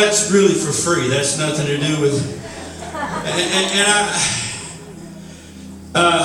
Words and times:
that's 0.00 0.30
really 0.30 0.54
for 0.54 0.72
free. 0.72 1.08
That's 1.08 1.38
nothing 1.38 1.66
to 1.66 1.78
do 1.78 2.00
with. 2.00 2.20
And, 2.92 3.40
and, 3.40 3.66
and 3.72 3.86
I, 3.88 4.00
uh, 5.94 6.24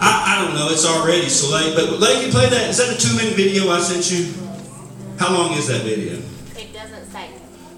I, 0.00 0.10
I 0.26 0.44
don't 0.44 0.54
know. 0.54 0.68
It's 0.70 0.86
already 0.86 1.28
so 1.28 1.54
late. 1.54 1.74
But 1.74 1.98
Lady, 1.98 2.30
play 2.30 2.48
that. 2.48 2.70
Is 2.70 2.78
that 2.78 2.94
a 2.94 2.98
two-minute 2.98 3.34
video 3.34 3.70
I 3.70 3.80
sent 3.80 4.10
you? 4.10 4.32
How 5.18 5.32
long 5.32 5.52
is 5.56 5.66
that 5.68 5.82
video? 5.82 6.14
It 6.56 6.72
doesn't 6.72 7.06
say. 7.10 7.30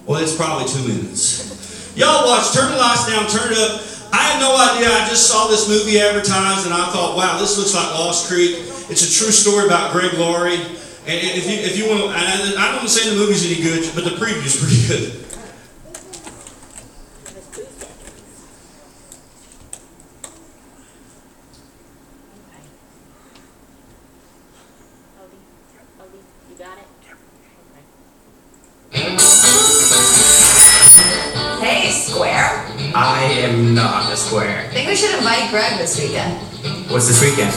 Well, 0.05 0.21
it's 0.21 0.35
probably 0.35 0.67
two 0.67 0.87
minutes. 0.87 1.95
Y'all 1.95 2.27
watch. 2.27 2.53
Turn 2.53 2.71
the 2.71 2.77
lights 2.77 3.07
down. 3.07 3.27
Turn 3.27 3.51
it 3.51 3.57
up. 3.57 3.81
I 4.11 4.17
had 4.23 4.39
no 4.39 4.55
idea. 4.55 4.89
I 4.89 5.07
just 5.07 5.27
saw 5.27 5.47
this 5.47 5.67
movie 5.67 5.99
advertised, 5.99 6.65
and 6.65 6.73
I 6.73 6.89
thought, 6.91 7.15
wow, 7.15 7.37
this 7.39 7.57
looks 7.57 7.75
like 7.75 7.93
Lost 7.93 8.27
Creek. 8.27 8.57
It's 8.89 9.03
a 9.03 9.11
true 9.11 9.31
story 9.31 9.65
about 9.65 9.91
Greg 9.91 10.13
Laurie. 10.13 10.59
And 11.09 11.17
if 11.17 11.49
you 11.49 11.57
if 11.57 11.75
you 11.75 11.89
want, 11.89 12.01
to, 12.01 12.09
I, 12.09 12.21
I 12.55 12.67
don't 12.67 12.75
want 12.75 12.87
to 12.87 12.93
say 12.93 13.09
the 13.09 13.15
movie's 13.15 13.43
any 13.43 13.63
good, 13.63 13.81
but 13.95 14.03
the 14.03 14.11
preview's 14.11 14.61
pretty 14.61 14.77
good. 14.85 15.25
It's 17.25 17.47
two 17.49 17.65
seconds. 17.65 18.05
Okay. 22.45 22.61
Odie, 25.17 25.41
Odie, 25.97 26.21
you 26.51 26.55
got 26.59 26.77
it? 26.77 26.85
Okay. 28.93 29.17
Hey, 31.65 31.89
Square. 31.89 32.69
I 32.93 33.23
am 33.49 33.73
not 33.73 34.13
a 34.13 34.15
square. 34.15 34.69
Think 34.69 34.87
we 34.87 34.95
should 34.95 35.15
invite 35.17 35.49
Greg 35.49 35.79
this 35.79 35.99
weekend. 35.99 36.37
What's 36.91 37.07
this 37.07 37.19
weekend? 37.19 37.55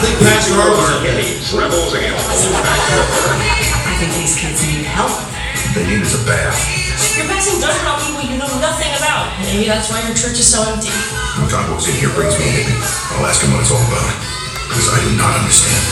I 0.00 0.08
think 0.08 0.16
Pastor 0.24 0.56
Harvey's 0.56 0.88
up 0.96 1.04
there. 1.04 1.12
Rebels 1.60 1.92
and 1.92 2.16
I 2.16 3.92
think 4.00 4.16
these 4.16 4.32
kids 4.32 4.64
need 4.64 4.88
help. 4.88 5.12
They 5.76 5.84
need 5.84 6.00
is 6.00 6.16
a 6.16 6.24
bath. 6.24 6.56
You're 7.20 7.28
passing 7.28 7.60
judgment 7.60 7.84
on 7.84 8.00
people 8.00 8.24
you 8.24 8.40
know 8.40 8.48
nothing 8.64 8.88
about. 8.96 9.28
Maybe 9.44 9.68
that's 9.68 9.92
why 9.92 10.00
your 10.08 10.16
church 10.16 10.40
is 10.40 10.48
so 10.48 10.64
empty. 10.64 10.88
When 11.36 11.52
John 11.52 11.68
walks 11.68 11.84
in 11.84 12.00
here, 12.00 12.08
brings 12.16 12.32
me 12.40 12.48
a 12.48 12.64
hippie. 12.64 12.80
I'll 13.12 13.28
ask 13.28 13.44
him 13.44 13.52
what 13.52 13.60
it's 13.60 13.68
all 13.68 13.84
about. 13.92 14.08
Because 14.72 14.88
I 14.88 15.04
do 15.04 15.12
not 15.20 15.36
understand. 15.36 15.84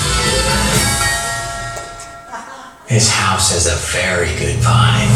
This 2.88 3.12
house 3.12 3.52
has 3.52 3.68
a 3.68 3.76
very 3.92 4.32
good 4.40 4.56
vibe. 4.64 5.12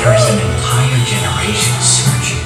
There 0.00 0.16
is 0.16 0.24
an 0.32 0.40
entire 0.40 1.00
generation 1.04 1.76
searching. 1.84 2.40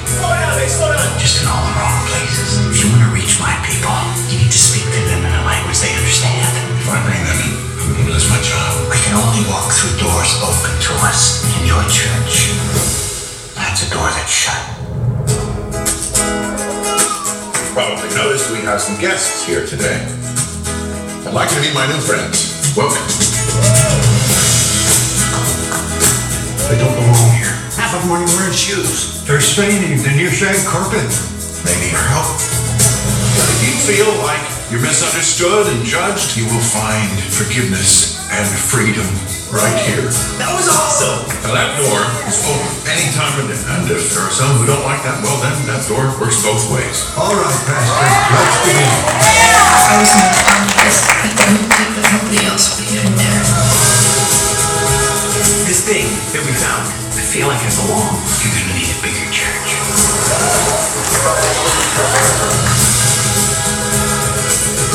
Just 0.61 1.00
in 1.41 1.47
all 1.49 1.65
the 1.65 1.73
wrong 1.73 1.97
places. 2.05 2.61
If 2.69 2.85
you 2.85 2.87
want 2.93 3.01
to 3.09 3.11
reach 3.11 3.41
my 3.41 3.57
people, 3.65 3.93
you 4.29 4.45
need 4.45 4.53
to 4.53 4.61
speak 4.61 4.85
to 4.85 5.01
them 5.09 5.25
in 5.25 5.33
a 5.33 5.43
language 5.43 5.81
they 5.81 5.89
understand. 5.89 6.45
If 6.77 6.85
I 6.85 7.01
bring 7.01 7.23
them 7.25 7.39
in, 7.41 7.53
I'm 7.81 7.89
going 7.97 8.05
to 8.05 8.13
lose 8.13 8.29
my 8.29 8.37
job. 8.45 8.69
We 8.93 8.97
can 9.01 9.17
only 9.17 9.41
walk 9.49 9.73
through 9.73 9.97
doors 9.97 10.31
open 10.45 10.69
to 10.69 10.93
us. 11.09 11.41
In 11.57 11.65
your 11.65 11.81
church, 11.89 12.53
that's 13.57 13.81
a 13.81 13.89
door 13.89 14.05
that's 14.13 14.29
shut. 14.29 14.61
You've 17.57 17.73
probably 17.73 18.11
noticed 18.13 18.53
we 18.53 18.61
have 18.61 18.79
some 18.81 19.01
guests 19.01 19.41
here 19.41 19.65
today. 19.65 19.97
I'd 21.25 21.33
like 21.33 21.49
you 21.49 21.57
to 21.57 21.61
meet 21.65 21.73
my 21.73 21.89
new 21.89 22.01
friends. 22.05 22.53
Welcome. 22.77 23.30
Half 28.11 28.19
of 28.19 28.27
them 28.27 28.27
aren't 28.27 28.27
even 28.27 28.43
wearing 28.43 28.59
shoes. 28.59 29.23
They're 29.23 29.39
staining 29.39 30.03
the 30.03 30.11
new 30.19 30.27
shag 30.27 30.59
carpet. 30.67 31.07
They 31.63 31.75
need 31.79 31.95
our 31.95 32.07
help. 32.11 32.27
If 32.35 33.63
you 33.63 33.71
feel 33.87 34.11
like 34.19 34.43
you're 34.67 34.83
misunderstood 34.83 35.71
and 35.71 35.79
judged, 35.87 36.35
you 36.35 36.43
will 36.51 36.59
find 36.59 37.07
forgiveness 37.31 38.19
and 38.27 38.43
freedom 38.43 39.07
right 39.55 39.79
here. 39.87 40.11
That 40.43 40.51
was 40.51 40.67
awesome. 40.67 41.23
Now 41.47 41.55
that 41.55 41.79
door 41.79 42.03
is 42.27 42.35
open 42.51 42.67
any 42.91 43.07
time 43.15 43.31
of 43.39 43.47
day. 43.47 43.55
And 43.79 43.87
if 43.87 44.11
there 44.11 44.27
are 44.27 44.35
some 44.35 44.59
who 44.59 44.67
don't 44.67 44.83
like 44.83 45.07
that, 45.07 45.23
well 45.23 45.39
then 45.39 45.55
that 45.71 45.87
door 45.87 46.11
works 46.19 46.43
both 46.43 46.67
ways. 46.67 47.07
All 47.15 47.31
right, 47.31 47.59
Pastor. 47.63 47.95
Let's 47.95 48.59
begin. 48.67 48.91
I 48.91 49.95
was 50.03 50.11
gonna 50.11 50.35
come 50.51 50.67
because 50.67 50.99
I 51.07 51.31
don't 51.47 51.63
think 51.63 51.95
that 51.95 52.07
nobody 52.11 52.43
else 52.43 52.75
will 52.75 52.91
be 52.91 52.99
in 52.99 53.07
there. 53.15 53.39
This 55.63 55.79
thing 55.87 56.11
that 56.35 56.43
we 56.43 56.51
found, 56.59 56.91
I 56.91 57.00
feel 57.31 57.47
like 57.47 57.63
I 57.63 57.71
belong. 57.79 58.19
You're 58.43 58.51
gonna 58.59 58.75
need 58.75 58.91
a 58.91 58.99
bigger 58.99 59.31
church. 59.31 59.71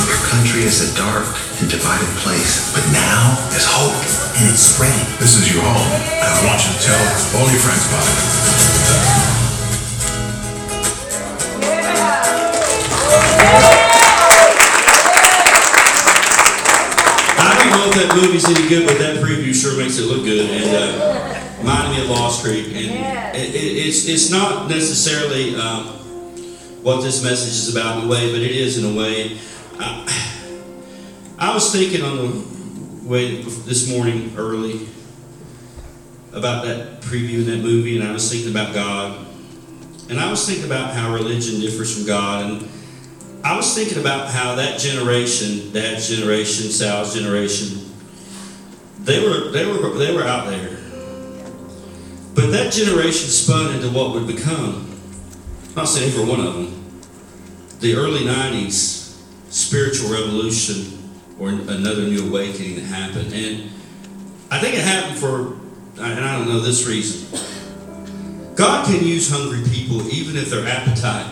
Our 0.04 0.20
country 0.28 0.68
is 0.68 0.84
a 0.84 0.94
dark 1.00 1.32
and 1.60 1.70
divided 1.70 2.12
place, 2.20 2.76
but 2.76 2.84
now 2.92 3.40
there's 3.48 3.64
hope, 3.64 3.96
and 4.36 4.52
it's 4.52 4.60
spreading. 4.60 5.08
This 5.16 5.40
is 5.40 5.48
your 5.50 5.64
home, 5.64 5.96
and 5.96 6.28
I 6.28 6.44
want 6.44 6.60
you 6.60 6.76
to 6.76 6.80
tell 6.84 7.40
all 7.40 7.48
your 7.48 7.60
friends 7.64 7.88
about 7.88 8.04
it. 8.04 9.45
Movie's 18.16 18.44
any 18.44 18.68
good, 18.68 18.86
but 18.86 18.98
that 18.98 19.22
preview 19.22 19.54
sure 19.54 19.76
makes 19.78 19.98
it 19.98 20.06
look 20.06 20.24
good. 20.24 20.50
And 20.50 20.74
uh, 20.74 21.58
reminded 21.58 21.96
me 21.96 22.02
of 22.02 22.10
Lost 22.10 22.44
Creek. 22.44 22.66
And 22.68 23.36
it, 23.36 23.54
it, 23.54 23.86
it's 23.86 24.08
it's 24.08 24.30
not 24.30 24.68
necessarily 24.68 25.56
um, 25.56 25.86
what 26.82 27.02
this 27.02 27.22
message 27.22 27.54
is 27.54 27.74
about 27.74 27.98
in 27.98 28.04
a 28.04 28.08
way, 28.08 28.32
but 28.32 28.40
it 28.40 28.50
is 28.50 28.82
in 28.82 28.92
a 28.92 28.98
way. 28.98 29.38
I, 29.78 30.36
I 31.38 31.54
was 31.54 31.70
thinking 31.72 32.02
on 32.02 32.16
the 32.16 33.08
way 33.08 33.42
this 33.42 33.90
morning 33.90 34.34
early 34.36 34.88
about 36.32 36.64
that 36.64 37.00
preview 37.02 37.40
in 37.40 37.46
that 37.46 37.58
movie, 37.58 37.98
and 37.98 38.06
I 38.06 38.12
was 38.12 38.30
thinking 38.30 38.50
about 38.50 38.74
God, 38.74 39.26
and 40.08 40.18
I 40.18 40.30
was 40.30 40.46
thinking 40.46 40.66
about 40.66 40.94
how 40.94 41.12
religion 41.12 41.60
differs 41.60 41.96
from 41.96 42.06
God, 42.06 42.50
and 42.50 42.68
I 43.44 43.56
was 43.56 43.74
thinking 43.74 43.98
about 43.98 44.28
how 44.30 44.56
that 44.56 44.78
generation, 44.80 45.72
Dad's 45.72 46.08
generation, 46.08 46.70
Sal's 46.70 47.14
generation, 47.14 47.85
they 49.06 49.22
were 49.22 49.50
they 49.50 49.64
were 49.64 49.90
they 49.96 50.14
were 50.14 50.24
out 50.24 50.48
there. 50.48 50.76
But 52.34 52.50
that 52.50 52.72
generation 52.72 53.30
spun 53.30 53.74
into 53.74 53.88
what 53.88 54.12
would 54.12 54.26
become, 54.26 55.00
not 55.74 55.84
saying 55.84 56.12
for 56.12 56.26
one 56.26 56.40
of 56.40 56.54
them, 56.54 57.00
the 57.80 57.94
early 57.94 58.20
'90s 58.20 59.22
spiritual 59.48 60.10
revolution 60.10 60.98
or 61.38 61.48
another 61.48 62.02
new 62.02 62.28
awakening 62.28 62.74
that 62.74 62.84
happened, 62.84 63.32
and 63.32 63.70
I 64.50 64.58
think 64.58 64.74
it 64.74 64.84
happened 64.84 65.18
for, 65.18 65.54
and 66.02 66.24
I 66.24 66.36
don't 66.36 66.48
know 66.48 66.60
this 66.60 66.86
reason. 66.86 67.38
God 68.56 68.86
can 68.86 69.04
use 69.04 69.30
hungry 69.30 69.62
people 69.70 70.06
even 70.10 70.36
if 70.36 70.50
their 70.50 70.66
appetite 70.66 71.30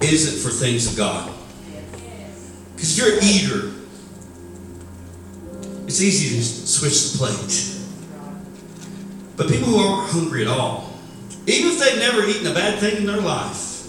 isn't 0.00 0.42
for 0.42 0.56
things 0.56 0.90
of 0.90 0.96
God. 0.96 1.32
Because 2.74 2.96
you're 2.96 3.16
an 3.16 3.24
eater. 3.24 3.75
It's 5.86 6.00
easy 6.00 6.36
to 6.36 6.44
switch 6.44 7.12
the 7.12 7.18
plate. 7.18 7.72
But 9.36 9.48
people 9.48 9.68
who 9.68 9.78
aren't 9.78 10.10
hungry 10.10 10.42
at 10.42 10.48
all, 10.48 10.92
even 11.46 11.72
if 11.72 11.78
they've 11.78 11.98
never 11.98 12.24
eaten 12.26 12.46
a 12.46 12.54
bad 12.54 12.78
thing 12.78 12.96
in 12.96 13.06
their 13.06 13.20
life, 13.20 13.86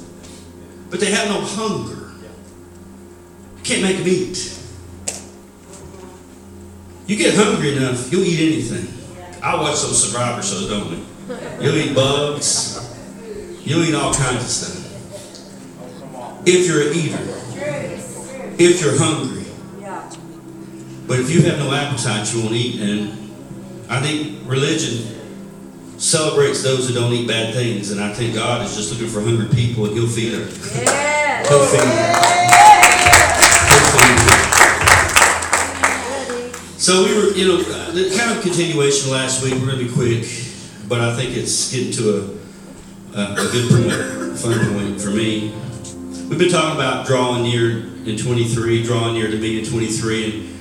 but 0.89 0.99
they 0.99 1.11
have 1.11 1.27
no 1.29 1.41
hunger, 1.41 2.11
you 3.57 3.63
can't 3.63 3.81
make 3.81 3.97
them 3.97 4.07
eat. 4.07 4.53
You 7.07 7.15
get 7.15 7.35
hungry 7.35 7.75
enough, 7.77 8.11
you'll 8.11 8.25
eat 8.25 8.39
anything. 8.53 8.93
I 9.41 9.55
watch 9.55 9.81
those 9.81 10.11
survivor 10.11 10.43
shows, 10.43 10.69
don't 10.69 10.89
we? 10.91 11.65
You'll 11.65 11.75
eat 11.77 11.95
bugs. 11.95 12.83
You'll 13.63 13.83
eat 13.83 13.95
all 13.95 14.13
kinds 14.13 14.43
of 14.43 14.49
stuff 14.49 14.77
if 16.47 16.65
you're 16.65 16.87
an 16.87 16.93
eater, 16.95 17.19
if 18.57 18.81
you're 18.81 18.97
hungry. 18.97 19.36
But 21.07 21.19
if 21.21 21.29
you 21.31 21.41
have 21.43 21.57
no 21.57 21.71
appetite, 21.73 22.33
you 22.33 22.41
won't 22.41 22.53
eat. 22.53 22.81
And 22.81 23.11
I 23.89 24.01
think 24.01 24.41
religion 24.45 25.15
celebrates 25.97 26.61
those 26.61 26.87
who 26.87 26.93
don't 26.93 27.13
eat 27.13 27.27
bad 27.27 27.53
things. 27.53 27.91
And 27.91 28.01
I 28.01 28.13
think 28.13 28.35
God 28.35 28.65
is 28.65 28.75
just 28.75 28.91
looking 28.91 29.07
for 29.07 29.21
hungry 29.21 29.47
people 29.47 29.85
and 29.85 29.93
He'll 29.93 30.07
feed 30.07 30.33
them. 30.33 30.41
Them. 30.41 31.45
He'll 31.47 31.65
feed 31.65 31.79
them. 31.79 32.27
So 36.77 37.03
we 37.03 37.15
were, 37.15 37.31
you 37.33 37.47
know, 37.47 37.57
the 37.57 38.15
kind 38.17 38.37
of 38.37 38.43
continuation 38.43 39.11
last 39.11 39.43
week. 39.43 39.53
We're 39.55 39.65
going 39.65 39.79
to 39.79 39.85
be 39.85 39.91
quick, 39.91 40.25
but 40.87 41.01
I 41.01 41.15
think 41.15 41.35
it's 41.35 41.71
getting 41.71 41.91
to 41.93 42.37
a, 43.13 43.17
a, 43.17 43.33
a 43.33 43.49
good 43.51 43.69
point, 43.69 44.39
fun 44.39 44.73
point 44.73 45.01
for 45.01 45.09
me. 45.09 45.53
We've 46.29 46.37
been 46.37 46.49
talking 46.49 46.75
about 46.75 47.07
drawing 47.07 47.43
near 47.43 47.79
in 48.05 48.17
23, 48.17 48.83
drawing 48.83 49.15
near 49.15 49.31
to 49.31 49.37
me 49.37 49.59
in 49.59 49.65
23, 49.65 50.25
and 50.25 50.56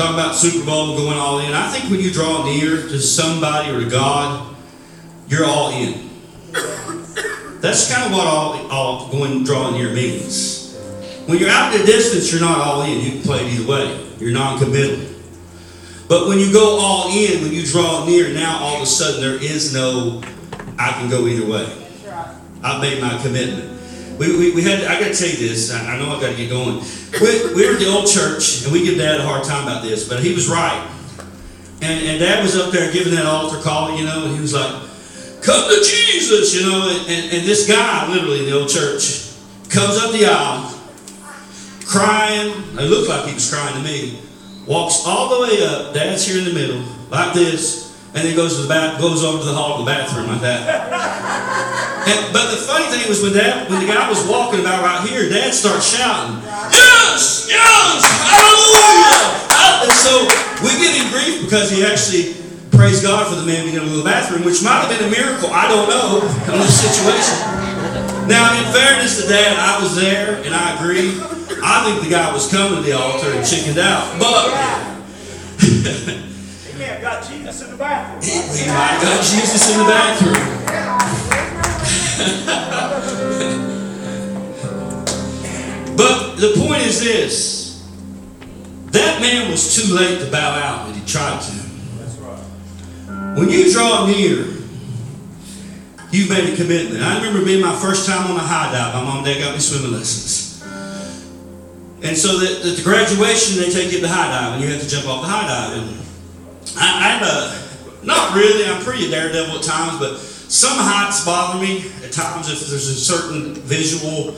talking 0.00 0.14
about 0.14 0.34
Super 0.34 0.64
Bowl 0.64 0.96
going 0.96 1.18
all 1.18 1.40
in. 1.40 1.52
I 1.52 1.68
think 1.68 1.90
when 1.90 2.00
you 2.00 2.10
draw 2.10 2.46
near 2.46 2.76
to 2.76 2.98
somebody 2.98 3.70
or 3.70 3.80
to 3.80 3.90
God, 3.90 4.56
you're 5.28 5.44
all 5.44 5.70
in. 5.72 6.08
That's 7.60 7.92
kind 7.92 8.06
of 8.06 8.12
what 8.12 8.26
all, 8.26 8.66
all 8.70 9.08
going 9.10 9.44
drawing 9.44 9.74
near 9.74 9.92
means. 9.92 10.74
When 11.26 11.36
you're 11.38 11.50
out 11.50 11.74
at 11.74 11.82
a 11.82 11.84
distance, 11.84 12.32
you're 12.32 12.40
not 12.40 12.66
all 12.66 12.80
in. 12.80 12.98
You 13.00 13.10
can 13.12 13.22
play 13.22 13.44
it 13.44 13.52
either 13.52 13.70
way. 13.70 14.06
You're 14.18 14.32
non-committal. 14.32 15.06
But 16.08 16.28
when 16.28 16.38
you 16.38 16.50
go 16.50 16.78
all 16.80 17.14
in, 17.14 17.42
when 17.42 17.52
you 17.52 17.62
draw 17.66 18.06
near, 18.06 18.32
now 18.32 18.58
all 18.58 18.76
of 18.76 18.82
a 18.82 18.86
sudden 18.86 19.20
there 19.20 19.34
is 19.34 19.74
no, 19.74 20.22
I 20.78 20.92
can 20.92 21.10
go 21.10 21.26
either 21.26 21.46
way. 21.46 21.70
I've 22.62 22.80
made 22.80 23.02
my 23.02 23.20
commitment. 23.22 23.79
We, 24.20 24.36
we, 24.36 24.54
we 24.54 24.60
had, 24.60 24.84
I 24.84 25.00
got 25.00 25.14
to 25.14 25.18
tell 25.18 25.30
you 25.30 25.48
this, 25.48 25.72
I, 25.72 25.94
I 25.94 25.98
know 25.98 26.14
I 26.14 26.20
got 26.20 26.32
to 26.32 26.36
get 26.36 26.50
going. 26.50 26.84
We, 27.18 27.54
we 27.54 27.66
were 27.66 27.72
at 27.72 27.80
the 27.80 27.88
old 27.88 28.06
church, 28.06 28.64
and 28.64 28.70
we 28.70 28.84
give 28.84 28.98
Dad 28.98 29.18
a 29.18 29.24
hard 29.24 29.44
time 29.44 29.66
about 29.66 29.82
this, 29.82 30.06
but 30.06 30.20
he 30.20 30.34
was 30.34 30.46
right. 30.46 30.86
And, 31.80 32.04
and 32.06 32.20
Dad 32.20 32.42
was 32.42 32.54
up 32.54 32.70
there 32.70 32.92
giving 32.92 33.14
that 33.14 33.24
altar 33.24 33.58
call, 33.62 33.96
you 33.96 34.04
know, 34.04 34.26
and 34.26 34.34
he 34.34 34.40
was 34.42 34.52
like, 34.52 34.70
Come 35.40 35.70
to 35.70 35.82
Jesus, 35.82 36.54
you 36.54 36.68
know, 36.68 36.90
and, 36.90 37.08
and, 37.08 37.32
and 37.32 37.48
this 37.48 37.66
guy, 37.66 38.12
literally 38.12 38.40
in 38.40 38.44
the 38.44 38.60
old 38.60 38.68
church, 38.68 39.32
comes 39.70 39.96
up 39.96 40.12
the 40.12 40.26
aisle, 40.26 40.78
crying. 41.86 42.52
It 42.78 42.90
looked 42.90 43.08
like 43.08 43.26
he 43.26 43.32
was 43.32 43.50
crying 43.50 43.74
to 43.74 43.80
me. 43.80 44.20
Walks 44.66 45.06
all 45.06 45.30
the 45.30 45.48
way 45.48 45.64
up. 45.64 45.94
Dad's 45.94 46.26
here 46.26 46.38
in 46.38 46.44
the 46.44 46.52
middle, 46.52 46.84
like 47.08 47.32
this, 47.32 47.96
and 48.12 48.16
then 48.16 48.36
goes 48.36 48.56
to 48.56 48.62
the 48.62 48.68
bath, 48.68 49.00
goes 49.00 49.24
over 49.24 49.38
to 49.38 49.44
the 49.46 49.54
hall 49.54 49.78
the 49.78 49.86
bathroom 49.86 50.26
like 50.26 50.42
that. 50.42 51.39
And, 52.10 52.32
but 52.34 52.50
the 52.50 52.58
funny 52.66 52.86
thing 52.90 53.06
was 53.08 53.22
when 53.22 53.32
that 53.38 53.70
when 53.70 53.78
the 53.78 53.86
guy 53.86 54.08
was 54.10 54.18
walking 54.26 54.60
about 54.60 54.82
right 54.82 55.06
here, 55.08 55.30
Dad 55.30 55.54
starts 55.54 55.86
shouting, 55.94 56.42
"Yes, 56.74 57.46
yes, 57.46 58.02
hallelujah!" 58.26 59.86
And 59.86 59.94
so 59.94 60.26
we 60.66 60.74
give 60.82 60.90
him 60.98 61.06
grief 61.14 61.46
because 61.46 61.70
he 61.70 61.86
actually 61.86 62.34
praised 62.74 63.02
God 63.06 63.28
for 63.30 63.36
the 63.38 63.46
man 63.46 63.64
being 63.64 63.76
able 63.76 63.86
to 63.86 64.02
the 64.02 64.04
bathroom, 64.04 64.42
which 64.44 64.62
might 64.62 64.82
have 64.82 64.90
been 64.90 65.06
a 65.06 65.10
miracle. 65.10 65.50
I 65.54 65.68
don't 65.68 65.88
know 65.88 66.18
in 66.50 66.58
this 66.60 66.74
situation. 66.82 67.38
Now, 68.28 68.50
in 68.58 68.64
fairness 68.72 69.22
to 69.22 69.28
Dad, 69.28 69.56
I 69.58 69.80
was 69.82 69.94
there 69.96 70.42
and 70.44 70.54
I 70.54 70.76
agree. 70.78 71.14
I 71.62 71.84
think 71.84 72.02
the 72.02 72.10
guy 72.10 72.32
was 72.32 72.50
coming 72.50 72.76
to 72.78 72.82
the 72.82 72.92
altar 72.96 73.30
and 73.32 73.46
chickened 73.46 73.78
out, 73.78 74.18
but 74.18 74.50
He 75.60 76.78
may 76.78 76.84
have 76.96 77.02
got 77.02 77.26
Jesus 77.26 77.62
in 77.62 77.70
the 77.70 77.76
bathroom. 77.76 78.22
he 78.22 78.66
might 78.68 78.96
have 78.96 79.02
got 79.02 79.20
Jesus 79.24 79.70
in 79.72 79.78
the 79.78 79.84
bathroom. 79.84 80.89
But 86.00 86.36
the 86.36 86.54
point 86.56 86.80
is 86.80 87.04
this 87.04 87.86
that 88.92 89.20
man 89.20 89.50
was 89.50 89.76
too 89.76 89.94
late 89.94 90.18
to 90.20 90.30
bow 90.30 90.54
out, 90.58 90.86
but 90.86 90.96
he 90.96 91.04
tried 91.04 91.40
to. 91.42 91.52
That's 91.52 92.16
right. 92.16 93.36
When 93.36 93.50
you 93.50 93.70
draw 93.70 94.06
near, 94.06 94.46
you've 96.10 96.30
made 96.30 96.54
a 96.54 96.56
commitment. 96.56 97.02
I 97.02 97.18
remember 97.18 97.44
being 97.44 97.60
my 97.60 97.76
first 97.76 98.08
time 98.08 98.30
on 98.30 98.36
a 98.36 98.40
high 98.40 98.72
dive. 98.72 98.94
My 98.94 99.04
mom 99.04 99.18
and 99.18 99.26
dad 99.26 99.40
got 99.40 99.52
me 99.52 99.60
swimming 99.60 99.92
lessons. 99.92 100.62
And 102.02 102.16
so 102.16 102.38
that 102.38 102.64
at 102.64 102.76
the 102.76 102.82
graduation, 102.82 103.60
they 103.60 103.68
take 103.68 103.92
you 103.92 103.98
to 103.98 104.06
the 104.06 104.08
high 104.08 104.30
dive, 104.30 104.54
and 104.54 104.64
you 104.64 104.70
have 104.70 104.80
to 104.80 104.88
jump 104.88 105.06
off 105.06 105.20
the 105.20 105.28
high 105.28 105.46
dive. 105.46 105.82
And 105.82 106.00
I, 106.78 107.12
I'm 107.12 107.22
a, 107.22 107.26
uh, 107.26 108.04
not 108.04 108.34
really, 108.34 108.64
I'm 108.64 108.82
pretty 108.82 109.10
daredevil 109.10 109.58
at 109.58 109.62
times, 109.62 109.98
but 109.98 110.29
some 110.50 110.76
heights 110.76 111.24
bother 111.24 111.62
me 111.62 111.86
at 112.02 112.10
times 112.10 112.50
if 112.50 112.58
there's 112.68 112.88
a 112.88 112.94
certain 112.94 113.54
visual 113.54 114.34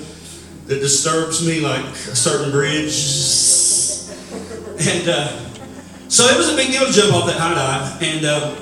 that 0.67 0.81
disturbs 0.81 1.47
me, 1.47 1.61
like 1.61 1.83
a 1.85 2.15
certain 2.15 2.51
bridge. 2.51 2.93
And 4.79 5.09
uh, 5.09 5.29
so 6.09 6.27
it 6.27 6.37
was 6.37 6.53
a 6.53 6.57
big 6.57 6.71
deal 6.71 6.85
to 6.85 6.93
jump 6.93 7.15
off 7.15 7.27
that 7.27 7.39
high 7.39 7.55
dive, 7.55 8.03
and 8.03 8.27
uh, 8.27 8.55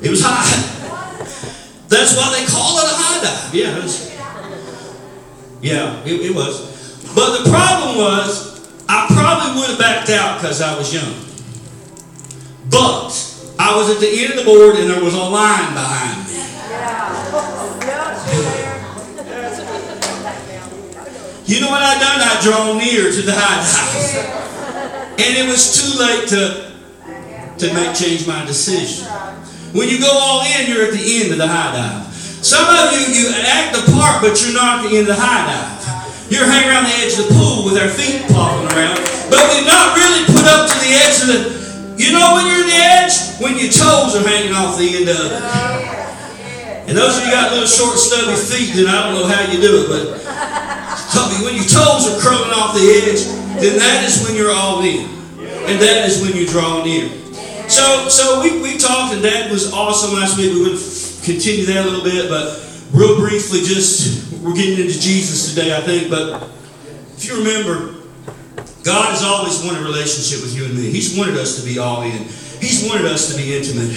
it 0.00 0.08
was 0.08 0.22
high. 0.24 0.48
That's 1.88 2.16
why 2.16 2.40
they 2.40 2.46
call 2.46 2.78
it 2.78 2.84
a 2.84 2.96
high 2.96 3.20
dive. 3.22 3.54
Yeah, 3.54 3.76
it 3.76 3.82
was, 3.82 4.10
yeah, 5.60 6.02
it, 6.04 6.30
it 6.30 6.34
was. 6.34 6.72
But 7.14 7.44
the 7.44 7.50
problem 7.50 7.98
was, 7.98 8.66
I 8.88 9.06
probably 9.12 9.60
would 9.60 9.70
have 9.70 9.78
backed 9.78 10.08
out 10.08 10.40
because 10.40 10.62
I 10.62 10.76
was 10.78 10.92
young. 10.92 11.12
But 12.70 13.12
I 13.58 13.76
was 13.76 13.90
at 13.90 14.00
the 14.00 14.08
end 14.08 14.32
of 14.32 14.38
the 14.38 14.44
board 14.44 14.76
and 14.76 14.88
there 14.88 15.04
was 15.04 15.12
a 15.12 15.22
line 15.22 15.74
behind 15.74 16.26
me. 16.26 16.31
You 21.46 21.60
know 21.60 21.70
what 21.70 21.82
I 21.84 21.94
done? 22.00 22.18
I 22.18 22.40
draw 22.42 22.74
near 22.80 23.12
to 23.12 23.22
the 23.22 23.34
high 23.36 23.60
dive. 23.60 25.20
And 25.20 25.32
it 25.36 25.46
was 25.46 25.62
too 25.78 26.00
late 26.00 26.24
to, 26.32 26.72
to 27.60 27.66
make 27.74 27.94
change 27.94 28.26
my 28.26 28.42
decision. 28.46 29.06
When 29.76 29.88
you 29.88 30.00
go 30.00 30.10
all 30.10 30.42
in, 30.42 30.66
you're 30.66 30.88
at 30.88 30.94
the 30.96 31.04
end 31.22 31.30
of 31.30 31.38
the 31.38 31.46
high 31.46 31.76
dive. 31.76 32.08
Some 32.42 32.66
of 32.66 32.96
you, 32.96 33.04
you 33.14 33.30
act 33.46 33.76
the 33.76 33.84
part, 33.92 34.24
but 34.24 34.40
you're 34.42 34.56
not 34.56 34.82
at 34.82 34.90
the 34.90 34.96
end 34.96 35.06
of 35.06 35.14
the 35.14 35.20
high 35.20 35.44
dive. 35.44 36.32
You're 36.32 36.48
hanging 36.48 36.72
around 36.72 36.88
the 36.88 36.96
edge 37.04 37.14
of 37.20 37.28
the 37.28 37.34
pool 37.36 37.68
with 37.68 37.76
our 37.76 37.92
feet 37.92 38.24
flopping 38.32 38.72
around, 38.72 38.96
but 39.28 39.44
we've 39.52 39.68
not 39.68 39.92
really 39.94 40.24
put 40.32 40.48
up 40.48 40.66
to 40.66 40.76
the 40.82 40.92
edge 41.04 41.18
of 41.20 41.28
the. 41.30 41.38
You 42.00 42.16
know 42.16 42.34
when 42.34 42.48
you're 42.48 42.64
at 42.64 42.70
the 42.72 42.80
edge? 42.96 43.14
When 43.38 43.60
your 43.60 43.70
toes 43.70 44.16
are 44.16 44.24
hanging 44.26 44.56
off 44.56 44.78
the 44.78 44.88
end 44.88 45.08
of 45.12 45.30
it. 45.30 46.01
And 46.92 47.00
those 47.00 47.16
of 47.16 47.24
you 47.24 47.32
got 47.32 47.56
little 47.56 47.64
short, 47.64 47.96
stubby 47.96 48.36
feet, 48.36 48.76
then 48.76 48.84
I 48.84 49.08
don't 49.08 49.16
know 49.16 49.24
how 49.24 49.50
you 49.50 49.56
do 49.64 49.80
it, 49.80 49.88
but 49.88 50.12
when 51.40 51.56
your 51.56 51.64
toes 51.64 52.04
are 52.04 52.20
curling 52.20 52.52
off 52.52 52.76
the 52.76 52.84
edge, 52.84 53.24
then 53.56 53.80
that 53.80 54.04
is 54.04 54.20
when 54.20 54.36
you're 54.36 54.52
all 54.52 54.84
in. 54.84 55.08
And 55.40 55.80
that 55.80 56.04
is 56.04 56.20
when 56.20 56.36
you 56.36 56.46
draw 56.46 56.84
near. 56.84 57.08
So, 57.66 58.10
so 58.10 58.42
we, 58.42 58.60
we 58.60 58.76
talked, 58.76 59.14
and 59.14 59.24
that 59.24 59.50
was 59.50 59.72
awesome 59.72 60.20
last 60.20 60.36
week. 60.36 60.52
We 60.52 60.68
would 60.68 60.76
continue 61.24 61.64
that 61.72 61.80
a 61.80 61.88
little 61.88 62.04
bit, 62.04 62.28
but 62.28 62.60
real 62.92 63.16
briefly, 63.16 63.60
just 63.60 64.30
we're 64.42 64.52
getting 64.52 64.84
into 64.84 65.00
Jesus 65.00 65.48
today, 65.48 65.74
I 65.74 65.80
think. 65.80 66.10
But 66.10 66.42
if 67.16 67.24
you 67.24 67.38
remember, 67.38 67.94
God 68.84 69.16
has 69.16 69.22
always 69.22 69.64
wanted 69.64 69.80
a 69.80 69.84
relationship 69.84 70.44
with 70.44 70.54
you 70.54 70.66
and 70.66 70.74
me. 70.74 70.90
He's 70.90 71.16
wanted 71.16 71.38
us 71.38 71.58
to 71.58 71.64
be 71.64 71.78
all 71.78 72.02
in. 72.02 72.28
He's 72.60 72.86
wanted 72.86 73.06
us 73.06 73.32
to 73.32 73.40
be 73.40 73.56
intimate. 73.56 73.96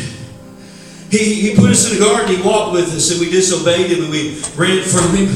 He, 1.09 1.49
he 1.49 1.55
put 1.55 1.69
us 1.69 1.91
in 1.91 1.97
the 1.97 2.05
garden, 2.05 2.35
He 2.35 2.41
walked 2.41 2.73
with 2.73 2.93
us, 2.93 3.11
and 3.11 3.19
we 3.19 3.29
disobeyed 3.29 3.91
Him 3.91 4.03
and 4.03 4.11
we 4.11 4.41
ran 4.55 4.83
from 4.83 5.15
Him. 5.15 5.29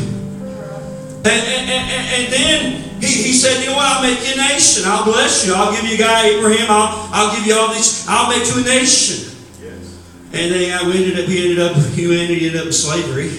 And, 1.19 1.27
and, 1.27 1.69
and, 1.69 2.05
and 2.15 2.33
then 2.33 2.89
he, 3.01 3.31
he 3.31 3.33
said, 3.33 3.61
You 3.61 3.71
know 3.71 3.75
what? 3.75 3.85
I'll 3.85 4.03
make 4.03 4.19
you 4.27 4.33
a 4.33 4.37
nation. 4.37 4.83
I'll 4.85 5.05
bless 5.05 5.45
you. 5.45 5.53
I'll 5.53 5.71
give 5.71 5.83
you 5.83 5.95
a 5.95 5.97
guy, 5.97 6.27
Abraham. 6.27 6.67
I'll, 6.69 7.09
I'll 7.11 7.35
give 7.35 7.45
you 7.45 7.55
all 7.55 7.73
these. 7.73 8.05
I'll 8.07 8.29
make 8.29 8.47
you 8.47 8.61
a 8.61 8.65
nation. 8.65 9.35
Yes. 9.61 9.99
And 10.33 10.51
then 10.51 10.87
we 10.87 11.03
ended 11.03 11.19
up, 11.19 11.25
he 11.27 11.43
ended 11.43 11.59
up, 11.59 11.75
he 11.93 12.03
ended 12.07 12.55
up 12.55 12.67
in 12.67 12.73
slavery. 12.73 13.29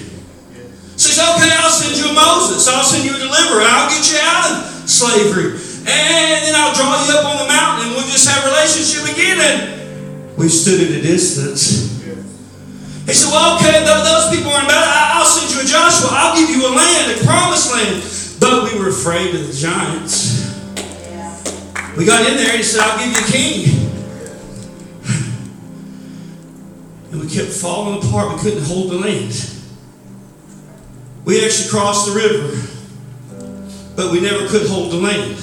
Says, 1.00 1.16
okay, 1.16 1.48
I'll 1.56 1.72
send 1.72 1.96
you 1.96 2.12
a 2.12 2.14
Moses. 2.14 2.68
I'll 2.68 2.84
send 2.84 3.04
you 3.04 3.16
a 3.16 3.18
deliverer. 3.18 3.64
I'll 3.64 3.88
get 3.88 4.04
you 4.12 4.18
out 4.20 4.52
of 4.52 4.88
slavery. 4.88 5.56
And 5.88 6.44
then 6.44 6.52
I'll 6.54 6.74
draw 6.74 6.92
you 7.04 7.16
up 7.16 7.24
on 7.24 7.40
the 7.40 7.48
mountain 7.48 7.88
and 7.88 7.96
we'll 7.96 8.04
just 8.04 8.28
have 8.28 8.44
a 8.44 8.48
relationship 8.52 9.08
again. 9.08 9.40
And 9.40 10.36
we 10.36 10.50
stood 10.50 10.80
at 10.82 10.98
a 10.98 11.00
distance. 11.00 11.99
He 13.10 13.14
said, 13.14 13.32
well, 13.32 13.58
okay, 13.58 13.82
those 13.82 14.30
people 14.30 14.52
aren't 14.52 14.68
bad. 14.68 15.16
I'll 15.16 15.26
send 15.26 15.50
you 15.52 15.60
a 15.60 15.64
Joshua. 15.66 16.10
I'll 16.12 16.38
give 16.38 16.48
you 16.48 16.64
a 16.64 16.70
land, 16.70 17.10
a 17.10 17.24
promised 17.26 17.72
land. 17.72 18.04
But 18.38 18.72
we 18.72 18.78
were 18.78 18.88
afraid 18.88 19.34
of 19.34 19.48
the 19.48 19.52
giants. 19.52 20.46
We 21.96 22.04
got 22.04 22.24
in 22.30 22.36
there 22.36 22.50
and 22.50 22.58
he 22.58 22.62
said, 22.62 22.82
I'll 22.82 22.98
give 23.00 23.10
you 23.10 23.18
a 23.18 23.26
king. 23.26 23.90
And 27.10 27.20
we 27.20 27.28
kept 27.28 27.48
falling 27.48 27.98
apart. 27.98 28.36
We 28.36 28.42
couldn't 28.42 28.62
hold 28.62 28.92
the 28.92 28.98
land. 29.00 29.34
We 31.24 31.44
actually 31.44 31.68
crossed 31.68 32.06
the 32.06 32.14
river, 32.14 32.56
but 33.96 34.12
we 34.12 34.20
never 34.20 34.46
could 34.46 34.68
hold 34.68 34.92
the 34.92 34.98
land. 34.98 35.36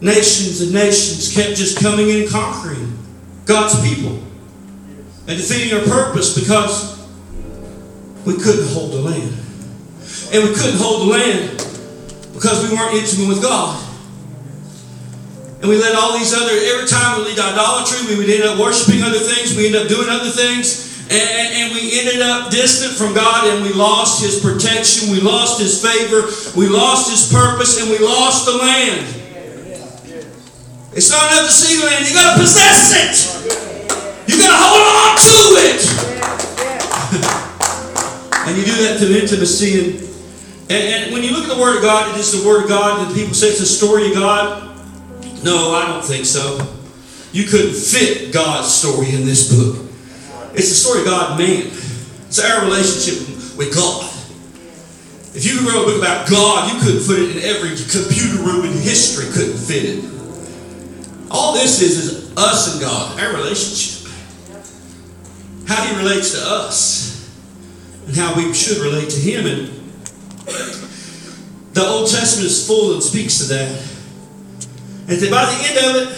Nations 0.00 0.62
and 0.62 0.72
nations 0.72 1.34
kept 1.34 1.58
just 1.58 1.78
coming 1.78 2.08
in 2.08 2.22
and 2.22 2.30
conquering 2.30 2.96
God's 3.44 3.78
people 3.86 4.25
and 5.28 5.36
defeating 5.36 5.76
our 5.76 5.84
purpose 5.84 6.38
because 6.38 6.96
we 8.24 8.34
couldn't 8.34 8.68
hold 8.68 8.92
the 8.92 9.02
land. 9.02 9.34
And 10.32 10.42
we 10.42 10.54
couldn't 10.54 10.78
hold 10.78 11.08
the 11.08 11.12
land 11.12 11.50
because 12.34 12.68
we 12.68 12.76
weren't 12.76 12.94
intimate 12.94 13.28
with 13.28 13.42
God. 13.42 13.82
And 15.60 15.70
we 15.70 15.78
let 15.78 15.94
all 15.96 16.18
these 16.18 16.34
other, 16.34 16.52
every 16.52 16.86
time 16.86 17.18
we 17.18 17.30
lead 17.30 17.38
idolatry, 17.38 18.06
we 18.06 18.18
would 18.18 18.30
end 18.30 18.44
up 18.44 18.58
worshiping 18.58 19.02
other 19.02 19.18
things, 19.18 19.56
we 19.56 19.66
end 19.66 19.76
up 19.76 19.88
doing 19.88 20.08
other 20.08 20.30
things. 20.30 20.84
And, 21.08 21.54
and, 21.54 21.72
we 21.72 22.00
ended 22.00 22.20
up 22.20 22.50
distant 22.50 22.94
from 22.94 23.14
God 23.14 23.46
and 23.46 23.62
we 23.62 23.72
lost 23.72 24.24
His 24.24 24.40
protection, 24.40 25.12
we 25.12 25.20
lost 25.20 25.60
His 25.60 25.80
favor, 25.80 26.26
we 26.58 26.66
lost 26.68 27.10
His 27.10 27.32
purpose, 27.32 27.80
and 27.80 27.88
we 27.88 27.98
lost 27.98 28.44
the 28.44 28.56
land. 28.56 29.06
It's 30.92 31.10
not 31.10 31.30
enough 31.30 31.46
to 31.46 31.52
see 31.52 31.80
land, 31.84 32.08
you 32.08 32.14
gotta 32.14 32.40
possess 32.40 32.90
it. 32.92 33.75
You 34.26 34.38
gotta 34.38 34.58
hold 34.58 34.82
on 34.96 35.16
to 35.16 35.38
it. 35.62 35.80
and 38.46 38.56
you 38.56 38.64
do 38.64 38.76
that 38.82 38.98
through 38.98 39.16
intimacy. 39.16 39.80
And, 39.80 40.02
and, 40.68 41.04
and 41.04 41.12
when 41.12 41.22
you 41.22 41.30
look 41.32 41.48
at 41.48 41.54
the 41.54 41.60
Word 41.60 41.76
of 41.76 41.82
God, 41.82 42.14
it 42.14 42.20
is 42.20 42.32
the 42.32 42.46
Word 42.46 42.64
of 42.64 42.68
God, 42.68 43.06
and 43.06 43.14
people 43.14 43.34
say 43.34 43.48
it's 43.48 43.60
the 43.60 43.66
story 43.66 44.08
of 44.08 44.14
God. 44.14 44.76
No, 45.44 45.72
I 45.74 45.86
don't 45.86 46.04
think 46.04 46.24
so. 46.24 46.58
You 47.32 47.44
couldn't 47.44 47.74
fit 47.74 48.32
God's 48.32 48.72
story 48.72 49.14
in 49.14 49.24
this 49.26 49.54
book. 49.54 49.86
It's 50.54 50.70
the 50.70 50.74
story 50.74 51.00
of 51.00 51.06
God 51.06 51.38
and 51.38 51.38
man. 51.38 51.70
It's 52.26 52.38
our 52.42 52.64
relationship 52.64 53.56
with 53.56 53.74
God. 53.74 54.10
If 55.34 55.44
you 55.44 55.68
wrote 55.68 55.82
a 55.82 55.86
book 55.86 55.98
about 55.98 56.28
God, 56.30 56.72
you 56.72 56.80
couldn't 56.80 57.02
fit 57.02 57.18
it 57.18 57.36
in 57.36 57.42
every 57.44 57.76
computer 57.76 58.42
room 58.42 58.64
in 58.64 58.72
history, 58.72 59.30
couldn't 59.32 59.58
fit 59.58 59.84
it. 59.84 60.04
All 61.30 61.52
this 61.52 61.82
is 61.82 61.98
is 61.98 62.36
us 62.38 62.72
and 62.72 62.80
God, 62.80 63.20
our 63.20 63.34
relationship. 63.34 63.95
How 65.66 65.82
He 65.84 65.96
relates 65.96 66.32
to 66.32 66.38
us, 66.46 67.30
and 68.06 68.16
how 68.16 68.34
we 68.36 68.52
should 68.54 68.78
relate 68.78 69.10
to 69.10 69.20
Him. 69.20 69.46
And 69.46 69.68
the 71.72 71.84
Old 71.86 72.08
Testament 72.10 72.46
is 72.46 72.66
full 72.66 72.94
and 72.94 73.02
speaks 73.02 73.38
to 73.38 73.44
that. 73.44 73.82
And 75.08 75.30
by 75.30 75.44
the 75.44 75.58
end 75.68 75.78
of 75.78 75.96
it, 76.02 76.08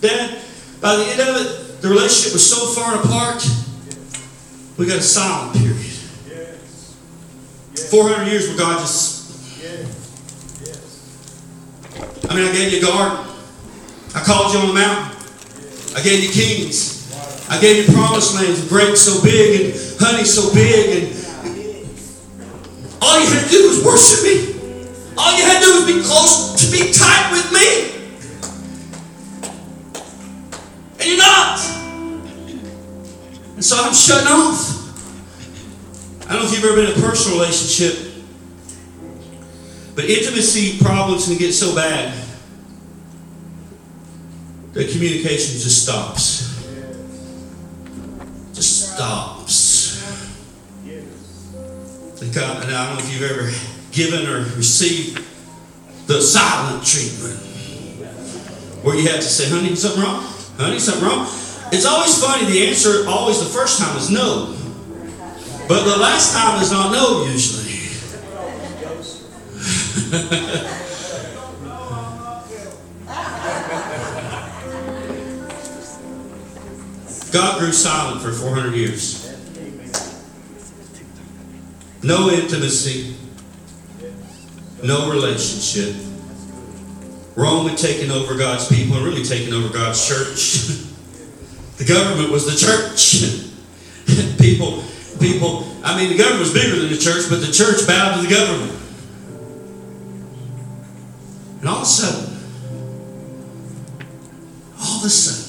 Dad, 0.00 0.38
by 0.80 0.96
the 0.96 1.04
end 1.04 1.20
of 1.20 1.36
it, 1.36 1.82
the 1.82 1.88
relationship 1.88 2.32
was 2.32 2.48
so 2.48 2.66
far 2.74 2.96
apart, 3.00 3.46
we 4.76 4.86
got 4.86 4.98
a 4.98 5.02
silent 5.02 5.56
period. 5.56 5.76
400 7.90 8.26
years 8.26 8.48
where 8.48 8.58
God 8.58 8.80
just. 8.80 9.14
I 12.28 12.34
mean, 12.34 12.48
I 12.48 12.52
gave 12.52 12.72
you 12.72 12.78
a 12.78 12.82
garden. 12.82 13.24
I 14.14 14.20
called 14.24 14.52
you 14.52 14.58
on 14.60 14.66
the 14.68 14.74
mountain. 14.74 15.16
I 15.94 16.02
gave 16.02 16.24
you 16.24 16.30
kings. 16.30 16.95
I 17.48 17.60
gave 17.60 17.86
you 17.86 17.94
promised 17.94 18.34
lands, 18.34 18.68
grapes 18.68 19.02
so 19.02 19.22
big 19.22 19.60
and 19.60 19.74
honey 20.00 20.24
so 20.24 20.52
big, 20.52 21.02
and 21.02 21.16
all 23.00 23.20
you 23.20 23.26
had 23.26 23.44
to 23.44 23.50
do 23.50 23.68
was 23.68 23.84
worship 23.84 24.24
me. 24.24 24.54
All 25.16 25.36
you 25.36 25.44
had 25.44 25.60
to 25.60 25.64
do 25.64 25.74
was 25.74 25.86
be 25.86 26.02
close, 26.02 26.54
to 26.60 26.70
be 26.72 26.92
tight 26.92 27.30
with 27.30 27.52
me. 27.52 27.92
And 30.98 31.08
you're 31.08 31.18
not. 31.18 31.60
And 33.54 33.64
so 33.64 33.76
I'm 33.78 33.94
shutting 33.94 34.28
off. 34.28 34.74
I 36.28 36.32
don't 36.32 36.42
know 36.42 36.48
if 36.48 36.54
you've 36.54 36.64
ever 36.64 36.74
been 36.74 36.90
in 36.92 36.98
a 36.98 37.06
personal 37.06 37.38
relationship, 37.38 38.24
but 39.94 40.04
intimacy 40.04 40.78
problems 40.78 41.26
can 41.28 41.36
get 41.38 41.52
so 41.52 41.74
bad 41.74 42.12
that 44.72 44.90
communication 44.90 45.58
just 45.58 45.84
stops. 45.84 46.35
Just 48.56 48.94
stops. 48.94 50.02
And 52.22 52.34
I 52.38 52.86
don't 52.86 52.96
know 52.96 52.98
if 52.98 53.12
you've 53.12 53.30
ever 53.30 53.50
given 53.92 54.26
or 54.26 54.38
received 54.56 55.22
the 56.06 56.22
silent 56.22 56.86
treatment 56.86 57.38
where 58.82 58.96
you 58.96 59.08
have 59.10 59.20
to 59.20 59.22
say, 59.22 59.50
honey, 59.50 59.76
something 59.76 60.02
wrong? 60.02 60.22
Honey, 60.56 60.78
something 60.78 61.04
wrong? 61.04 61.26
It's 61.70 61.84
always 61.84 62.18
funny, 62.18 62.50
the 62.50 62.66
answer 62.66 63.06
always 63.06 63.40
the 63.40 63.44
first 63.44 63.78
time 63.78 63.94
is 63.98 64.10
no. 64.10 64.56
But 65.68 65.84
the 65.84 65.98
last 65.98 66.32
time 66.32 66.62
is 66.62 66.72
not 66.72 66.92
no, 66.92 67.26
usually. 67.26 67.66
God 77.36 77.58
grew 77.58 77.70
silent 77.70 78.22
for 78.22 78.32
400 78.32 78.74
years. 78.74 79.30
No 82.02 82.30
intimacy, 82.30 83.14
no 84.82 85.10
relationship. 85.10 85.94
Rome 87.34 87.68
had 87.68 87.76
taken 87.76 88.10
over 88.10 88.38
God's 88.38 88.66
people 88.74 88.96
and 88.96 89.04
really 89.04 89.22
taken 89.22 89.52
over 89.52 89.70
God's 89.70 90.08
church. 90.08 90.54
the 91.76 91.84
government 91.84 92.32
was 92.32 92.46
the 92.46 92.56
church. 92.56 93.20
people, 94.38 94.82
people, 95.20 95.70
I 95.84 95.94
mean, 95.94 96.08
the 96.08 96.16
government 96.16 96.40
was 96.40 96.54
bigger 96.54 96.80
than 96.80 96.90
the 96.90 96.96
church, 96.96 97.28
but 97.28 97.42
the 97.42 97.52
church 97.52 97.86
bowed 97.86 98.16
to 98.16 98.26
the 98.26 98.34
government. 98.34 98.80
And 101.60 101.68
all 101.68 101.76
of 101.76 101.82
a 101.82 101.84
sudden, 101.84 102.34
all 104.80 105.00
of 105.00 105.04
a 105.04 105.10
sudden, 105.10 105.45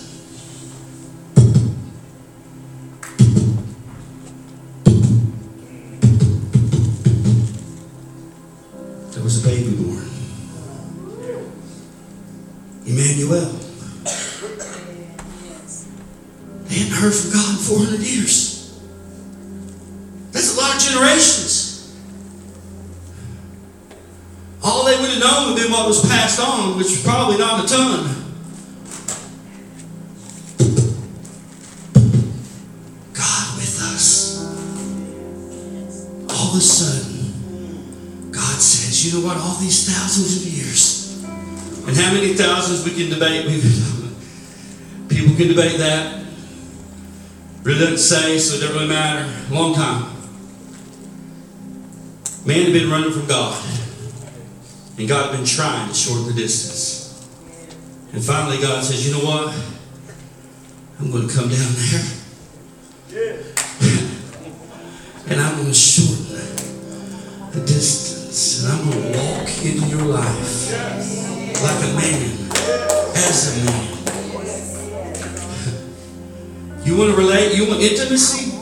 Emmanuel. 13.27 13.60
They 16.67 16.75
hadn't 16.75 16.93
heard 16.93 17.13
from 17.13 17.31
God 17.31 17.50
in 17.51 17.57
400 17.57 18.00
years. 18.00 18.79
That's 20.31 20.55
a 20.55 20.60
lot 20.60 20.75
of 20.75 20.81
generations. 20.81 21.98
All 24.63 24.86
they 24.86 24.98
would 25.00 25.10
have 25.10 25.19
known 25.19 25.50
would 25.50 25.60
have 25.60 25.67
been 25.67 25.72
what 25.72 25.88
was 25.88 26.01
passed 26.07 26.39
on, 26.39 26.77
which 26.77 26.88
was 26.88 27.03
probably 27.03 27.38
not 27.38 27.63
a 27.63 27.67
ton. 27.67 28.15
God 33.13 33.55
with 33.55 33.79
us. 33.93 34.46
All 36.29 36.50
of 36.50 36.55
a 36.55 36.62
sudden, 36.62 38.31
God 38.31 38.60
says, 38.62 39.05
you 39.05 39.19
know 39.19 39.27
what, 39.27 39.38
all 39.38 39.55
these 39.55 39.88
thousands 39.89 40.38
of 40.38 40.51
years, 40.51 40.97
and 41.88 41.96
how 41.96 42.13
many 42.13 42.34
thousands 42.34 42.84
we 42.84 42.91
can 42.91 43.10
debate, 43.10 43.46
people 45.10 45.36
can 45.38 45.48
debate 45.48 45.77
that. 45.77 46.25
Really 47.63 47.79
doesn't 47.79 47.98
say, 47.98 48.38
so 48.39 48.58
it 48.58 48.60
doesn't 48.60 48.75
really 48.75 48.89
matter. 48.89 49.25
Long 49.53 49.74
time. 49.74 50.12
Man 52.46 52.63
had 52.63 52.74
been 52.74 52.91
running 52.91 53.12
from 53.12 53.25
God. 53.25 53.63
And 54.98 55.08
God 55.08 55.29
had 55.29 55.38
been 55.38 55.46
trying 55.46 55.88
to 55.88 55.94
shorten 55.94 56.27
the 56.27 56.34
distance. 56.34 57.25
And 58.12 58.22
finally 58.24 58.58
God 58.58 58.84
says, 58.84 59.08
you 59.08 59.13
know 59.13 59.25
what? 59.25 59.56
I'm 61.00 61.10
going 61.10 61.27
to 61.27 61.34
come 61.34 61.48
down 61.48 61.72
there. 63.10 63.44
and 65.27 65.39
I'm 65.41 65.56
going 65.56 65.67
to 65.67 65.74
shorten 65.74 66.36
the 67.51 67.65
distance. 67.65 68.63
And 68.63 68.74
I'm 68.74 68.89
going 68.89 69.13
to 69.13 69.20
walk 69.20 69.65
into 69.65 69.88
your 69.88 70.06
life 70.06 71.47
like 71.62 71.80
a 71.84 71.94
man, 71.96 72.22
as 73.16 73.50
a 73.50 73.66
man. 73.66 73.84
You 76.86 76.96
want 76.98 77.12
to 77.12 77.18
relate? 77.18 77.56
You 77.56 77.68
want 77.68 77.82
intimacy? 77.82 78.54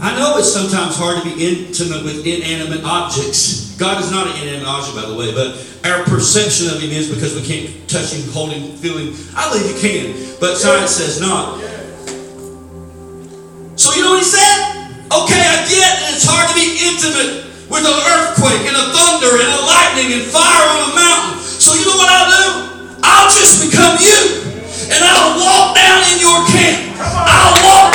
I 0.00 0.18
know 0.18 0.36
it's 0.36 0.52
sometimes 0.52 0.96
hard 0.96 1.22
to 1.22 1.24
be 1.24 1.32
intimate 1.40 2.04
with 2.04 2.26
inanimate 2.26 2.84
objects. 2.84 3.74
God 3.78 4.02
is 4.02 4.10
not 4.10 4.26
an 4.26 4.36
inanimate 4.42 4.68
object, 4.68 4.96
by 5.00 5.08
the 5.08 5.16
way, 5.16 5.32
but 5.32 5.56
our 5.88 6.04
perception 6.04 6.68
of 6.68 6.80
Him 6.82 6.90
is 6.90 7.08
because 7.08 7.34
we 7.34 7.40
can't 7.40 7.72
touch 7.88 8.12
Him, 8.12 8.28
hold 8.32 8.52
Him, 8.52 8.76
feel 8.76 8.98
Him. 8.98 9.16
I 9.32 9.48
believe 9.48 9.70
you 9.72 9.80
can, 9.80 10.12
but 10.40 10.56
science 10.56 10.92
says 10.92 11.20
not. 11.20 11.56
So 13.80 13.94
you 13.96 14.04
know 14.04 14.12
what 14.12 14.20
He 14.20 14.28
said? 14.28 14.92
Okay, 15.08 15.40
I 15.40 15.64
get 15.70 15.88
it. 16.04 16.20
It's 16.20 16.26
hard 16.28 16.52
to 16.52 16.56
be 16.58 16.68
intimate 16.84 17.48
with 17.70 17.86
an 17.86 17.96
earthquake 17.96 18.66
and 18.68 18.76
a 18.76 18.86
thunder 18.92 19.40
and 19.40 19.50
a 19.56 19.60
lightning 19.64 20.20
and 20.20 20.24
fire 20.28 20.68
on 20.68 20.90
a 20.90 20.94
mountain. 20.94 21.43
You 21.74 21.84
know 21.86 21.96
what 21.98 22.06
I'll 22.06 22.30
do? 22.30 22.46
I'll 23.02 23.30
just 23.34 23.58
become 23.58 23.98
you. 23.98 24.46
And 24.94 25.02
I'll 25.02 25.34
walk 25.42 25.74
down 25.74 26.06
in 26.06 26.22
your 26.22 26.46
camp. 26.46 26.94
I'll 27.02 27.58
walk 27.66 27.93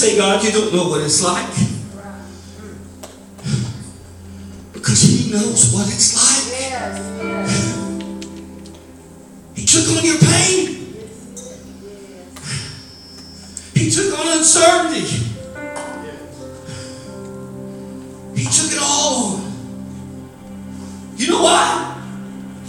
say, 0.00 0.16
God, 0.16 0.42
you 0.42 0.50
don't 0.50 0.72
know 0.72 0.88
what 0.88 1.02
it's 1.02 1.22
like. 1.22 1.46
Because 4.72 5.02
He 5.02 5.30
knows 5.30 5.74
what 5.74 5.86
it's 5.88 6.16
like. 6.16 6.46
He 9.54 9.66
took 9.66 9.86
on 9.94 10.02
your 10.02 10.16
pain. 10.16 10.96
He 13.74 13.90
took 13.90 14.18
on 14.18 14.38
uncertainty. 14.38 15.04
He 18.40 18.44
took 18.44 18.72
it 18.72 18.78
all. 18.80 19.38
You 21.16 21.28
know 21.28 21.42
why? 21.42 22.02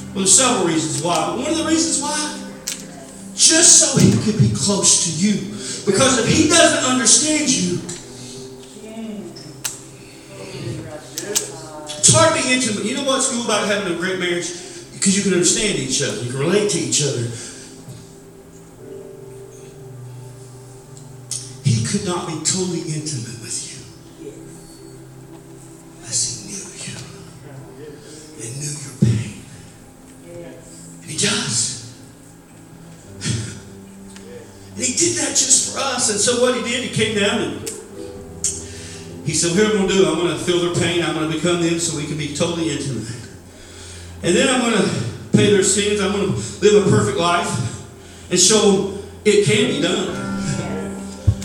Well, 0.08 0.16
there's 0.16 0.38
several 0.38 0.68
reasons 0.68 1.02
why, 1.02 1.34
one 1.38 1.50
of 1.50 1.58
the 1.58 1.64
reasons 1.64 2.02
why, 2.02 2.38
just 3.36 3.80
so 3.80 3.98
he 3.98 4.12
could 4.26 4.38
be 4.38 4.54
close 4.54 5.06
to 5.06 5.12
you. 5.26 5.61
Because 5.86 6.20
if 6.20 6.28
he 6.28 6.48
doesn't 6.48 6.84
understand 6.92 7.50
you, 7.50 7.80
it's 11.98 12.14
hard 12.14 12.38
to 12.38 12.44
be 12.44 12.54
intimate. 12.54 12.86
You 12.86 12.96
know 12.98 13.04
what's 13.06 13.30
cool 13.32 13.46
about 13.46 13.68
having 13.68 13.94
a 13.94 13.98
great 13.98 14.20
marriage? 14.20 14.50
Because 14.94 15.18
you 15.18 15.24
can 15.24 15.34
understand 15.34 15.80
each 15.80 16.02
other, 16.04 16.22
you 16.22 16.30
can 16.30 16.40
relate 16.40 16.70
to 16.72 16.78
each 16.78 17.02
other. 17.04 17.28
He 21.64 21.84
could 21.86 22.06
not 22.06 22.28
be 22.28 22.34
totally 22.46 22.82
intimate 22.82 23.42
with 23.42 23.58
you 23.74 24.34
unless 25.98 26.22
he 26.30 26.48
knew 26.48 26.62
you 26.86 26.96
and 28.44 28.52
knew 28.60 28.74
your 28.86 28.96
pain. 29.02 29.42
And 31.02 31.10
he 31.10 31.18
does. 31.18 31.80
And 34.70 34.71
he 34.84 34.94
did 34.94 35.18
that 35.18 35.30
just 35.30 35.74
for 35.74 35.80
us. 35.80 36.10
And 36.10 36.20
so 36.20 36.42
what 36.42 36.56
he 36.56 36.64
did, 36.64 36.84
he 36.84 36.90
came 36.90 37.18
down 37.18 37.42
and 37.42 37.70
he 39.26 39.34
said, 39.34 39.52
Here 39.52 39.66
I'm 39.66 39.78
going 39.78 39.88
to 39.88 39.94
do. 39.94 40.08
I'm 40.08 40.16
going 40.16 40.38
to 40.38 40.44
feel 40.44 40.60
their 40.60 40.76
pain. 40.76 41.04
I'm 41.04 41.16
going 41.16 41.30
to 41.30 41.36
become 41.36 41.62
them 41.62 41.80
so 41.80 41.98
we 41.98 42.06
can 42.06 42.18
be 42.18 42.36
totally 42.36 42.72
intimate. 42.72 43.08
And 44.24 44.36
then 44.36 44.48
I'm 44.50 44.62
going 44.62 44.82
to 44.82 44.90
pay 45.34 45.52
their 45.52 45.64
sins. 45.64 46.02
I'm 46.02 46.12
going 46.12 46.34
to 46.34 46.38
live 46.62 46.88
a 46.88 46.90
perfect 46.90 47.18
life 47.18 47.50
and 48.30 48.40
show 48.40 48.98
it 49.26 49.46
can 49.46 49.68
be 49.68 49.82
done. 49.82 50.32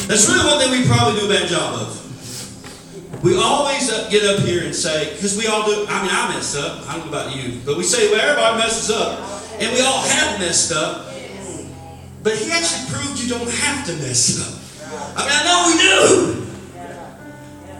That's 0.08 0.28
really 0.28 0.46
one 0.46 0.58
thing 0.58 0.70
we 0.70 0.86
probably 0.86 1.20
do 1.20 1.26
a 1.26 1.28
bad 1.28 1.48
job 1.48 1.80
of. 1.80 3.22
We 3.24 3.36
always 3.36 3.90
get 4.08 4.22
up 4.24 4.44
here 4.44 4.64
and 4.64 4.74
say, 4.74 5.12
because 5.14 5.36
we 5.36 5.46
all 5.48 5.66
do, 5.66 5.84
I 5.88 6.02
mean, 6.02 6.12
I 6.12 6.32
mess 6.34 6.54
up. 6.54 6.88
I 6.88 6.96
don't 6.96 7.10
know 7.10 7.18
about 7.18 7.34
you. 7.34 7.60
But 7.64 7.76
we 7.76 7.82
say, 7.82 8.10
well, 8.10 8.20
everybody 8.20 8.58
messes 8.58 8.90
up. 8.90 9.18
And 9.60 9.72
we 9.72 9.80
all 9.80 10.02
have 10.02 10.38
messed 10.38 10.72
up. 10.72 11.05
But 12.26 12.34
he 12.38 12.50
actually 12.50 12.90
proved 12.90 13.22
you 13.22 13.28
don't 13.28 13.48
have 13.48 13.86
to 13.86 13.92
mess 14.02 14.42
up. 14.42 14.58
I 15.16 15.22
mean, 15.22 15.30
I 15.30 15.44
know 15.46 15.58
we 15.70 15.78
do. 15.78 16.42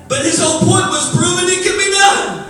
But 0.09 0.23
his 0.23 0.38
whole 0.41 0.61
point 0.61 0.87
was 0.87 1.11
proving 1.11 1.50
it 1.50 1.67
can 1.67 1.75
be 1.75 1.91
done. 1.91 2.47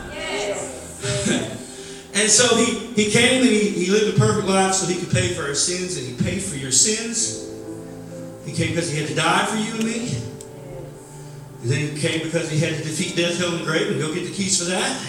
and 2.21 2.29
so 2.31 2.55
he, 2.55 2.93
he 2.93 3.11
came 3.11 3.41
and 3.41 3.49
he, 3.49 3.71
he 3.71 3.91
lived 3.91 4.15
a 4.15 4.21
perfect 4.21 4.47
life 4.47 4.75
so 4.75 4.87
he 4.87 5.01
could 5.01 5.11
pay 5.11 5.33
for 5.33 5.45
our 5.45 5.55
sins, 5.55 5.97
and 5.97 6.07
he 6.07 6.23
paid 6.23 6.43
for 6.43 6.57
your 6.57 6.71
sins. 6.71 7.51
He 8.45 8.53
came 8.53 8.75
because 8.75 8.93
he 8.93 9.01
had 9.01 9.09
to 9.09 9.15
die 9.15 9.47
for 9.47 9.57
you 9.57 9.73
and 9.77 9.85
me. 9.85 10.21
And 11.63 11.71
then 11.71 11.97
he 11.97 11.99
came 11.99 12.23
because 12.25 12.51
he 12.51 12.59
had 12.59 12.75
to 12.75 12.85
defeat 12.85 13.17
death, 13.17 13.39
hell, 13.39 13.53
and 13.53 13.61
the 13.61 13.65
grave 13.65 13.91
and 13.93 13.99
go 13.99 14.13
get 14.13 14.27
the 14.27 14.35
keys 14.35 14.59
for 14.59 14.69
that. 14.69 15.01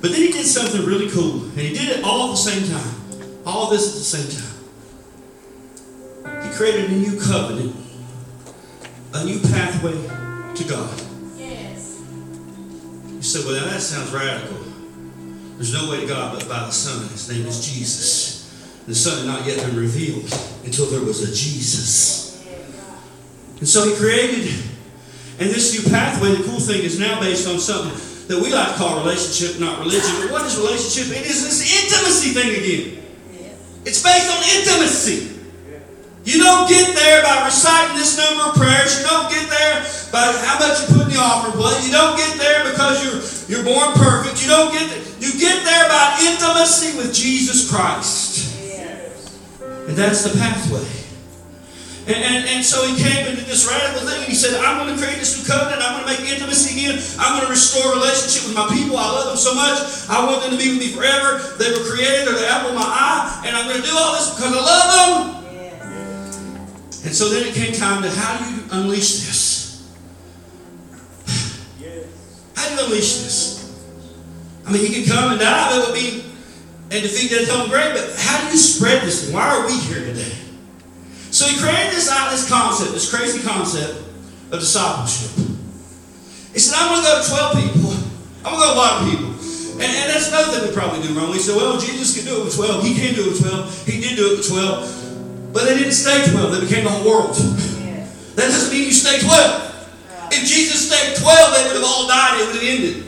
But 0.00 0.12
then 0.12 0.22
he 0.22 0.32
did 0.32 0.46
something 0.46 0.86
really 0.86 1.10
cool. 1.10 1.42
And 1.42 1.60
he 1.60 1.74
did 1.74 1.98
it 1.98 2.02
all 2.02 2.28
at 2.28 2.30
the 2.30 2.36
same 2.36 2.66
time. 2.66 3.42
All 3.44 3.68
this 3.68 3.86
at 3.92 3.98
the 3.98 4.04
same 4.04 4.40
time. 4.40 4.49
He 6.50 6.56
created 6.56 6.90
a 6.90 6.94
new 6.94 7.20
covenant, 7.20 7.76
a 9.14 9.24
new 9.24 9.38
pathway 9.38 9.92
to 10.54 10.64
God. 10.64 11.00
Yes. 11.36 12.02
You 13.08 13.22
said, 13.22 13.46
well, 13.46 13.64
that 13.64 13.80
sounds 13.80 14.10
radical. 14.10 14.56
There's 15.56 15.72
no 15.72 15.90
way 15.90 16.00
to 16.00 16.06
God 16.06 16.36
but 16.36 16.48
by 16.48 16.60
the 16.60 16.70
Son. 16.72 17.08
His 17.08 17.30
name 17.30 17.46
is 17.46 17.64
Jesus. 17.64 18.82
The 18.86 18.94
Son 18.94 19.18
had 19.18 19.26
not 19.26 19.46
yet 19.46 19.64
been 19.64 19.76
revealed 19.76 20.24
until 20.64 20.86
there 20.86 21.02
was 21.02 21.22
a 21.22 21.32
Jesus. 21.32 22.44
And 23.58 23.68
so 23.68 23.86
he 23.86 23.94
created, 23.94 24.48
and 25.38 25.50
this 25.50 25.72
new 25.72 25.88
pathway, 25.90 26.34
the 26.34 26.42
cool 26.44 26.60
thing 26.60 26.82
is 26.82 26.98
now 26.98 27.20
based 27.20 27.46
on 27.46 27.60
something 27.60 27.94
that 28.26 28.42
we 28.42 28.52
like 28.52 28.68
to 28.68 28.74
call 28.74 29.04
relationship, 29.04 29.60
not 29.60 29.78
religion. 29.78 30.10
But 30.22 30.32
what 30.32 30.46
is 30.46 30.56
relationship? 30.56 31.16
It 31.16 31.26
is 31.26 31.44
this 31.44 31.84
intimacy 31.84 32.30
thing 32.30 32.50
again. 32.58 33.04
It's 33.84 34.02
based 34.02 34.30
on 34.30 34.42
intimacy. 34.58 35.29
You 36.24 36.38
don't 36.38 36.68
get 36.68 36.94
there 36.94 37.22
by 37.22 37.44
reciting 37.46 37.96
this 37.96 38.16
number 38.16 38.52
of 38.52 38.54
prayers. 38.54 39.00
You 39.00 39.06
don't 39.08 39.30
get 39.32 39.48
there 39.48 39.80
by 40.12 40.20
how 40.44 40.60
much 40.60 40.84
you 40.84 40.86
put 40.94 41.08
in 41.08 41.16
the 41.16 41.20
offering 41.20 41.56
plate. 41.56 41.80
You 41.84 41.92
don't 41.92 42.16
get 42.16 42.36
there 42.36 42.64
because 42.70 43.00
you're 43.00 43.20
you're 43.50 43.64
born 43.64 43.92
perfect. 43.96 44.42
You 44.42 44.48
don't 44.48 44.70
get 44.70 44.86
there. 44.90 45.02
You 45.18 45.32
get 45.40 45.64
there 45.64 45.88
by 45.88 46.20
intimacy 46.22 46.96
with 46.96 47.14
Jesus 47.14 47.70
Christ. 47.70 48.46
And 49.88 49.98
that's 49.98 50.22
the 50.22 50.38
pathway. 50.38 50.86
And, 52.06 52.22
and, 52.22 52.42
and 52.46 52.64
so 52.64 52.86
he 52.86 52.94
came 52.94 53.26
into 53.26 53.42
this 53.42 53.66
radical 53.66 54.06
thing 54.06 54.22
and 54.22 54.30
he 54.30 54.34
said, 54.34 54.54
I'm 54.62 54.78
going 54.78 54.94
to 54.94 54.98
create 55.02 55.18
this 55.18 55.34
new 55.34 55.44
covenant. 55.46 55.82
I'm 55.82 55.98
going 55.98 56.06
to 56.06 56.22
make 56.22 56.30
intimacy 56.30 56.78
again. 56.78 57.02
I'm 57.18 57.36
going 57.38 57.46
to 57.46 57.50
restore 57.50 57.90
relationship 57.92 58.46
with 58.46 58.54
my 58.54 58.70
people. 58.70 58.96
I 58.96 59.10
love 59.10 59.34
them 59.34 59.36
so 59.36 59.54
much. 59.54 59.82
I 60.06 60.22
want 60.24 60.42
them 60.46 60.54
to 60.54 60.58
be 60.58 60.70
with 60.70 60.78
me 60.78 60.94
forever. 60.94 61.42
They 61.58 61.74
were 61.74 61.82
created. 61.90 62.30
They're 62.30 62.38
the 62.38 62.46
apple 62.46 62.70
of 62.70 62.78
my 62.78 62.86
eye. 62.86 63.42
And 63.46 63.56
I'm 63.56 63.66
going 63.66 63.82
to 63.82 63.86
do 63.86 63.94
all 63.98 64.14
this 64.14 64.30
because 64.30 64.54
I 64.54 64.62
love 64.62 64.88
them. 64.94 65.39
And 67.04 67.14
so 67.14 67.30
then 67.30 67.46
it 67.46 67.54
came 67.54 67.72
time 67.72 68.02
to 68.02 68.10
how 68.10 68.38
do 68.38 68.54
you 68.54 68.62
unleash 68.72 69.24
this? 69.24 69.96
How 72.54 72.68
do 72.68 72.74
you 72.74 72.84
unleash 72.84 73.22
this? 73.22 73.60
I 74.66 74.72
mean, 74.72 74.84
he 74.84 75.02
could 75.02 75.12
come 75.12 75.32
and 75.32 75.40
die, 75.40 75.72
that 75.72 75.86
would 75.86 75.94
be, 75.94 76.22
and 76.90 77.02
defeat 77.02 77.30
hell, 77.48 77.62
and 77.62 77.70
grave, 77.70 77.94
but 77.94 78.14
how 78.18 78.44
do 78.44 78.52
you 78.52 78.58
spread 78.58 79.02
this 79.02 79.24
thing? 79.24 79.34
Why 79.34 79.48
are 79.48 79.66
we 79.66 79.78
here 79.78 80.04
today? 80.04 80.36
So 81.30 81.46
he 81.46 81.58
created 81.58 81.92
this 81.92 82.10
out 82.10 82.30
this 82.30 82.48
concept, 82.48 82.92
this 82.92 83.08
crazy 83.08 83.40
concept 83.40 83.98
of 84.52 84.60
discipleship. 84.60 85.30
He 86.52 86.58
said, 86.58 86.76
I'm 86.78 86.90
going 86.90 87.02
to 87.02 87.08
go 87.08 87.22
to 87.22 87.28
12 87.28 87.74
people. 87.74 87.90
I'm 88.44 88.58
going 88.58 88.60
to 88.60 88.66
go 88.66 88.68
to 88.68 88.74
a 88.74 88.78
lot 88.78 88.92
of 89.00 89.10
people. 89.10 89.30
And, 89.80 89.88
and 89.88 90.10
that's 90.10 90.28
another 90.28 90.52
thing 90.52 90.68
we 90.68 90.74
probably 90.74 91.00
do 91.00 91.14
wrong. 91.14 91.30
We 91.30 91.38
say, 91.38 91.56
well, 91.56 91.80
Jesus 91.80 92.14
can 92.14 92.26
do 92.26 92.42
it 92.42 92.44
with 92.44 92.54
12. 92.54 92.84
He 92.84 92.94
can 92.94 93.14
do 93.14 93.22
it 93.22 93.28
with 93.32 93.48
12. 93.48 93.86
He 93.86 94.00
did 94.00 94.16
do 94.16 94.34
it 94.34 94.38
with 94.38 94.48
12. 94.48 95.09
But 95.52 95.64
they 95.64 95.78
didn't 95.78 95.92
stay 95.92 96.30
12. 96.30 96.52
They 96.52 96.60
became 96.60 96.84
the 96.84 96.90
whole 96.90 97.08
world. 97.08 97.34
That 97.34 98.46
doesn't 98.46 98.72
mean 98.72 98.86
you 98.86 98.92
stay 98.92 99.18
12. 99.18 100.30
If 100.32 100.46
Jesus 100.46 100.86
stayed 100.86 101.16
12, 101.16 101.54
they 101.54 101.66
would 101.66 101.76
have 101.76 101.84
all 101.84 102.06
died. 102.06 102.40
It 102.40 102.46
would 102.46 102.56
have 102.56 102.64
ended. 102.64 103.04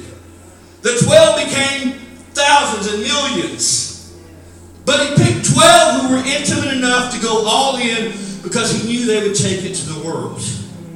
The 0.82 0.98
12 1.04 1.48
became 1.48 1.92
thousands 2.34 2.92
and 2.92 3.02
millions. 3.02 4.18
But 4.84 5.00
he 5.00 5.24
picked 5.24 5.54
12 5.54 6.02
who 6.02 6.16
were 6.16 6.22
intimate 6.26 6.74
enough 6.74 7.14
to 7.14 7.20
go 7.22 7.46
all 7.46 7.76
in 7.76 8.12
because 8.42 8.72
he 8.72 8.88
knew 8.88 9.06
they 9.06 9.26
would 9.26 9.36
take 9.36 9.64
it 9.64 9.74
to 9.74 9.88
the 9.92 10.04
world. 10.04 10.42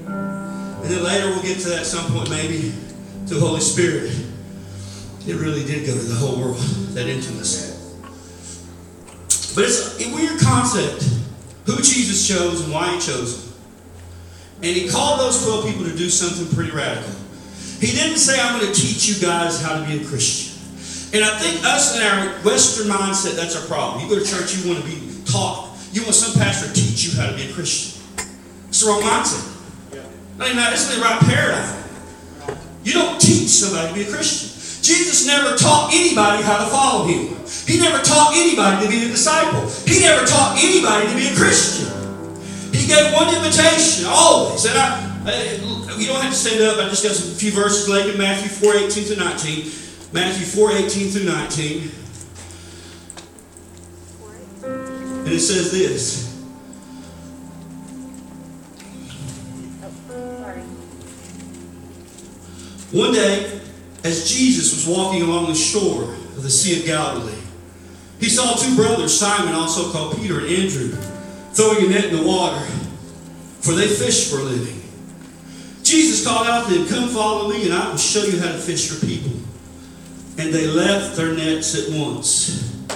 And 0.06 0.84
then 0.84 1.04
later 1.04 1.28
we'll 1.28 1.42
get 1.42 1.60
to 1.60 1.68
that 1.70 1.86
some 1.86 2.12
point 2.12 2.28
maybe 2.30 2.72
to 3.28 3.34
the 3.34 3.40
Holy 3.40 3.60
Spirit. 3.60 4.10
It 5.26 5.36
really 5.36 5.64
did 5.64 5.86
go 5.86 5.92
to 5.92 5.98
the 6.04 6.14
whole 6.14 6.38
world, 6.38 6.58
that 6.94 7.06
intimacy. 7.06 7.72
But 9.54 9.64
it's 9.64 10.00
a 10.00 10.14
weird 10.14 10.40
concept 10.40 11.04
who 11.66 11.76
Jesus 11.76 12.26
chose 12.26 12.64
and 12.64 12.72
why 12.72 12.94
he 12.94 13.00
chose 13.00 13.44
them. 13.44 13.54
And 14.62 14.76
he 14.76 14.88
called 14.88 15.20
those 15.20 15.44
12 15.44 15.66
people 15.66 15.84
to 15.84 15.96
do 15.96 16.08
something 16.08 16.54
pretty 16.54 16.70
radical. 16.70 17.12
He 17.80 17.92
didn't 17.92 18.18
say, 18.18 18.40
I'm 18.40 18.58
going 18.58 18.72
to 18.72 18.80
teach 18.80 19.06
you 19.06 19.20
guys 19.20 19.60
how 19.60 19.78
to 19.78 19.86
be 19.86 20.02
a 20.02 20.06
Christian. 20.06 20.54
And 21.12 21.24
I 21.24 21.38
think 21.38 21.64
us 21.64 21.96
in 21.96 22.02
our 22.02 22.28
Western 22.40 22.86
mindset, 22.86 23.36
that's 23.36 23.54
our 23.54 23.66
problem. 23.66 24.02
You 24.02 24.08
go 24.08 24.18
to 24.22 24.28
church, 24.28 24.56
you 24.56 24.72
want 24.72 24.82
to 24.82 24.90
be 24.90 25.12
taught. 25.24 25.76
You 25.92 26.02
want 26.02 26.14
some 26.14 26.40
pastor 26.40 26.68
to 26.68 26.74
teach 26.74 27.04
you 27.04 27.20
how 27.20 27.28
to 27.30 27.36
be 27.36 27.50
a 27.50 27.52
Christian. 27.52 28.02
It's 28.68 28.80
the 28.82 28.90
wrong 28.90 29.02
mindset. 29.02 29.52
I 30.38 30.48
mean, 30.48 30.56
that's 30.56 30.94
the 30.94 31.00
right 31.00 31.20
paradigm. 31.20 31.84
You 32.82 32.92
don't 32.92 33.20
teach 33.20 33.48
somebody 33.48 33.88
to 33.88 33.94
be 33.94 34.02
a 34.02 34.12
Christian. 34.12 34.55
Jesus 34.82 35.26
never 35.26 35.56
taught 35.56 35.90
anybody 35.92 36.42
how 36.42 36.58
to 36.58 36.66
follow 36.70 37.06
him. 37.06 37.36
He 37.66 37.80
never 37.80 38.02
taught 38.02 38.32
anybody 38.34 38.86
to 38.86 38.90
be 38.90 39.04
a 39.04 39.08
disciple. 39.08 39.68
He 39.86 40.00
never 40.00 40.26
taught 40.26 40.58
anybody 40.58 41.08
to 41.08 41.14
be 41.14 41.28
a 41.28 41.34
Christian. 41.34 41.92
He 42.72 42.86
gave 42.86 43.12
one 43.12 43.34
invitation, 43.34 44.06
always. 44.06 44.64
And 44.64 44.78
I, 44.78 45.22
I, 45.26 45.96
you 45.98 46.06
don't 46.06 46.20
have 46.20 46.32
to 46.32 46.38
stand 46.38 46.62
up. 46.62 46.78
I 46.78 46.88
just 46.88 47.02
got 47.02 47.12
a 47.12 47.34
few 47.36 47.50
verses 47.50 47.88
later 47.88 48.12
in 48.12 48.18
Matthew 48.18 48.48
4 48.48 48.76
18 48.76 49.04
through 49.04 49.16
19. 49.16 49.72
Matthew 50.12 50.46
4 50.46 50.72
18 50.72 51.10
through 51.10 51.24
19. 51.24 51.90
And 54.62 55.28
it 55.28 55.40
says 55.40 55.72
this. 55.72 56.26
One 62.92 63.12
day, 63.12 63.60
as 64.06 64.30
Jesus 64.30 64.72
was 64.72 64.96
walking 64.96 65.22
along 65.22 65.46
the 65.46 65.54
shore 65.54 66.04
of 66.04 66.42
the 66.44 66.50
Sea 66.50 66.78
of 66.78 66.86
Galilee, 66.86 67.42
he 68.20 68.28
saw 68.28 68.54
two 68.54 68.74
brothers, 68.76 69.18
Simon, 69.18 69.52
also 69.52 69.90
called 69.90 70.16
Peter, 70.16 70.38
and 70.38 70.48
Andrew, 70.48 70.90
throwing 71.52 71.86
a 71.86 71.88
net 71.88 72.04
in 72.06 72.16
the 72.16 72.22
water, 72.22 72.64
for 73.60 73.72
they 73.72 73.88
fished 73.88 74.30
for 74.30 74.38
a 74.38 74.44
living. 74.44 74.80
Jesus 75.82 76.24
called 76.24 76.46
out 76.46 76.68
to 76.68 76.74
them, 76.74 76.86
Come 76.86 77.08
follow 77.08 77.50
me, 77.50 77.64
and 77.64 77.74
I 77.74 77.90
will 77.90 77.96
show 77.96 78.24
you 78.24 78.38
how 78.38 78.52
to 78.52 78.58
fish 78.58 78.88
for 78.88 79.04
people. 79.04 79.32
And 80.38 80.54
they 80.54 80.66
left 80.66 81.16
their 81.16 81.34
nets 81.34 81.74
at 81.74 81.92
once 81.92 82.86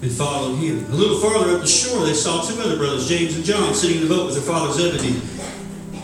and 0.00 0.10
followed 0.10 0.56
him. 0.56 0.84
A 0.92 0.94
little 0.94 1.18
farther 1.18 1.54
up 1.54 1.60
the 1.60 1.66
shore, 1.66 2.06
they 2.06 2.14
saw 2.14 2.40
two 2.40 2.58
other 2.60 2.76
brothers, 2.76 3.06
James 3.06 3.36
and 3.36 3.44
John, 3.44 3.74
sitting 3.74 4.00
in 4.00 4.08
the 4.08 4.14
boat 4.14 4.26
with 4.26 4.34
their 4.34 4.44
father 4.44 4.72
Zebedee. 4.72 5.20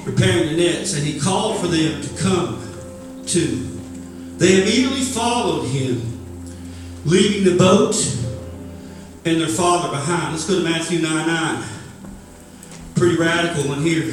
repairing 0.04 0.54
the 0.54 0.62
nets, 0.62 0.94
and 0.94 1.02
he 1.02 1.18
called 1.18 1.60
for 1.60 1.66
them 1.66 2.02
to 2.02 2.22
come 2.22 2.62
too. 3.26 3.75
They 4.38 4.62
immediately 4.62 5.02
followed 5.02 5.64
him, 5.66 6.02
leaving 7.04 7.44
the 7.44 7.56
boat 7.56 7.94
and 9.24 9.40
their 9.40 9.48
father 9.48 9.88
behind. 9.88 10.32
Let's 10.32 10.46
go 10.46 10.58
to 10.58 10.64
Matthew 10.64 11.00
9 11.00 11.26
9. 11.26 11.64
Pretty 12.94 13.16
radical 13.16 13.68
one 13.68 13.82
here. 13.82 14.12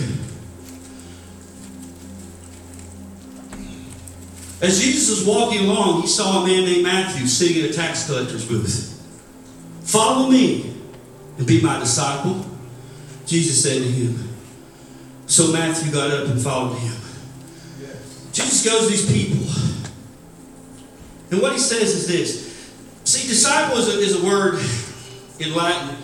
As 4.62 4.82
Jesus 4.82 5.10
was 5.10 5.28
walking 5.28 5.66
along, 5.66 6.04
he 6.04 6.08
saw 6.08 6.42
a 6.42 6.48
man 6.48 6.64
named 6.64 6.84
Matthew 6.84 7.28
sitting 7.28 7.64
in 7.64 7.70
a 7.70 7.74
tax 7.74 8.08
collector's 8.08 8.48
booth. 8.48 8.92
Follow 9.84 10.30
me 10.30 10.74
and 11.38 11.46
be 11.46 11.62
my 11.62 11.80
disciple, 11.80 12.46
Jesus 13.26 13.62
said 13.62 13.82
to 13.82 13.90
him. 13.90 14.30
So 15.26 15.52
Matthew 15.52 15.92
got 15.92 16.12
up 16.12 16.30
and 16.30 16.42
followed 16.42 16.76
him. 16.76 16.96
Jesus 18.32 18.66
goes 18.66 18.86
to 18.86 18.90
these 18.90 19.12
people. 19.12 19.83
And 21.34 21.42
what 21.42 21.52
he 21.52 21.58
says 21.58 21.98
is 21.98 22.06
this. 22.06 22.54
See, 23.10 23.28
disciple 23.28 23.78
is 23.82 23.90
a, 23.90 23.98
is 23.98 24.22
a 24.22 24.24
word 24.24 24.62
in 25.42 25.56
Latin. 25.58 25.98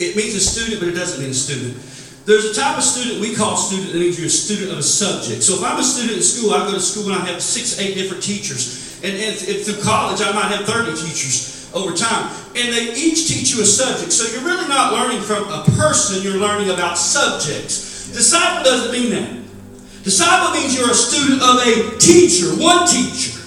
It 0.00 0.16
means 0.16 0.34
a 0.34 0.40
student, 0.40 0.80
but 0.80 0.88
it 0.90 0.98
doesn't 0.98 1.22
mean 1.22 1.30
a 1.30 1.38
student. 1.38 1.78
There's 2.26 2.50
a 2.50 2.54
type 2.60 2.76
of 2.76 2.82
student 2.82 3.20
we 3.20 3.32
call 3.32 3.56
student 3.56 3.92
that 3.92 3.98
means 4.00 4.18
you're 4.18 4.26
a 4.26 4.30
student 4.30 4.72
of 4.72 4.78
a 4.78 4.82
subject. 4.82 5.44
So 5.44 5.54
if 5.54 5.62
I'm 5.62 5.78
a 5.78 5.86
student 5.86 6.18
in 6.18 6.22
school, 6.22 6.50
I 6.50 6.66
go 6.66 6.74
to 6.74 6.80
school 6.80 7.12
and 7.12 7.22
I 7.22 7.24
have 7.30 7.40
six, 7.40 7.78
eight 7.78 7.94
different 7.94 8.24
teachers. 8.24 8.98
And, 9.06 9.14
and 9.14 9.38
through 9.38 9.82
college, 9.86 10.20
I 10.20 10.32
might 10.34 10.50
have 10.50 10.66
30 10.66 10.98
teachers 10.98 11.70
over 11.74 11.94
time. 11.94 12.34
And 12.58 12.74
they 12.74 12.90
each 12.98 13.30
teach 13.30 13.54
you 13.54 13.62
a 13.62 13.64
subject. 13.64 14.10
So 14.10 14.26
you're 14.34 14.44
really 14.44 14.66
not 14.66 14.92
learning 14.92 15.22
from 15.22 15.46
a 15.46 15.62
person, 15.78 16.26
you're 16.26 16.42
learning 16.42 16.70
about 16.70 16.98
subjects. 16.98 18.10
Disciple 18.10 18.64
doesn't 18.64 18.90
mean 18.90 19.10
that. 19.14 19.30
Disciple 20.02 20.58
means 20.58 20.74
you're 20.74 20.90
a 20.90 20.94
student 20.94 21.38
of 21.38 21.62
a 21.62 21.98
teacher, 22.02 22.50
one 22.58 22.88
teacher. 22.90 23.41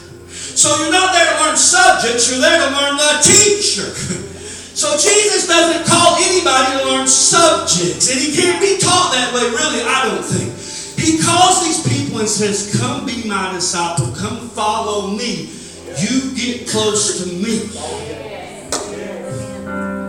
So 0.56 0.72
you're 0.80 0.91
not 0.91 1.12
there 1.13 1.28
to 1.28 1.44
learn 1.44 1.58
subjects, 1.58 2.32
you're 2.32 2.39
there 2.39 2.58
to 2.58 2.72
learn 2.76 2.98
the 2.98 3.20
teacher. 3.22 3.91
So 4.76 4.91
Jesus 4.98 5.48
doesn't 5.48 5.88
call 5.88 6.18
anybody 6.18 6.84
to 6.84 6.91
learn 6.91 7.08
subjects, 7.08 8.12
and 8.12 8.20
he 8.20 8.36
can't 8.36 8.60
be 8.60 8.78
taught 8.78 9.13
that 9.13 9.32
way, 9.34 9.48
really, 9.48 9.82
I 9.82 10.04
don't 10.04 10.22
think. 10.22 10.52
He 11.00 11.18
calls 11.24 11.63
these 11.63 11.80
people 11.88 12.20
and 12.20 12.28
says, 12.28 12.76
Come 12.78 13.06
be 13.06 13.24
my 13.26 13.54
disciple, 13.54 14.12
come 14.12 14.50
follow 14.50 15.15
me. 15.15 15.50
You 15.98 16.36
get 16.36 16.68
close 16.68 17.24
to 17.24 17.32
me. 17.32 17.72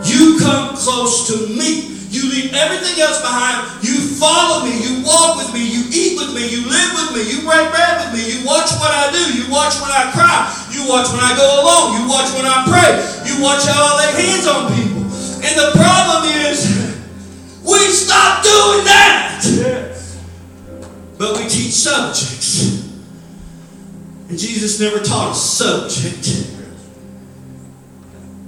You 0.02 0.38
come 0.40 0.74
close 0.74 1.28
to 1.28 1.46
me. 1.54 1.95
You 2.16 2.33
leave 2.33 2.57
everything 2.57 2.96
else 3.05 3.20
behind. 3.20 3.85
You 3.85 4.00
follow 4.16 4.64
me. 4.64 4.72
You 4.72 5.05
walk 5.05 5.37
with 5.37 5.52
me. 5.52 5.61
You 5.61 5.85
eat 5.92 6.16
with 6.16 6.33
me. 6.33 6.48
You 6.48 6.64
live 6.64 6.90
with 6.96 7.11
me. 7.12 7.22
You 7.29 7.44
break 7.44 7.68
bread 7.68 8.00
with 8.00 8.16
me. 8.16 8.24
You 8.24 8.40
watch 8.48 8.72
what 8.81 8.88
I 8.88 9.12
do. 9.12 9.20
You 9.37 9.52
watch 9.52 9.76
when 9.85 9.92
I 9.92 10.09
cry. 10.16 10.48
You 10.72 10.88
watch 10.88 11.12
when 11.12 11.20
I 11.20 11.37
go 11.37 11.44
alone. 11.44 12.00
You 12.00 12.09
watch 12.09 12.33
when 12.33 12.48
I 12.48 12.64
pray. 12.64 12.96
You 13.29 13.44
watch 13.44 13.68
how 13.68 13.76
I 13.76 13.92
lay 14.00 14.11
hands 14.16 14.48
on 14.48 14.72
people. 14.72 15.05
And 15.44 15.55
the 15.61 15.76
problem 15.76 16.24
is, 16.48 16.64
we 17.61 17.85
stop 17.92 18.40
doing 18.40 18.88
that. 18.88 19.44
But 21.18 21.37
we 21.37 21.44
teach 21.44 21.76
subjects. 21.76 22.81
And 24.31 24.38
Jesus 24.38 24.81
never 24.81 25.05
taught 25.05 25.33
a 25.33 25.35
subject. 25.35 26.48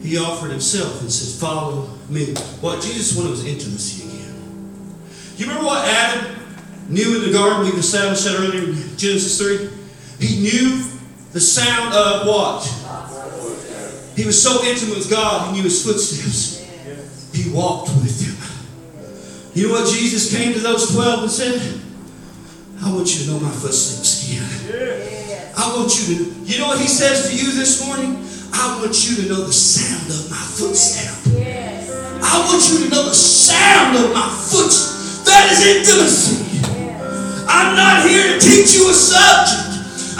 He 0.00 0.16
offered 0.16 0.50
himself 0.50 1.02
and 1.02 1.12
said, 1.12 1.38
Follow 1.38 1.97
me. 2.08 2.34
What 2.60 2.82
Jesus 2.82 3.16
wanted 3.16 3.30
was 3.30 3.44
intimacy 3.44 4.08
again. 4.08 4.34
You 5.36 5.46
remember 5.46 5.66
what 5.66 5.86
Adam 5.86 6.36
knew 6.88 7.16
in 7.16 7.30
the 7.30 7.32
garden? 7.32 7.70
We 7.70 7.78
established 7.78 8.24
that 8.24 8.36
earlier 8.38 8.64
in 8.64 8.74
Genesis 8.96 9.38
3. 9.38 9.70
He 10.26 10.40
knew 10.40 10.82
the 11.32 11.40
sound 11.40 11.94
of 11.94 12.26
what? 12.26 12.64
He 14.16 14.26
was 14.26 14.42
so 14.42 14.64
intimate 14.64 14.96
with 14.96 15.10
God, 15.10 15.46
he 15.48 15.58
knew 15.58 15.62
his 15.62 15.84
footsteps. 15.84 16.58
He 17.32 17.52
walked 17.52 17.90
with 17.90 18.18
him. 18.18 18.34
You 19.54 19.68
know 19.68 19.74
what 19.74 19.88
Jesus 19.88 20.34
came 20.36 20.52
to 20.54 20.58
those 20.58 20.92
12 20.92 21.22
and 21.22 21.30
said? 21.30 21.80
I 22.82 22.92
want 22.92 23.14
you 23.14 23.24
to 23.26 23.30
know 23.30 23.40
my 23.40 23.50
footsteps 23.50 24.28
again. 24.28 25.52
I 25.56 25.76
want 25.76 25.94
you 25.98 26.16
to, 26.16 26.24
you 26.44 26.58
know 26.58 26.68
what 26.68 26.80
he 26.80 26.88
says 26.88 27.28
to 27.28 27.36
you 27.36 27.52
this 27.52 27.84
morning? 27.86 28.24
I 28.52 28.80
want 28.80 29.08
you 29.08 29.22
to 29.22 29.28
know 29.28 29.44
the 29.44 29.52
sound 29.52 30.06
of 30.10 30.30
my 30.30 30.36
footstep. 30.36 31.14
I 32.28 32.44
want 32.44 32.60
you 32.68 32.84
to 32.84 32.88
know 32.92 33.08
the 33.08 33.16
sound 33.16 33.96
of 33.96 34.12
my 34.12 34.28
footsteps. 34.28 35.24
That 35.24 35.48
is 35.48 35.64
intimacy. 35.64 36.60
I'm 37.48 37.72
not 37.72 38.04
here 38.04 38.36
to 38.36 38.36
teach 38.36 38.76
you 38.76 38.84
a 38.90 38.92
subject. 38.92 39.64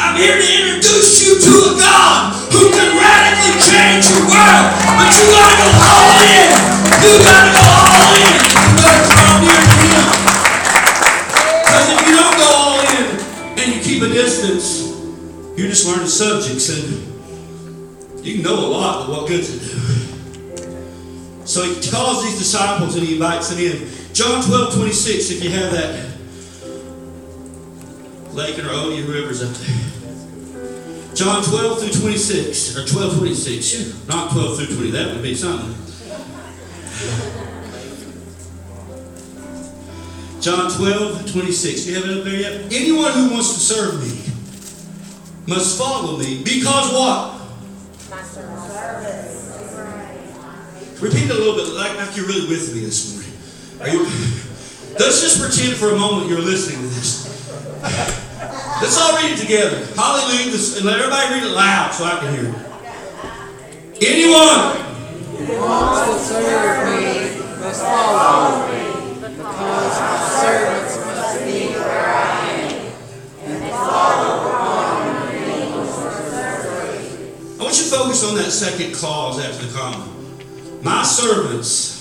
I'm 0.00 0.16
here 0.16 0.32
to 0.32 0.48
introduce 0.48 1.20
you 1.20 1.36
to 1.36 1.52
a 1.68 1.72
God 1.76 2.32
who 2.48 2.72
can 2.72 2.96
radically 2.96 3.60
change 3.60 4.08
your 4.08 4.24
world. 4.24 4.66
But 4.96 5.12
you 5.20 5.24
gotta 5.36 5.56
go 5.60 5.68
all 5.84 6.16
in. 6.24 6.48
You 7.04 7.12
gotta 7.20 7.52
go 7.52 7.64
all 7.76 8.08
in. 8.16 8.40
You 8.40 8.80
gotta 8.80 9.04
draw 9.04 9.32
near 9.44 9.60
to 9.60 9.76
Him. 9.84 10.08
Because 11.60 11.86
if 11.92 12.00
you 12.08 12.12
don't 12.16 12.36
go 12.40 12.48
all 12.56 12.80
in 12.88 13.04
and 13.60 13.66
you 13.68 13.78
keep 13.84 14.00
a 14.00 14.08
distance, 14.08 14.96
you're 15.60 15.68
just 15.68 15.84
learning 15.84 16.08
subjects 16.08 16.72
and 16.72 16.88
you 18.24 18.40
can 18.40 18.42
know 18.42 18.56
a 18.56 18.68
lot, 18.72 19.06
but 19.06 19.12
what 19.12 19.28
good's 19.28 19.52
it 19.52 19.60
do? 19.60 20.17
So 21.48 21.64
he 21.64 21.90
calls 21.90 22.22
these 22.22 22.36
disciples 22.38 22.94
and 22.94 23.06
he 23.06 23.14
invites 23.14 23.48
them 23.48 23.58
in. 23.58 23.88
John 24.12 24.44
12, 24.44 24.74
26, 24.74 25.30
if 25.30 25.42
you 25.42 25.48
have 25.48 25.72
that. 25.72 26.04
Lake 28.34 28.58
Lakin 28.58 28.66
or 28.66 28.74
Odie, 28.74 29.02
whoever's 29.02 29.42
up 29.42 29.54
there. 29.56 31.14
John 31.14 31.42
12 31.42 31.80
through 31.80 32.00
26, 32.02 32.76
or 32.76 32.86
12, 32.86 33.18
26. 33.18 34.08
Not 34.08 34.30
12 34.30 34.56
through 34.58 34.76
20, 34.76 34.90
that 34.90 35.14
would 35.14 35.22
be 35.22 35.34
something. 35.34 35.74
John 40.42 40.70
12, 40.70 41.32
26. 41.32 41.84
Do 41.84 41.90
you 41.90 41.96
have 41.96 42.10
it 42.10 42.18
up 42.18 42.24
there 42.24 42.40
yet? 42.40 42.72
Anyone 42.72 43.12
who 43.12 43.30
wants 43.30 43.54
to 43.54 43.60
serve 43.60 44.02
me 44.02 44.10
must 45.46 45.78
follow 45.78 46.18
me. 46.18 46.42
Because 46.44 46.92
what? 46.92 47.38
Repeat 51.00 51.30
it 51.30 51.30
a 51.30 51.34
little 51.34 51.54
bit, 51.54 51.68
like, 51.74 51.96
like 51.96 52.16
you're 52.16 52.26
really 52.26 52.48
with 52.48 52.74
me 52.74 52.80
this 52.80 53.14
morning. 53.14 53.30
Are 53.80 53.88
you? 53.88 54.02
Let's 54.98 55.22
just 55.22 55.38
pretend 55.40 55.76
for 55.76 55.90
a 55.94 55.96
moment 55.96 56.28
you're 56.28 56.40
listening 56.40 56.80
to 56.82 56.88
this. 56.88 57.24
Let's 58.82 58.98
all 58.98 59.14
read 59.14 59.30
it 59.30 59.38
together. 59.38 59.86
Hallelujah. 59.94 60.50
And 60.50 60.84
let 60.84 60.98
everybody 60.98 61.34
read 61.34 61.44
it 61.44 61.54
loud 61.54 61.94
so 61.94 62.02
I 62.02 62.18
can 62.18 62.34
hear 62.34 62.50
it. 62.50 62.54
Anyone 64.02 64.74
who 65.46 65.54
wants 65.62 66.02
to 66.10 66.18
serve 66.34 66.90
me 66.90 67.38
must 67.62 67.82
follow 67.82 68.66
me, 68.66 68.82
because 69.22 69.94
my 70.02 70.18
servants 70.42 70.98
must 70.98 71.38
be 71.44 71.78
where 71.78 72.10
I 72.10 72.18
am, 72.58 72.90
and 73.44 73.70
follow 73.70 74.34
upon 74.42 75.30
me. 75.30 75.62
I 77.54 77.62
want 77.62 77.74
you 77.78 77.84
to 77.84 77.90
focus 77.90 78.24
on 78.24 78.34
that 78.34 78.50
second 78.50 78.94
clause 78.94 79.38
after 79.38 79.64
the 79.64 79.72
comma. 79.78 80.17
My 80.82 81.02
servants 81.02 81.98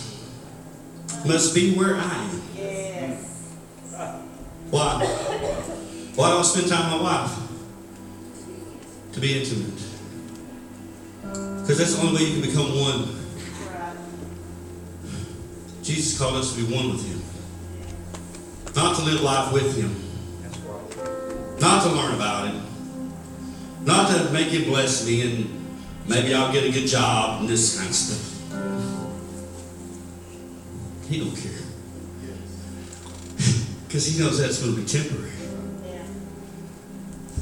must 1.26 1.56
be 1.56 1.74
where 1.76 1.96
I 1.96 2.04
am. 2.04 2.42
Yes. 2.56 3.56
Why? 4.70 5.06
Why 6.16 6.32
do 6.32 6.38
I 6.38 6.42
spend 6.44 6.68
time 6.68 6.94
with 6.94 7.02
my 7.02 7.22
wife? 7.22 7.40
To 9.14 9.20
be 9.20 9.40
intimate. 9.40 9.82
Because 11.22 11.78
that's 11.80 11.96
the 11.96 12.02
only 12.08 12.24
way 12.24 12.30
you 12.30 12.40
can 12.40 12.50
become 12.50 12.70
one. 12.80 13.18
Jesus 15.84 16.18
called 16.20 16.36
us 16.36 16.54
to 16.56 16.64
be 16.64 16.76
one 16.76 16.90
with 16.90 17.06
Him. 17.06 17.22
Not 18.76 18.96
to 18.98 19.04
live 19.04 19.22
life 19.22 19.52
with 19.54 19.76
Him. 19.76 19.96
Not 21.60 21.84
to 21.84 21.90
learn 21.90 22.14
about 22.14 22.50
Him. 22.50 22.62
Not 23.84 24.10
to 24.16 24.32
make 24.32 24.50
Him 24.50 24.66
bless 24.66 25.06
me 25.08 25.22
and 25.22 25.80
maybe 26.08 26.34
I'll 26.34 26.52
get 26.52 26.66
a 26.66 26.72
good 26.72 26.88
job 26.88 27.40
and 27.42 27.50
this 27.50 27.78
kind 27.78 27.90
of 27.90 27.96
stuff. 27.96 28.37
He 31.10 31.20
don't 31.20 31.36
care. 31.36 31.52
Because 33.88 34.06
he 34.06 34.22
knows 34.22 34.38
that's 34.38 34.62
going 34.62 34.76
to 34.76 34.82
be 34.82 34.86
temporary. 34.86 35.32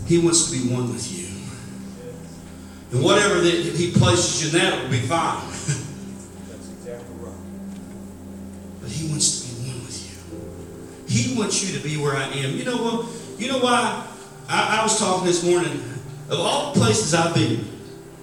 He 0.05 0.19
wants 0.19 0.51
to 0.51 0.57
be 0.57 0.71
one 0.71 0.93
with 0.93 1.11
you. 1.11 1.25
And 2.91 3.03
whatever 3.03 3.41
that 3.41 3.51
he 3.51 3.91
places 3.91 4.53
you 4.53 4.59
in 4.59 4.65
that 4.65 4.83
will 4.83 4.91
be 4.91 4.99
fine. 4.99 5.41
That's 5.47 6.69
exactly 6.69 7.15
right. 7.17 7.33
But 8.81 8.89
he 8.89 9.09
wants 9.09 9.41
to 9.41 9.55
be 9.55 9.69
one 9.69 9.83
with 9.83 9.97
you. 10.05 11.07
He 11.07 11.37
wants 11.37 11.63
you 11.65 11.77
to 11.77 11.83
be 11.83 11.97
where 11.97 12.15
I 12.15 12.25
am. 12.25 12.55
You 12.55 12.65
know 12.65 12.77
what? 12.77 13.07
You 13.39 13.47
know 13.51 13.59
why? 13.59 14.05
I, 14.47 14.79
I 14.79 14.83
was 14.83 14.99
talking 14.99 15.25
this 15.25 15.43
morning 15.43 15.81
of 16.29 16.39
all 16.39 16.73
the 16.73 16.79
places 16.79 17.13
I've 17.15 17.33
been. 17.33 17.67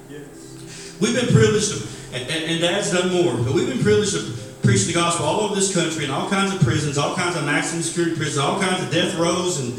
Yes. 0.09 0.97
We've 1.01 1.15
been 1.15 1.35
privileged, 1.35 1.73
to, 1.73 1.89
and, 2.17 2.31
and, 2.31 2.45
and 2.53 2.61
Dad's 2.61 2.93
done 2.93 3.11
more, 3.13 3.35
but 3.35 3.53
we've 3.53 3.69
been 3.69 3.83
privileged 3.83 4.13
to 4.13 4.21
preaching 4.63 4.89
the 4.89 4.95
gospel 4.95 5.27
all 5.27 5.41
over 5.41 5.55
this 5.55 5.75
country 5.75 6.05
in 6.05 6.11
all 6.11 6.29
kinds 6.31 6.55
of 6.55 6.61
prisons, 6.61 6.99
all 6.99 7.15
kinds 7.15 7.37
of 7.37 7.45
maximum 7.45 7.83
security 7.83 8.17
prisons, 8.17 8.39
all 8.39 8.61
kinds 8.61 8.83
of 8.83 8.91
death 8.91 9.17
rows, 9.17 9.61
and 9.61 9.73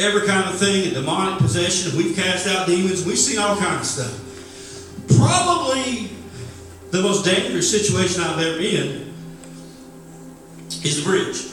every 0.00 0.26
kind 0.26 0.48
of 0.48 0.58
thing, 0.58 0.84
and 0.84 0.94
demonic 0.94 1.38
possession. 1.38 1.96
We've 1.96 2.14
cast 2.14 2.46
out 2.46 2.66
demons. 2.66 3.04
We've 3.04 3.18
seen 3.18 3.38
all 3.38 3.56
kinds 3.56 3.98
of 3.98 4.06
stuff. 4.06 5.18
Probably 5.18 6.10
the 6.90 7.02
most 7.02 7.24
dangerous 7.24 7.70
situation 7.70 8.22
I've 8.22 8.38
ever 8.38 8.58
been 8.58 8.86
in 8.86 9.14
is 10.84 11.02
the 11.02 11.10
bridge. 11.10 11.46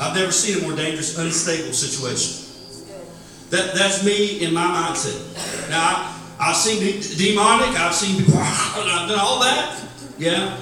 I've 0.00 0.14
never 0.14 0.32
seen 0.32 0.62
a 0.62 0.66
more 0.66 0.76
dangerous, 0.76 1.18
unstable 1.18 1.72
situation. 1.72 2.46
That, 3.50 3.74
that's 3.74 4.04
me 4.04 4.44
in 4.44 4.52
my 4.54 4.62
mindset. 4.62 5.70
Now, 5.70 5.80
I, 5.80 6.48
I've 6.50 6.56
seen 6.56 6.80
de- 6.80 7.16
demonic, 7.16 7.78
I've 7.80 7.94
seen 7.94 8.18
people, 8.22 8.34
I've 8.38 9.08
done 9.08 9.18
all 9.18 9.40
that. 9.40 9.82
Yeah. 10.18 10.56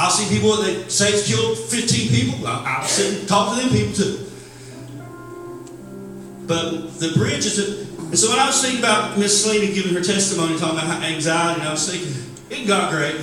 I've 0.00 0.12
seen 0.12 0.30
people 0.30 0.56
that 0.56 0.90
say 0.90 1.10
it's 1.10 1.28
killed 1.28 1.58
15 1.58 2.08
people. 2.08 2.46
I, 2.46 2.78
I've 2.78 2.88
seen, 2.88 3.26
talked 3.26 3.60
to 3.60 3.66
them 3.66 3.70
people 3.70 3.92
too. 3.92 4.26
But 6.46 6.98
the 6.98 7.12
bridge 7.14 7.44
is 7.44 7.58
a, 7.58 7.80
and 8.06 8.18
so 8.18 8.30
when 8.30 8.38
I 8.38 8.46
was 8.46 8.62
thinking 8.62 8.80
about 8.80 9.18
Miss 9.18 9.44
Selena 9.44 9.72
giving 9.72 9.92
her 9.92 10.00
testimony, 10.00 10.58
talking 10.58 10.78
about 10.78 11.02
anxiety, 11.02 11.60
and 11.60 11.68
I 11.68 11.72
was 11.72 11.88
thinking, 11.88 12.10
it 12.48 12.66
got 12.66 12.90
great. 12.90 13.14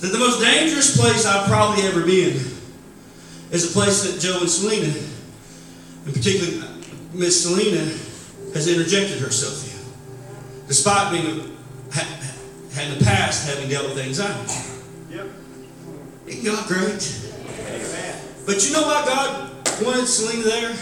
that 0.00 0.12
the 0.12 0.18
most 0.18 0.40
dangerous 0.40 1.00
place 1.00 1.24
I've 1.24 1.48
probably 1.48 1.82
ever 1.84 2.02
been 2.02 2.36
is 3.50 3.70
a 3.70 3.72
place 3.72 4.02
that 4.04 4.20
Joe 4.20 4.40
and 4.40 4.50
Selena, 4.50 4.92
and 6.04 6.14
particularly 6.14 6.60
uh, 6.60 6.72
Miss 7.14 7.42
Selena, 7.42 7.84
has 8.52 8.68
interjected 8.68 9.18
herself 9.18 9.64
in, 9.64 10.68
despite 10.68 11.10
being 11.10 11.40
in 11.40 12.98
the 12.98 13.04
past 13.04 13.48
having 13.48 13.68
dealt 13.70 13.88
with 13.88 13.98
anxiety. 13.98 14.67
It 16.28 16.44
got 16.44 16.68
great. 16.68 17.00
But 18.44 18.60
you 18.66 18.72
know 18.74 18.82
why 18.82 19.02
God 19.04 19.50
wanted 19.82 20.06
Selena 20.06 20.44
there? 20.44 20.76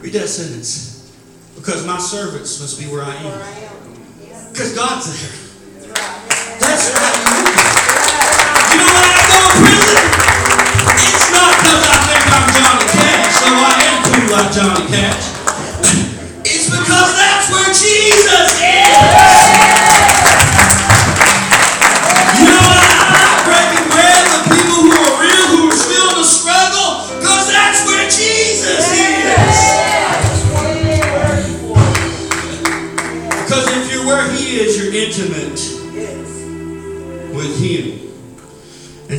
Read 0.00 0.12
that 0.14 0.26
sentence. 0.26 1.14
Because 1.54 1.86
my 1.86 1.98
servants 1.98 2.60
must 2.60 2.78
be 2.80 2.86
where 2.86 3.04
I 3.04 3.14
am. 3.14 3.38
Because 4.50 4.74
God's 4.74 5.06
there. 5.06 5.30
That's 6.58 6.90
right. 6.98 7.14
You 8.74 8.78
know 8.82 8.90
why 8.90 9.06
I 9.06 9.22
go 9.30 9.38
to 9.38 9.54
prison? 9.62 10.02
It's 10.98 11.30
not 11.30 11.54
because 11.62 11.82
I 11.86 11.96
think 12.10 12.26
I'm 12.26 12.46
Johnny 12.58 12.86
Cash, 12.98 13.38
so 13.38 13.46
I 13.54 13.74
am 13.86 14.02
cool 14.02 14.26
like 14.34 14.50
Johnny 14.50 14.82
Cash. 14.98 15.24
It's 16.42 16.66
because 16.66 17.10
that's 17.14 17.46
where 17.54 17.70
Jesus 17.70 18.47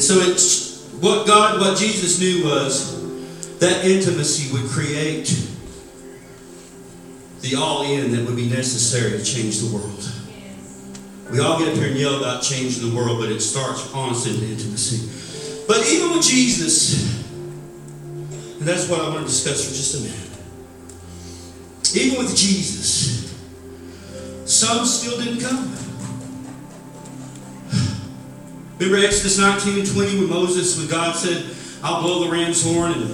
so 0.09 0.15
it's 0.21 0.89
what 1.01 1.27
God, 1.27 1.61
what 1.61 1.77
Jesus 1.77 2.19
knew 2.19 2.43
was 2.43 3.59
that 3.59 3.85
intimacy 3.85 4.51
would 4.51 4.67
create 4.71 5.27
the 7.41 7.55
all 7.55 7.83
in 7.83 8.11
that 8.13 8.25
would 8.25 8.35
be 8.35 8.49
necessary 8.49 9.11
to 9.11 9.23
change 9.23 9.59
the 9.59 9.71
world. 9.71 10.11
We 11.31 11.41
all 11.41 11.59
get 11.59 11.67
up 11.67 11.75
here 11.75 11.89
and 11.89 11.95
yell 11.95 12.17
about 12.17 12.41
changing 12.41 12.89
the 12.89 12.95
world, 12.95 13.19
but 13.19 13.31
it 13.31 13.39
starts 13.39 13.93
honestly 13.93 14.35
in 14.35 14.51
intimacy. 14.51 15.63
But 15.67 15.87
even 15.87 16.09
with 16.17 16.25
Jesus, 16.25 17.23
and 18.57 18.67
that's 18.67 18.89
what 18.89 19.01
I 19.01 19.09
want 19.09 19.19
to 19.19 19.25
discuss 19.25 19.63
for 19.63 19.75
just 19.75 19.93
a 19.93 20.01
minute. 20.01 20.17
Even 21.95 22.17
with 22.17 22.35
Jesus, 22.35 23.31
some 24.45 24.87
still 24.87 25.19
didn't 25.19 25.41
come. 25.41 25.75
Remember 28.79 29.05
Exodus 29.05 29.37
19 29.37 29.79
and 29.79 29.91
20 29.91 30.19
when 30.19 30.29
Moses, 30.29 30.77
when 30.77 30.87
God 30.87 31.13
said, 31.13 31.53
I'll 31.83 32.01
blow 32.01 32.23
the 32.23 32.31
ram's 32.31 32.63
horn, 32.63 32.93
and 32.93 33.11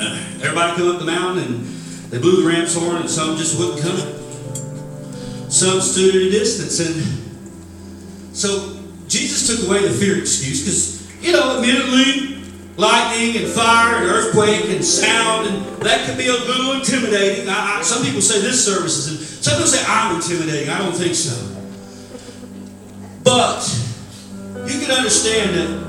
uh, 0.00 0.42
everybody 0.42 0.76
come 0.76 0.88
up 0.88 0.98
the 0.98 1.04
mountain, 1.04 1.44
and 1.44 1.66
they 2.10 2.18
blew 2.18 2.42
the 2.42 2.48
ram's 2.48 2.74
horn, 2.74 2.96
and 2.96 3.10
some 3.10 3.36
just 3.36 3.58
wouldn't 3.58 3.82
come. 3.82 5.50
Some 5.50 5.82
stood 5.82 6.16
at 6.16 6.22
a 6.22 6.30
distance, 6.30 6.80
and 6.80 8.34
so 8.34 8.80
Jesus 9.08 9.46
took 9.46 9.68
away 9.68 9.86
the 9.86 9.92
fear 9.92 10.18
excuse, 10.18 10.64
because, 10.64 11.22
you 11.22 11.32
know, 11.32 11.58
admittedly, 11.58 12.42
lightning 12.78 13.36
and 13.36 13.52
fire 13.52 13.96
and 13.96 14.06
earthquake 14.06 14.70
and 14.70 14.82
sound, 14.82 15.48
and 15.48 15.82
that 15.82 16.06
can 16.06 16.16
be 16.16 16.28
a 16.28 16.32
little 16.32 16.72
intimidating. 16.72 17.46
I, 17.50 17.80
I, 17.80 17.82
some 17.82 18.02
people 18.02 18.22
say 18.22 18.40
this 18.40 18.64
service 18.64 19.06
is, 19.06 19.38
some 19.44 19.52
people 19.52 19.66
say 19.66 19.84
I'm 19.86 20.16
intimidating. 20.16 20.70
I 20.70 20.78
don't 20.78 20.94
think 20.96 21.14
so. 21.14 21.52
But 23.22 23.85
you 24.68 24.80
can 24.80 24.90
understand 24.90 25.54
that 25.56 25.86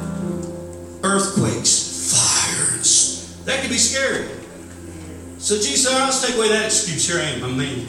earthquakes, 1.04 2.12
fires, 2.12 3.44
that 3.46 3.62
can 3.62 3.70
be 3.70 3.78
scary. 3.78 4.28
So 5.38 5.56
Jesus 5.56 5.92
let's 5.94 6.26
take 6.26 6.36
away 6.36 6.50
that 6.50 6.66
excuse. 6.66 7.08
Here 7.08 7.20
I 7.20 7.30
am, 7.30 7.44
I'm 7.44 7.54
a 7.54 7.58
man. 7.58 7.88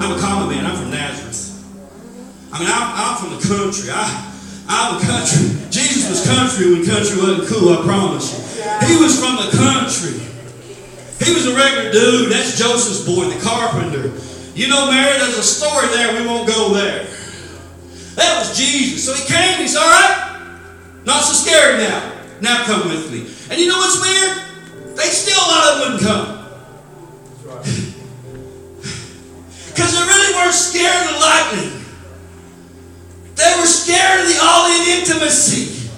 I'm 0.00 0.16
a 0.16 0.20
common 0.20 0.54
man. 0.54 0.64
I'm 0.64 0.76
from 0.76 0.90
Nazareth. 0.90 1.64
I 2.52 2.58
mean, 2.60 2.68
I'm, 2.70 2.86
I'm 2.96 3.14
from 3.18 3.36
the 3.36 3.42
country. 3.42 3.90
I, 3.90 4.06
I'm 4.68 4.96
a 4.96 5.00
country. 5.00 5.52
Jesus 5.70 6.08
was 6.08 6.24
country 6.24 6.72
when 6.72 6.86
country 6.86 7.16
wasn't 7.18 7.48
cool, 7.48 7.72
I 7.72 7.82
promise 7.82 8.32
you. 8.32 8.48
He 8.86 8.96
was 9.02 9.18
from 9.18 9.36
the 9.36 9.50
country. 9.56 10.16
He 11.24 11.34
was 11.34 11.46
a 11.46 11.54
regular 11.54 11.90
dude. 11.92 12.32
That's 12.32 12.58
Joseph's 12.58 13.04
boy, 13.04 13.26
the 13.26 13.40
carpenter. 13.42 14.14
You 14.54 14.68
know, 14.68 14.90
Mary, 14.90 15.18
there's 15.18 15.38
a 15.38 15.42
story 15.42 15.88
there. 15.88 16.20
We 16.20 16.26
won't 16.26 16.48
go 16.48 16.72
there. 16.74 17.06
That 18.18 18.38
was 18.40 18.58
Jesus. 18.58 19.06
So 19.06 19.14
he 19.14 19.24
came. 19.24 19.58
He's 19.60 19.76
all 19.76 19.86
right. 19.86 20.42
Not 21.04 21.22
so 21.22 21.32
scary 21.32 21.78
now. 21.78 22.12
Now 22.40 22.64
come 22.64 22.88
with 22.88 23.10
me. 23.12 23.30
And 23.50 23.60
you 23.60 23.68
know 23.68 23.78
what's 23.78 24.00
weird? 24.02 24.96
They 24.96 25.04
still 25.04 25.38
a 25.38 25.48
lot 25.48 25.64
of 25.64 25.78
them 25.78 25.92
wouldn't 25.92 26.02
come. 26.02 26.34
Because 29.68 29.92
they 29.94 30.04
really 30.04 30.34
weren't 30.34 30.54
scared 30.54 31.06
of 31.06 31.12
the 31.14 31.20
lightning. 31.20 31.70
They 33.36 33.54
were 33.60 33.66
scared 33.66 34.22
of 34.22 34.26
the 34.26 34.38
all-in 34.42 34.98
intimacy. 34.98 35.88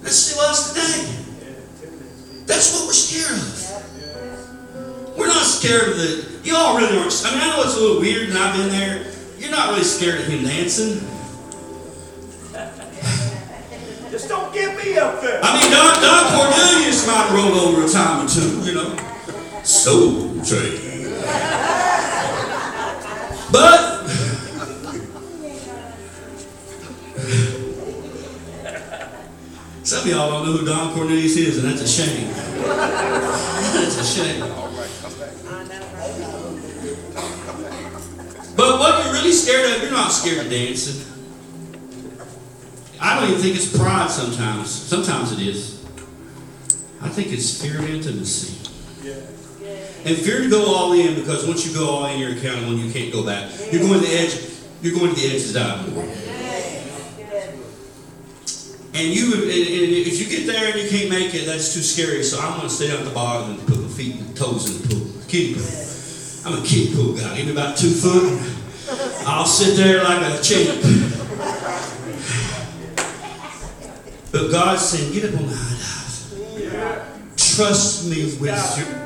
That's 0.00 0.16
still 0.16 0.40
us 0.40 0.72
today. 0.72 1.12
That's 2.46 2.72
what 2.72 2.86
we're 2.86 2.94
scared 2.94 3.36
of. 3.38 5.18
We're 5.18 5.26
not 5.26 5.44
scared 5.44 5.88
of 5.90 5.96
the. 5.98 6.31
Y'all 6.44 6.76
really 6.76 6.98
aren't. 6.98 7.22
I 7.24 7.30
mean, 7.30 7.40
I 7.40 7.56
know 7.56 7.62
it's 7.62 7.76
a 7.76 7.80
little 7.80 8.00
weird, 8.00 8.30
and 8.30 8.38
I've 8.38 8.56
been 8.56 8.68
there. 8.68 9.06
You're 9.38 9.52
not 9.52 9.70
really 9.70 9.84
scared 9.84 10.20
of 10.20 10.26
him 10.26 10.42
dancing. 10.44 11.00
Just 14.10 14.28
don't 14.28 14.52
get 14.52 14.76
me 14.76 14.98
up 14.98 15.20
there. 15.20 15.40
I 15.42 15.60
mean, 15.60 15.70
Don, 15.70 16.02
Don 16.02 16.24
Cornelius 16.36 17.06
might 17.06 17.30
roll 17.32 17.54
over 17.68 17.84
a 17.84 17.88
time 17.88 18.26
or 18.26 18.28
two, 18.28 18.60
you 18.62 18.74
know. 18.74 18.96
Soul 19.62 20.42
train. 20.44 20.92
But 23.52 24.06
some 29.84 30.00
of 30.00 30.06
y'all 30.06 30.30
don't 30.30 30.46
know 30.46 30.56
who 30.56 30.66
Don 30.66 30.94
Cornelius 30.94 31.36
is, 31.36 31.58
and 31.62 31.68
that's 31.68 31.82
a 31.82 31.88
shame. 31.88 32.28
that's 32.32 33.98
a 33.98 34.04
shame. 34.04 34.71
Scared 39.42 39.76
of, 39.76 39.82
you're 39.82 39.90
not 39.90 40.12
scared 40.12 40.44
of 40.44 40.50
dancing. 40.50 41.08
I 43.00 43.18
don't 43.18 43.30
even 43.30 43.42
think 43.42 43.56
it's 43.56 43.76
pride 43.76 44.10
sometimes. 44.10 44.70
Sometimes 44.70 45.32
it 45.32 45.40
is. 45.40 45.84
I 47.00 47.08
think 47.08 47.32
it's 47.32 47.60
fear 47.60 47.80
of 47.80 47.90
intimacy. 47.90 48.70
Yeah. 49.02 49.14
And 50.04 50.16
fear 50.16 50.42
to 50.42 50.48
go 50.48 50.72
all 50.74 50.92
in 50.92 51.16
because 51.16 51.46
once 51.46 51.66
you 51.66 51.74
go 51.74 51.88
all 51.88 52.06
in, 52.06 52.20
you're 52.20 52.32
accountable 52.32 52.72
and 52.72 52.80
you 52.80 52.92
can't 52.92 53.12
go 53.12 53.24
back. 53.26 53.50
You're 53.72 53.82
going 53.82 54.00
to 54.00 54.06
the 54.06 54.14
edge. 54.14 54.38
You're 54.82 54.94
going 54.94 55.14
to 55.14 55.20
the 55.20 55.34
edge 55.34 55.46
to 55.46 55.52
die. 55.52 55.78
And 58.94 59.08
you, 59.08 59.32
and, 59.34 59.44
and 59.44 59.92
if 60.06 60.20
you 60.20 60.26
get 60.28 60.46
there 60.46 60.70
and 60.70 60.80
you 60.80 60.88
can't 60.88 61.08
make 61.08 61.34
it, 61.34 61.46
that's 61.46 61.72
too 61.72 61.80
scary. 61.80 62.22
So 62.22 62.38
I'm 62.38 62.58
going 62.58 62.68
to 62.68 62.74
stay 62.74 62.88
down 62.88 62.98
at 62.98 63.04
the 63.04 63.14
bottom 63.14 63.52
and 63.52 63.66
put 63.66 63.80
my 63.80 63.88
feet 63.88 64.16
and 64.16 64.36
toes 64.36 64.68
in 64.70 64.82
the 64.82 64.94
pool, 64.94 65.22
kiddie 65.28 65.54
pool. 65.54 65.64
I'm 66.44 66.62
a 66.62 66.66
kiddie 66.66 66.94
pool 66.94 67.16
guy. 67.16 67.36
Give 67.36 67.46
me 67.46 67.52
about 67.52 67.76
two 67.76 67.90
foot. 67.90 68.61
I'll 69.26 69.46
sit 69.46 69.76
there 69.76 70.02
like 70.04 70.22
a 70.22 70.42
champ. 70.42 70.82
But 74.32 74.50
God's 74.50 74.82
saying, 74.82 75.12
get 75.12 75.32
up 75.32 75.40
on 75.40 75.46
the 75.46 75.54
high. 75.54 75.72
Trust 77.36 78.08
me 78.08 78.36
with 78.40 78.78
your 78.78 79.02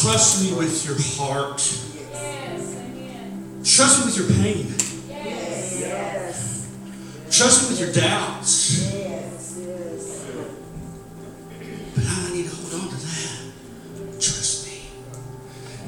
Trust 0.00 0.44
me 0.44 0.56
with 0.56 0.86
your 0.86 0.96
heart. 1.16 1.58
Trust 3.64 3.98
me 3.98 4.04
with 4.06 4.16
your 4.16 4.28
pain. 4.38 4.66
Trust 7.30 7.62
me 7.62 7.68
with 7.68 7.80
your 7.80 7.92
doubts. 7.92 8.67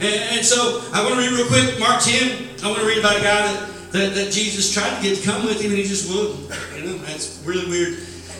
And, 0.00 0.38
and 0.38 0.46
so 0.46 0.82
I 0.94 1.02
want 1.04 1.16
to 1.16 1.20
read 1.20 1.32
real 1.32 1.46
quick 1.46 1.78
Mark 1.78 2.00
10. 2.02 2.64
I 2.64 2.68
want 2.68 2.80
to 2.80 2.86
read 2.86 2.98
about 2.98 3.16
a 3.18 3.20
guy 3.20 3.52
that, 3.52 3.68
that, 3.92 4.14
that 4.14 4.32
Jesus 4.32 4.72
tried 4.72 4.96
to 4.96 5.02
get 5.02 5.18
to 5.18 5.22
come 5.22 5.44
with 5.44 5.60
him 5.60 5.70
and 5.70 5.78
he 5.78 5.84
just 5.84 6.08
wouldn't. 6.10 6.40
You 6.74 6.84
know, 6.84 6.98
that's 7.04 7.42
really 7.44 7.68
weird. 7.68 7.98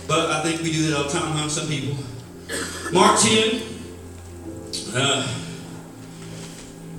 But 0.08 0.30
I 0.30 0.42
think 0.42 0.62
we 0.62 0.72
do 0.72 0.88
that 0.88 0.96
all 0.96 1.04
the 1.04 1.10
time, 1.10 1.32
huh? 1.32 1.50
Some 1.50 1.68
people. 1.68 2.02
Mark 2.92 3.20
10. 3.20 3.62
Uh, 4.94 5.28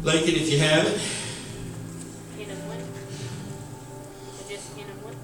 Lincoln, 0.04 0.36
if 0.36 0.52
you 0.52 0.60
have 0.60 0.86
it. 0.86 1.02
End 2.40 2.52
of 2.52 2.68
one. 2.68 2.78
Or 4.38 4.48
Just 4.48 4.78
end 4.78 4.92
of 4.92 5.04
one. 5.04 5.16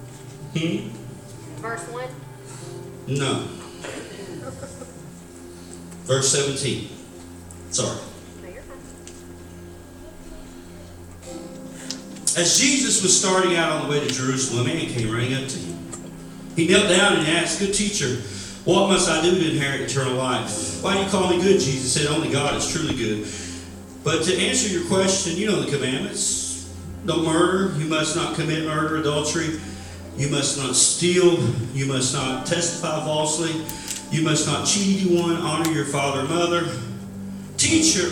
Hmm? 0.52 0.88
Verse 1.62 1.88
one. 1.88 2.10
No. 3.06 3.46
Verse 6.06 6.28
17. 6.32 6.88
Sorry. 7.70 7.98
As 12.36 12.58
Jesus 12.58 13.02
was 13.02 13.18
starting 13.18 13.56
out 13.56 13.72
on 13.72 13.84
the 13.84 13.88
way 13.88 14.06
to 14.06 14.12
Jerusalem, 14.12 14.66
a 14.66 14.74
man 14.74 14.86
came 14.86 15.10
running 15.10 15.34
up 15.34 15.48
to 15.48 15.58
him. 15.58 15.78
He 16.56 16.68
knelt 16.68 16.88
down 16.88 17.16
and 17.16 17.26
asked, 17.28 17.60
Good 17.60 17.72
teacher, 17.72 18.16
what 18.64 18.88
must 18.88 19.08
I 19.08 19.22
do 19.22 19.38
to 19.38 19.50
inherit 19.50 19.82
eternal 19.82 20.14
life? 20.14 20.82
Why 20.82 20.96
do 20.96 21.04
you 21.04 21.08
call 21.08 21.30
me 21.30 21.40
good? 21.40 21.60
Jesus 21.60 21.92
said, 21.92 22.06
Only 22.06 22.30
God 22.30 22.54
is 22.56 22.70
truly 22.70 22.96
good. 22.96 23.26
But 24.04 24.24
to 24.24 24.36
answer 24.36 24.68
your 24.68 24.86
question, 24.86 25.36
you 25.36 25.46
know 25.46 25.60
the 25.60 25.70
commandments. 25.70 26.72
No 27.04 27.22
murder, 27.22 27.78
you 27.78 27.86
must 27.86 28.16
not 28.16 28.34
commit 28.34 28.64
murder, 28.64 28.96
adultery, 28.96 29.60
you 30.16 30.28
must 30.28 30.58
not 30.58 30.74
steal, 30.74 31.38
you 31.72 31.86
must 31.86 32.12
not 32.12 32.44
testify 32.44 33.02
falsely, 33.04 33.52
you 34.10 34.22
must 34.22 34.46
not 34.46 34.66
cheat 34.66 35.06
anyone, 35.06 35.36
honor 35.36 35.70
your 35.70 35.84
father 35.84 36.20
and 36.20 36.28
mother. 36.28 36.68
Teacher, 37.56 38.10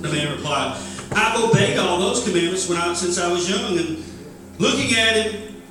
the 0.00 0.08
man 0.08 0.36
replied, 0.36 0.80
I've 1.12 1.42
obeyed 1.42 1.78
all 1.78 1.98
those 1.98 2.24
commandments 2.24 2.68
when 2.68 2.78
I, 2.78 2.92
since 2.94 3.18
I 3.18 3.30
was 3.30 3.48
young. 3.48 3.78
And 3.78 4.04
looking 4.58 4.96
at 4.96 5.16
him, 5.16 5.62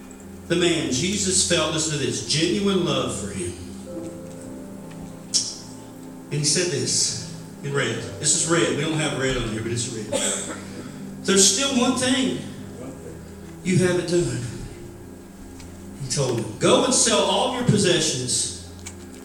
the 0.48 0.56
man, 0.56 0.92
Jesus 0.92 1.50
felt, 1.50 1.74
to 1.74 1.98
this, 1.98 2.28
genuine 2.28 2.86
love 2.86 3.18
for 3.20 3.28
him. 3.28 3.54
And 6.30 6.34
he 6.34 6.46
said 6.46 6.72
this 6.72 7.42
in 7.64 7.74
red. 7.74 7.96
This 8.20 8.36
is 8.36 8.50
red. 8.50 8.76
We 8.76 8.82
don't 8.82 9.00
have 9.00 9.20
red 9.20 9.38
on 9.38 9.50
here, 9.50 9.62
but 9.62 9.72
it's 9.72 9.90
red. 9.90 10.58
There's 11.24 11.58
still 11.58 11.80
one 11.80 11.98
thing 11.98 12.40
you 13.64 13.78
haven't 13.78 14.10
done. 14.10 14.42
He 16.02 16.10
told 16.10 16.40
him, 16.40 16.58
Go 16.60 16.86
and 16.86 16.94
sell 16.94 17.20
all 17.20 17.56
your 17.56 17.66
possessions, 17.66 18.72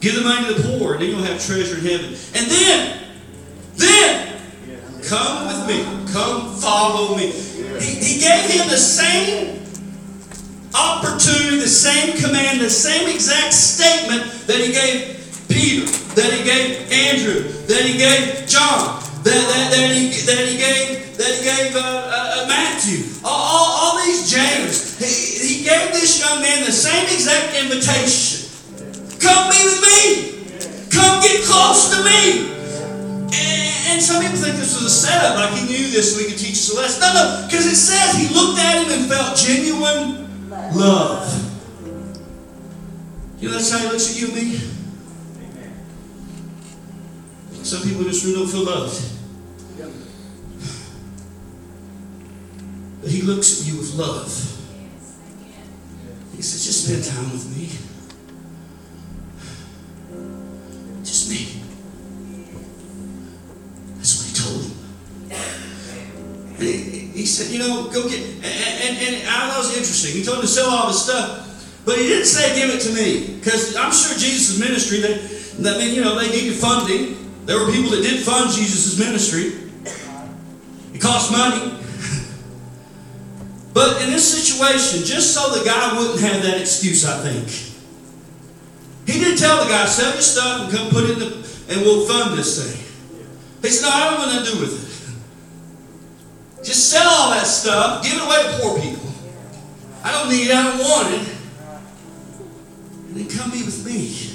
give 0.00 0.16
the 0.16 0.22
money 0.22 0.48
to 0.48 0.54
the 0.54 0.78
poor, 0.78 0.94
and 0.94 1.02
then 1.02 1.10
you'll 1.10 1.22
have 1.22 1.44
treasure 1.44 1.76
in 1.78 1.84
heaven. 1.84 2.06
And 2.06 2.50
then, 2.50 3.02
then, 3.76 4.31
come 5.12 5.46
with 5.46 5.68
me. 5.68 5.84
Come 6.08 6.56
follow 6.56 7.14
me. 7.16 7.28
He, 7.84 8.00
he 8.00 8.14
gave 8.20 8.48
him 8.48 8.64
the 8.72 8.80
same 8.80 9.60
opportunity, 10.72 11.60
the 11.60 11.68
same 11.68 12.16
command, 12.16 12.62
the 12.62 12.70
same 12.70 13.08
exact 13.12 13.52
statement 13.52 14.24
that 14.46 14.56
he 14.56 14.72
gave 14.72 15.20
Peter, 15.48 15.84
that 16.16 16.32
he 16.32 16.40
gave 16.48 16.88
Andrew, 16.90 17.44
that 17.68 17.84
he 17.84 17.98
gave 17.98 18.48
John, 18.48 19.04
that, 19.20 19.36
that, 19.36 19.68
that, 19.76 19.92
he, 19.92 20.08
that 20.24 20.48
he 20.48 20.56
gave, 20.56 21.16
that 21.18 21.28
he 21.28 21.44
gave 21.44 21.76
uh, 21.76 21.80
uh, 21.84 22.46
Matthew, 22.48 23.04
all, 23.22 23.36
all, 23.36 23.70
all 23.84 24.06
these 24.06 24.30
James. 24.30 24.96
He, 24.96 25.56
he 25.58 25.64
gave 25.64 25.92
this 25.92 26.20
young 26.24 26.40
man 26.40 26.64
the 26.64 26.72
same 26.72 27.04
exact 27.12 27.52
invitation. 27.60 28.48
Come 29.20 29.50
be 29.52 29.60
with 29.60 29.80
me. 29.84 30.88
Come 30.88 31.20
get 31.20 31.44
close 31.44 31.94
to 31.96 32.02
me. 32.02 32.61
And, 33.32 33.96
and 33.96 34.02
some 34.02 34.22
people 34.22 34.36
think 34.36 34.56
this 34.56 34.74
was 34.74 34.84
a 34.84 34.90
setup, 34.90 35.36
like 35.36 35.52
he 35.58 35.66
knew 35.66 35.90
this 35.90 36.14
so 36.14 36.20
he 36.20 36.28
could 36.28 36.38
teach 36.38 36.52
us 36.52 36.70
a 36.72 36.76
lesson. 36.76 37.00
No, 37.00 37.12
no, 37.14 37.46
because 37.46 37.66
it 37.66 37.76
says 37.76 38.14
he 38.16 38.28
looked 38.34 38.58
at 38.58 38.84
him 38.84 38.90
and 38.92 39.08
felt 39.10 39.36
genuine 39.36 40.28
love. 40.76 41.26
You 43.40 43.48
know, 43.48 43.54
that's 43.54 43.70
how 43.72 43.78
he 43.78 43.86
looks 43.88 44.10
at 44.10 44.20
you 44.20 44.26
and 44.28 44.36
me. 44.36 44.60
Some 47.64 47.82
people 47.82 48.02
in 48.02 48.08
this 48.08 48.24
room 48.24 48.34
don't 48.34 48.48
feel 48.48 48.64
loved. 48.64 49.00
But 53.00 53.10
he 53.10 53.22
looks 53.22 53.60
at 53.60 53.66
you 53.66 53.78
with 53.78 53.94
love. 53.94 54.30
He 56.36 56.42
says, 56.42 56.64
just 56.64 56.84
spend 56.86 57.04
time 57.04 57.30
with 57.32 57.46
me. 57.56 57.68
Just 61.02 61.28
me. 61.30 61.62
That's 63.96 64.14
what 64.18 64.26
he 64.28 64.34
told 64.42 64.62
him. 64.64 64.72
He, 66.62 67.26
said, 67.26 67.52
you 67.52 67.58
know, 67.58 67.90
go 67.92 68.08
get, 68.08 68.20
and, 68.20 68.44
and, 68.44 68.96
and 68.98 69.28
I 69.28 69.50
thought 69.50 69.54
it 69.54 69.58
was 69.58 69.76
interesting. 69.76 70.12
He 70.12 70.24
told 70.24 70.38
him 70.38 70.42
to 70.42 70.48
sell 70.48 70.70
all 70.70 70.88
his 70.88 71.02
stuff, 71.02 71.82
but 71.84 71.98
he 71.98 72.08
didn't 72.08 72.26
say 72.26 72.54
give 72.54 72.70
it 72.70 72.80
to 72.82 72.92
me. 72.94 73.38
Because 73.38 73.76
I'm 73.76 73.92
sure 73.92 74.16
Jesus' 74.18 74.58
ministry, 74.58 75.00
that, 75.00 75.20
that 75.62 75.78
mean, 75.78 75.94
you 75.94 76.02
know, 76.02 76.18
they 76.18 76.30
needed 76.30 76.54
funding. 76.54 77.18
There 77.44 77.58
were 77.58 77.70
people 77.72 77.90
that 77.90 78.02
did 78.02 78.22
fund 78.24 78.50
Jesus' 78.52 78.98
ministry. 78.98 79.58
It 80.94 81.00
cost 81.00 81.32
money. 81.32 81.78
But 83.74 84.02
in 84.02 84.10
this 84.10 84.20
situation, 84.28 85.02
just 85.02 85.32
so 85.32 85.48
the 85.58 85.64
guy 85.64 85.98
wouldn't 85.98 86.20
have 86.20 86.42
that 86.42 86.60
excuse, 86.60 87.06
I 87.06 87.16
think, 87.22 87.48
he 89.06 89.18
did 89.18 89.38
tell 89.38 89.64
the 89.64 89.70
guy, 89.70 89.86
sell 89.86 90.12
your 90.12 90.20
stuff 90.20 90.62
and 90.62 90.72
come 90.76 90.90
put 90.90 91.04
it 91.04 91.10
in 91.12 91.18
the, 91.18 91.26
and 91.70 91.80
we'll 91.80 92.06
fund 92.06 92.38
this 92.38 92.60
thing. 92.60 92.78
He 93.62 93.68
said, 93.68 93.88
no, 93.88 93.94
I 93.94 94.10
don't 94.10 94.18
want 94.18 94.44
to 94.44 94.52
do 94.52 94.60
with 94.60 94.76
it. 94.76 94.91
Just 96.62 96.90
sell 96.90 97.08
all 97.08 97.30
that 97.30 97.46
stuff, 97.46 98.04
give 98.04 98.14
it 98.14 98.22
away 98.22 98.42
to 98.42 98.62
poor 98.62 98.80
people. 98.80 99.10
I 100.04 100.12
don't 100.12 100.28
need 100.30 100.48
it, 100.48 100.54
I 100.54 100.62
don't 100.62 100.78
want 100.78 101.14
it. 101.14 101.28
And 103.08 103.16
then 103.16 103.28
come 103.28 103.50
be 103.50 103.64
with 103.64 103.84
me. 103.84 104.32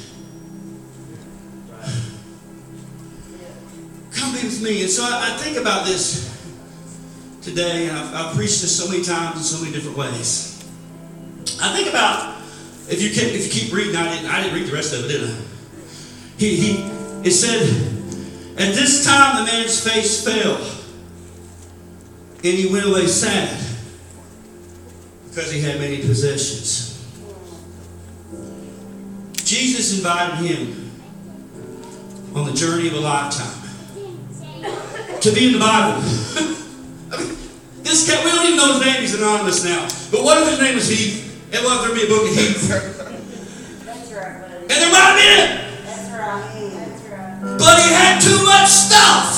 Come 4.11 4.33
be 4.33 4.43
with 4.43 4.61
me. 4.61 4.81
And 4.81 4.89
so 4.89 5.03
I, 5.03 5.33
I 5.33 5.37
think 5.37 5.57
about 5.57 5.85
this 5.85 6.27
today, 7.41 7.87
and 7.87 7.97
I've, 7.97 8.13
I've, 8.13 8.35
preached 8.35 8.61
this 8.61 8.77
so 8.77 8.89
many 8.89 9.03
times 9.03 9.37
in 9.37 9.43
so 9.43 9.63
many 9.63 9.73
different 9.73 9.97
ways. 9.97 10.63
I 11.61 11.73
think 11.73 11.89
about 11.89 12.41
if 12.89 13.01
you 13.01 13.09
keep, 13.09 13.33
if 13.33 13.45
you 13.45 13.61
keep 13.61 13.73
reading, 13.73 13.95
I 13.95 14.13
didn't 14.13 14.29
I 14.29 14.43
didn't 14.43 14.59
read 14.59 14.67
the 14.67 14.73
rest 14.73 14.93
of 14.93 15.05
it, 15.05 15.07
did 15.07 15.29
I? 15.29 15.33
He 16.37 16.55
he 16.55 16.83
it 17.23 17.31
said, 17.31 17.61
at 18.59 18.75
this 18.75 19.05
time 19.05 19.43
the 19.43 19.51
man's 19.51 19.83
face 19.83 20.23
fell, 20.23 20.76
and 22.43 22.53
he 22.53 22.71
went 22.71 22.85
away 22.85 23.07
sad 23.07 23.49
because 25.27 25.51
he 25.51 25.61
had 25.61 25.79
many 25.79 25.97
possessions. 25.97 26.93
Jesus 29.43 29.97
invited 29.97 30.45
him 30.45 30.91
on 32.35 32.45
the 32.45 32.53
journey 32.53 32.87
of 32.87 32.93
a 32.93 32.99
lifetime 32.99 33.57
to 35.21 35.31
be 35.31 35.47
in 35.47 35.53
the 35.53 35.59
Bible. 35.59 36.01
I 37.11 37.17
mean, 37.17 37.37
this 37.81 38.07
cat, 38.07 38.23
we 38.23 38.31
don't 38.31 38.45
even 38.45 38.57
know 38.57 38.73
his 38.73 38.81
name, 38.85 39.01
he's 39.01 39.15
anonymous 39.15 39.63
now. 39.63 39.87
But 40.11 40.23
what 40.23 40.41
if 40.41 40.49
his 40.49 40.59
name 40.59 40.75
was 40.75 40.87
Heath? 40.89 41.23
And 41.53 41.63
what 41.63 41.79
if 41.79 41.87
there 41.87 41.95
be 41.95 42.03
a 42.03 42.07
book 42.07 42.29
of 42.29 42.35
Heath? 42.35 42.71
And 44.61 44.69
there 44.69 44.91
might 44.91 45.15
have 45.15 45.17
been. 45.17 45.67
But 47.57 47.81
he 47.81 47.89
had 47.93 48.19
too 48.21 48.43
much 48.43 48.67
stuff. 48.67 49.36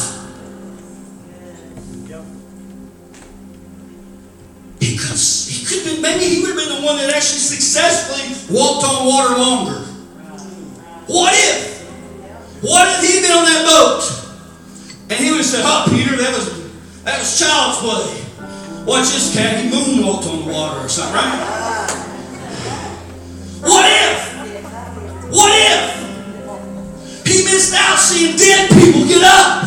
Maybe 6.09 6.25
he 6.25 6.41
would 6.41 6.57
have 6.57 6.57
been 6.57 6.81
the 6.81 6.85
one 6.85 6.97
that 6.97 7.13
actually 7.13 7.39
successfully 7.39 8.33
walked 8.49 8.85
on 8.85 9.05
water 9.05 9.37
longer. 9.37 9.79
What 11.05 11.33
if? 11.33 11.81
What 12.61 12.87
if 12.89 13.05
he'd 13.05 13.21
been 13.21 13.31
on 13.31 13.45
that 13.45 13.63
boat? 13.65 14.01
And 15.09 15.19
he 15.19 15.29
would 15.31 15.37
have 15.37 15.45
said, 15.45 15.63
Oh, 15.65 15.85
Peter, 15.89 16.15
that 16.17 16.33
was 16.33 16.49
that 17.03 17.19
was 17.19 17.39
child's 17.39 17.77
play. 17.79 18.25
Watch 18.85 19.13
this 19.13 19.33
cat, 19.35 19.63
he 19.63 19.69
moonwalked 19.69 20.29
on 20.29 20.45
the 20.45 20.53
water 20.53 20.79
or 20.79 20.89
something, 20.89 21.13
right? 21.13 21.89
What 23.61 23.85
if? 23.85 24.17
What 25.29 25.51
if? 25.53 27.27
He 27.27 27.43
missed 27.45 27.75
out 27.75 27.99
seeing 27.99 28.35
dead 28.37 28.69
people 28.69 29.05
get 29.05 29.21
up. 29.23 29.65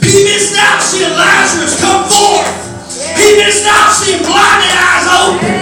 He 0.00 0.24
missed 0.24 0.56
out 0.56 0.80
seeing 0.80 1.10
Lazarus 1.10 1.80
come 1.80 2.04
forth. 2.08 2.65
He 3.14 3.38
missed 3.38 3.66
out 3.66 3.92
seeing 3.92 4.22
blinded 4.26 4.74
eyes 4.74 5.06
open. 5.06 5.52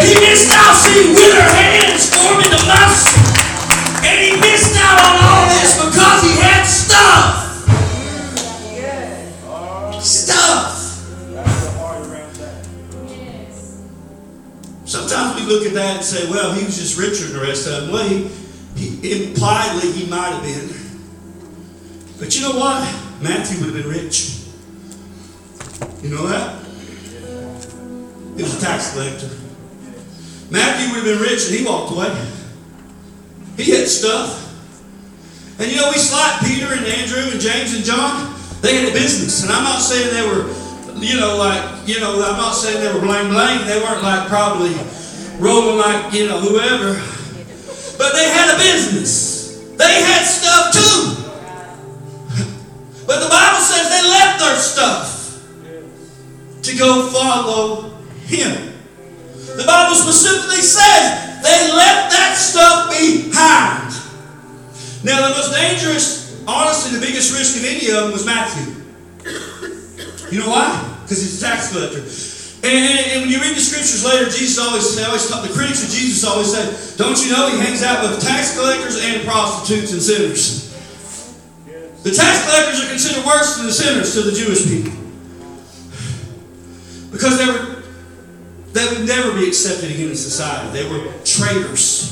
He 0.00 0.14
missed 0.20 0.52
out 0.54 0.74
seeing 0.76 1.12
withered 1.12 1.52
hands 1.52 2.08
forming 2.08 2.50
the 2.50 2.62
muscle. 2.64 3.12
And 4.04 4.16
he 4.20 4.32
missed 4.40 4.76
out 4.80 4.98
on 5.00 5.16
all 5.20 5.44
this 5.52 5.76
because 5.76 6.22
he 6.22 6.32
had 6.40 6.64
stuff. 6.64 7.42
Stuff. 10.02 10.72
Sometimes 14.84 15.40
we 15.40 15.46
look 15.46 15.66
at 15.66 15.72
that 15.72 15.96
and 15.96 16.04
say, 16.04 16.30
well, 16.30 16.52
he 16.52 16.64
was 16.64 16.76
just 16.76 16.98
richer 16.98 17.24
than 17.24 17.40
the 17.40 17.46
rest 17.46 17.66
of 17.66 17.82
them. 17.82 17.92
Well, 17.92 18.06
he, 18.06 18.28
he 18.76 19.28
impliedly 19.28 19.92
he 19.92 20.06
might 20.10 20.30
have 20.30 20.42
been. 20.42 20.68
But 22.18 22.36
you 22.36 22.42
know 22.42 22.58
what? 22.58 22.82
Matthew 23.22 23.58
would 23.64 23.74
have 23.74 23.82
been 23.82 23.90
rich. 23.90 24.40
You 26.02 26.10
know 26.10 26.26
that? 26.28 26.63
He 28.36 28.42
was 28.42 28.58
a 28.58 28.60
tax 28.60 28.92
collector. 28.92 29.30
Matthew 30.50 30.90
would 30.90 31.06
have 31.06 31.18
been 31.18 31.22
rich 31.22 31.48
and 31.48 31.58
he 31.58 31.64
walked 31.64 31.92
away. 31.92 32.10
He 33.56 33.70
had 33.70 33.86
stuff. 33.88 34.42
And 35.58 35.70
you 35.70 35.76
know, 35.76 35.88
we 35.88 35.98
slap 35.98 36.40
Peter 36.44 36.66
and 36.66 36.84
Andrew 36.84 37.30
and 37.30 37.40
James 37.40 37.74
and 37.74 37.84
John. 37.84 38.34
They 38.60 38.74
had 38.76 38.88
a 38.88 38.92
business. 38.92 39.42
And 39.42 39.52
I'm 39.52 39.62
not 39.62 39.78
saying 39.78 40.12
they 40.12 40.26
were, 40.26 40.50
you 40.98 41.18
know, 41.20 41.36
like, 41.36 41.86
you 41.86 42.00
know, 42.00 42.14
I'm 42.14 42.36
not 42.36 42.52
saying 42.52 42.82
they 42.82 42.92
were 42.92 43.00
bling 43.00 43.30
bling. 43.30 43.66
They 43.66 43.78
weren't 43.78 44.02
like 44.02 44.28
probably 44.28 44.74
rolling 45.38 45.78
like, 45.78 46.12
you 46.12 46.26
know, 46.26 46.40
whoever. 46.40 46.94
But 47.96 48.12
they 48.12 48.28
had 48.28 48.54
a 48.54 48.58
business. 48.58 49.62
They 49.76 50.02
had 50.02 50.24
stuff 50.24 50.74
too. 50.74 51.24
But 53.06 53.22
the 53.22 53.28
Bible 53.28 53.60
says 53.60 53.88
they 53.90 54.02
left 54.08 54.40
their 54.40 54.56
stuff 54.56 55.12
to 56.62 56.76
go 56.76 57.08
follow 57.10 57.93
Him. 58.26 58.72
The 59.56 59.64
Bible 59.66 59.94
specifically 59.94 60.62
says 60.62 61.42
they 61.42 61.72
left 61.76 62.10
that 62.10 62.34
stuff 62.34 62.90
behind. 62.90 63.92
Now, 65.04 65.28
the 65.28 65.34
most 65.36 65.52
dangerous, 65.52 66.42
honestly, 66.46 66.98
the 66.98 67.04
biggest 67.04 67.36
risk 67.36 67.60
of 67.60 67.64
any 67.64 67.88
of 67.92 68.04
them 68.04 68.12
was 68.12 68.24
Matthew. 68.24 68.72
You 70.32 70.40
know 70.40 70.48
why? 70.48 70.98
Because 71.02 71.20
he's 71.20 71.42
a 71.42 71.44
tax 71.44 71.70
collector. 71.70 72.00
And, 72.64 72.72
and, 72.72 72.98
and, 73.12 73.20
when 73.20 73.30
you 73.30 73.38
read 73.44 73.54
the 73.54 73.60
scriptures 73.60 74.02
later, 74.02 74.24
Jesus 74.24 74.58
always, 74.58 74.96
always 75.04 75.28
the 75.28 75.52
critics 75.52 75.84
of 75.84 75.90
Jesus 75.92 76.24
always 76.24 76.48
say, 76.48 76.96
don't 76.96 77.20
you 77.20 77.30
know 77.30 77.52
he 77.52 77.60
hangs 77.60 77.82
out 77.82 78.00
with 78.02 78.24
tax 78.24 78.56
collectors 78.56 79.04
and 79.04 79.22
prostitutes 79.28 79.92
and 79.92 80.00
sinners? 80.00 80.72
The 82.02 82.10
tax 82.12 82.48
collectors 82.48 82.84
are 82.84 82.88
considered 82.88 83.24
worse 83.26 83.56
than 83.56 83.66
the 83.66 83.72
sinners 83.72 84.14
to 84.14 84.22
the 84.22 84.32
Jewish 84.32 84.64
people. 84.64 84.96
Because 87.12 87.38
they 87.38 87.46
were 87.46 87.73
they 88.74 88.86
would 88.88 89.06
never 89.06 89.32
be 89.38 89.46
accepted 89.46 89.90
again 89.90 90.10
in 90.10 90.16
society. 90.16 90.70
They 90.72 90.88
were 90.88 91.12
traitors. 91.24 92.10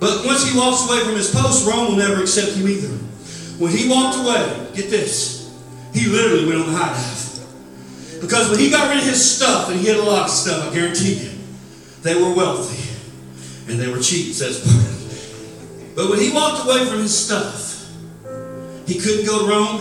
But 0.00 0.26
once 0.26 0.46
he 0.46 0.58
walks 0.58 0.86
away 0.86 1.00
from 1.04 1.14
his 1.14 1.32
post, 1.32 1.66
Rome 1.66 1.88
will 1.88 1.96
never 1.96 2.20
accept 2.20 2.52
him 2.52 2.68
either. 2.68 2.88
When 3.58 3.70
he 3.70 3.88
walked 3.88 4.18
away, 4.18 4.68
get 4.74 4.90
this, 4.90 5.50
he 5.94 6.06
literally 6.10 6.46
went 6.46 6.60
on 6.60 6.72
the 6.72 6.76
high 6.76 6.92
dive. 6.92 8.20
Because 8.20 8.50
when 8.50 8.58
he 8.58 8.70
got 8.70 8.88
rid 8.88 8.98
of 8.98 9.04
his 9.04 9.36
stuff, 9.36 9.70
and 9.70 9.78
he 9.78 9.86
had 9.86 9.96
a 9.96 10.02
lot 10.02 10.24
of 10.24 10.30
stuff, 10.30 10.68
I 10.68 10.74
guarantee 10.74 11.14
you, 11.14 11.30
they 12.02 12.14
were 12.16 12.34
wealthy 12.34 12.82
and 13.70 13.80
they 13.80 13.88
were 13.88 14.00
cheap, 14.00 14.34
says. 14.34 14.60
But 15.94 16.10
when 16.10 16.18
he 16.18 16.32
walked 16.32 16.66
away 16.66 16.84
from 16.86 16.98
his 16.98 17.16
stuff, 17.16 17.88
he 18.86 18.98
couldn't 18.98 19.24
go 19.24 19.46
to 19.46 19.48
Rome, 19.48 19.80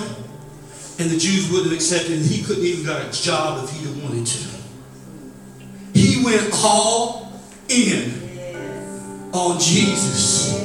and 1.00 1.10
the 1.10 1.18
Jews 1.18 1.50
wouldn't 1.50 1.70
have 1.70 1.76
accepted 1.76 2.12
him. 2.12 2.24
He 2.24 2.44
couldn't 2.44 2.64
even 2.64 2.86
got 2.86 3.06
a 3.06 3.12
job 3.12 3.64
if 3.64 3.72
he'd 3.72 3.88
have 3.88 4.04
wanted 4.04 4.28
to. 4.28 4.48
He 5.94 6.24
went 6.24 6.52
all 6.64 7.32
in 7.70 8.12
on 9.32 9.60
Jesus. 9.60 10.60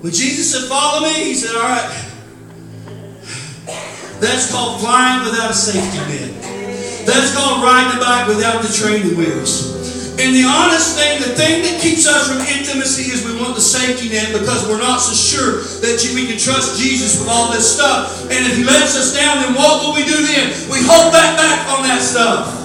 When 0.00 0.12
Jesus 0.12 0.52
said, 0.52 0.68
Follow 0.68 1.02
me, 1.02 1.12
he 1.12 1.34
said, 1.34 1.56
All 1.56 1.62
right. 1.62 2.02
That's 4.20 4.50
called 4.50 4.80
flying 4.80 5.24
without 5.24 5.50
a 5.50 5.54
safety 5.54 5.98
net. 5.98 7.06
That's 7.06 7.34
called 7.34 7.62
riding 7.62 7.98
a 7.98 8.00
bike 8.00 8.28
without 8.28 8.62
the 8.62 8.72
training 8.72 9.16
wheels. 9.16 9.85
And 10.18 10.32
the 10.34 10.48
honest 10.48 10.96
thing, 10.96 11.20
the 11.20 11.36
thing 11.36 11.60
that 11.68 11.80
keeps 11.82 12.08
us 12.08 12.26
from 12.32 12.40
intimacy 12.40 13.12
is 13.12 13.20
we 13.24 13.36
want 13.36 13.54
the 13.54 13.60
safety 13.60 14.08
net 14.08 14.32
because 14.32 14.66
we're 14.66 14.80
not 14.80 14.96
so 14.96 15.12
sure 15.12 15.60
that 15.84 16.00
we 16.14 16.26
can 16.26 16.38
trust 16.38 16.80
Jesus 16.80 17.20
with 17.20 17.28
all 17.28 17.52
this 17.52 17.68
stuff. 17.68 18.22
And 18.32 18.40
if 18.48 18.56
He 18.56 18.64
lets 18.64 18.96
us 18.96 19.14
down, 19.14 19.42
then 19.42 19.52
what 19.54 19.84
will 19.84 19.92
we 19.92 20.04
do 20.04 20.16
then? 20.16 20.48
We 20.72 20.80
hold 20.88 21.12
that 21.12 21.36
back 21.36 21.68
on 21.68 21.82
that 21.84 22.00
stuff. 22.00 22.56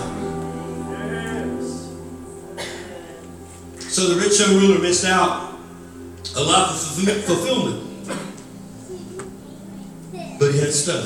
So 3.91 4.13
the 4.13 4.21
rich 4.21 4.39
young 4.39 4.55
ruler 4.55 4.79
missed 4.79 5.05
out 5.05 5.53
a 6.37 6.41
lot 6.41 6.69
of 6.71 6.79
fulfillment. 6.79 7.83
But 10.39 10.53
he 10.53 10.59
had 10.59 10.73
stuff. 10.73 11.03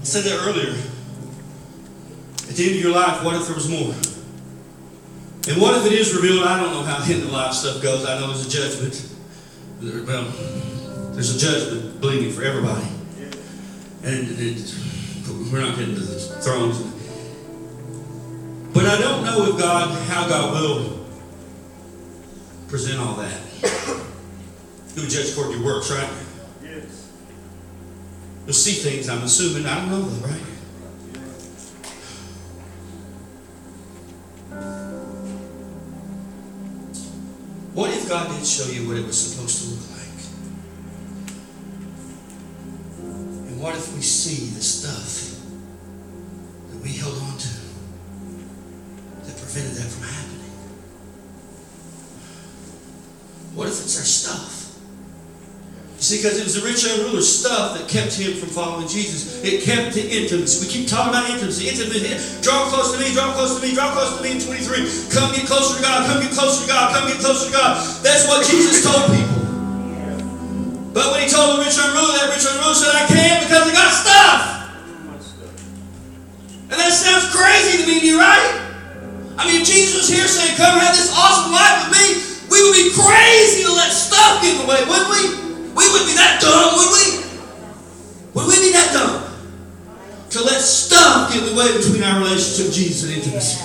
I 0.00 0.04
said 0.04 0.24
that 0.24 0.40
earlier. 0.48 0.74
At 2.48 2.54
the 2.54 2.66
end 2.66 2.76
of 2.76 2.82
your 2.82 2.92
life, 2.92 3.24
what 3.24 3.34
if 3.34 3.46
there 3.46 3.54
was 3.54 3.68
more? 3.68 3.94
And 5.48 5.62
what 5.62 5.76
if 5.76 5.86
it 5.92 5.98
is 5.98 6.14
revealed? 6.14 6.44
I 6.44 6.60
don't 6.60 6.72
know 6.72 6.82
how 6.82 7.04
the 7.04 7.14
end 7.14 7.22
of 7.22 7.30
life 7.30 7.52
stuff 7.52 7.82
goes. 7.82 8.04
I 8.04 8.18
know 8.18 8.28
there's 8.28 8.46
a 8.46 8.50
judgment. 8.50 9.12
Well, 10.06 10.24
there's 11.12 11.36
a 11.36 11.38
judgment 11.38 12.00
bleeding 12.00 12.32
for 12.32 12.42
everybody. 12.42 12.86
And 14.02 14.28
it, 14.38 14.74
we're 15.52 15.60
not 15.60 15.76
getting 15.76 15.94
to 15.94 16.00
the 16.00 16.18
thrones. 16.42 16.80
But 18.72 18.86
I 18.86 19.00
don't 19.00 19.24
know 19.24 19.46
if 19.52 19.58
God, 19.58 19.96
how 20.08 20.28
God 20.28 20.52
will 20.52 21.06
present 22.68 23.00
all 23.00 23.14
that. 23.14 23.40
Would 24.96 25.10
judge 25.10 25.32
according 25.32 25.52
to 25.52 25.58
your 25.58 25.74
works, 25.74 25.90
right? 25.90 26.08
Yes. 26.62 27.10
You'll 28.44 28.54
see 28.54 28.72
things, 28.72 29.08
I'm 29.08 29.22
assuming. 29.22 29.66
I 29.66 29.76
don't 29.76 29.90
know 29.90 30.02
though, 30.02 30.26
right? 30.26 30.42
What 37.76 37.90
if 37.90 38.08
God 38.08 38.34
did 38.34 38.46
show 38.46 38.70
you 38.72 38.88
what 38.88 38.96
it 38.96 39.04
was 39.04 39.20
supposed 39.20 39.62
to 39.62 39.68
look 39.68 39.90
like? 39.90 40.16
And 43.50 43.60
what 43.60 43.74
if 43.74 43.94
we 43.94 44.00
see 44.00 44.46
the 44.56 44.62
stuff 44.62 45.44
that 46.70 46.82
we 46.82 46.88
held 46.96 47.18
on 47.18 47.36
to 47.36 47.48
that 49.26 49.36
prevented 49.36 49.76
that 49.76 49.90
from 49.92 50.08
happening? 50.08 50.52
What 53.54 53.68
if 53.68 53.74
it's 53.74 53.98
our 53.98 54.04
stuff? 54.06 54.65
See, 55.96 56.20
because 56.20 56.36
it 56.36 56.44
was 56.44 56.60
the 56.60 56.64
rich 56.68 56.84
young 56.84 57.08
ruler's 57.08 57.24
stuff 57.24 57.72
that 57.72 57.88
kept 57.88 58.20
him 58.20 58.36
from 58.36 58.52
following 58.52 58.84
Jesus. 58.84 59.40
It 59.40 59.64
kept 59.64 59.96
the 59.96 60.04
intimacy. 60.04 60.60
We 60.60 60.68
keep 60.68 60.84
talking 60.92 61.08
about 61.08 61.24
intimacy. 61.32 61.72
Intimacy. 61.72 62.12
Draw 62.44 62.68
close 62.68 62.92
to 62.92 63.00
me, 63.00 63.16
draw 63.16 63.32
close 63.32 63.56
to 63.56 63.64
me, 63.64 63.72
draw 63.72 63.88
close 63.96 64.12
to 64.12 64.20
me 64.20 64.36
in 64.36 64.40
23. 64.44 65.08
Come 65.08 65.32
get 65.32 65.48
closer 65.48 65.80
to 65.80 65.82
God, 65.82 66.04
come 66.04 66.20
get 66.20 66.36
closer 66.36 66.62
to 66.64 66.68
God, 66.68 66.92
come 66.92 67.08
get 67.08 67.16
closer 67.24 67.48
to 67.48 67.52
God. 67.52 67.80
That's 68.04 68.28
what 68.28 68.44
Jesus 68.44 68.84
told 68.84 69.08
people. 69.08 69.40
But 70.92 71.16
when 71.16 71.24
he 71.24 71.28
told 71.32 71.56
the 71.56 71.64
rich 71.64 71.80
young 71.80 71.96
ruler, 71.96 72.12
that 72.20 72.28
rich 72.28 72.44
young 72.44 72.60
ruler 72.60 72.76
said, 72.76 72.92
I 72.92 73.04
can't 73.08 73.40
because 73.48 73.64
I 73.64 73.72
got 73.72 73.90
stuff. 73.96 74.40
And 76.68 76.76
that 76.76 76.92
sounds 76.92 77.32
crazy 77.32 77.80
to 77.80 77.84
me, 77.88 78.12
right? 78.20 78.52
I 79.40 79.48
mean, 79.48 79.64
if 79.64 79.68
Jesus 79.68 79.96
was 79.96 80.08
here 80.12 80.28
saying, 80.28 80.60
Come 80.60 80.76
have 80.76 80.92
this 80.92 81.08
awesome 81.16 81.56
life 81.56 81.88
with 81.88 81.92
me, 81.96 82.06
we 82.52 82.60
would 82.60 82.76
be 82.76 82.92
crazy 82.92 83.64
to 83.64 83.72
let 83.72 83.92
stuff 83.92 84.44
get 84.44 84.56
in 84.56 84.60
the 84.60 84.68
way, 84.68 84.80
wouldn't 84.84 85.08
we? 85.08 85.45
We 85.76 85.84
wouldn't 85.92 86.08
be 86.08 86.14
that 86.14 86.40
dumb, 86.40 86.74
would 86.76 86.90
we? 86.96 87.04
Would 88.34 88.46
we 88.48 88.56
be 88.66 88.72
that 88.72 88.92
dumb? 88.92 89.22
To 90.30 90.42
let 90.42 90.60
stuff 90.60 91.32
get 91.32 91.42
in 91.42 91.54
the 91.54 91.60
way 91.60 91.76
between 91.76 92.02
our 92.02 92.18
relationship 92.20 92.66
with 92.66 92.74
Jesus 92.74 93.04
and 93.04 93.12
intimacy. 93.12 93.62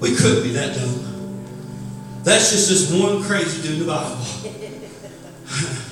We 0.00 0.14
couldn't 0.16 0.42
be 0.42 0.50
that 0.50 0.74
dumb. 0.76 1.44
That's 2.24 2.50
just 2.50 2.68
this 2.68 2.90
one 2.92 3.22
crazy 3.22 3.62
dude 3.62 3.80
in 3.80 3.86
the 3.86 3.92
Bible. 3.92 4.18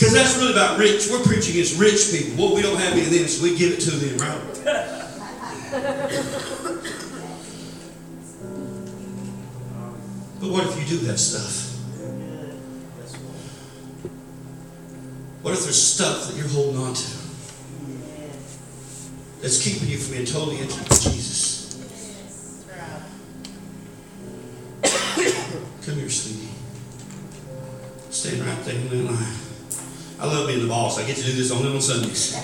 Because 0.00 0.14
that's 0.14 0.38
really 0.38 0.52
about 0.52 0.78
rich. 0.78 1.08
We're 1.10 1.22
preaching 1.22 1.52
against 1.56 1.78
rich 1.78 2.10
people. 2.10 2.46
Well, 2.46 2.54
we 2.56 2.62
don't 2.62 2.78
have 2.78 2.94
any 2.94 3.02
of 3.02 3.10
them, 3.10 3.28
so 3.28 3.42
we 3.42 3.54
give 3.54 3.72
it 3.72 3.80
to 3.80 3.90
them, 3.90 4.16
right? 4.16 4.40
But 10.40 10.48
what 10.48 10.66
if 10.66 10.90
you 10.90 10.98
do 10.98 11.04
have 11.04 11.20
stuff? 11.20 11.69
What 15.42 15.54
if 15.54 15.62
there's 15.62 15.82
stuff 15.82 16.26
that 16.26 16.36
you're 16.36 16.48
holding 16.48 16.76
on 16.82 16.92
to 16.92 17.16
that's 19.40 19.64
keeping 19.64 19.88
you 19.88 19.96
from 19.96 20.12
being 20.12 20.26
totally 20.26 20.58
intimate 20.58 20.86
with 20.90 21.02
Jesus? 21.02 21.78
Come 25.86 25.94
here, 25.94 26.10
sweetie. 26.10 26.48
Stand 28.10 28.42
right 28.44 28.64
there 28.64 28.74
in 28.74 28.88
that 28.90 29.12
line. 29.12 29.34
I 30.20 30.26
love 30.26 30.46
being 30.46 30.60
the 30.60 30.68
boss. 30.68 30.98
I 30.98 31.06
get 31.06 31.16
to 31.16 31.24
do 31.24 31.32
this 31.32 31.50
only 31.50 31.74
on 31.74 31.80
Sundays. 31.80 32.36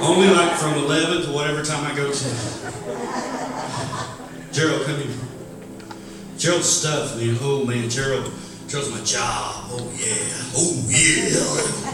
Only 0.00 0.26
like 0.30 0.58
from 0.58 0.74
11 0.74 1.22
to 1.26 1.30
whatever 1.30 1.62
time 1.62 1.84
I 1.84 1.94
go 1.94 2.10
to. 2.10 2.28
Gerald, 4.52 4.84
come 4.84 4.96
here. 4.96 5.14
Gerald's 6.36 6.68
stuff, 6.68 7.16
man. 7.16 7.36
Oh, 7.40 7.64
man, 7.64 7.88
Gerald. 7.88 8.32
Gerald's 8.66 8.90
my 8.90 9.00
job. 9.04 9.66
Oh, 9.70 9.92
yeah. 9.94 10.16
Oh, 10.56 10.74
yeah. 10.88 11.89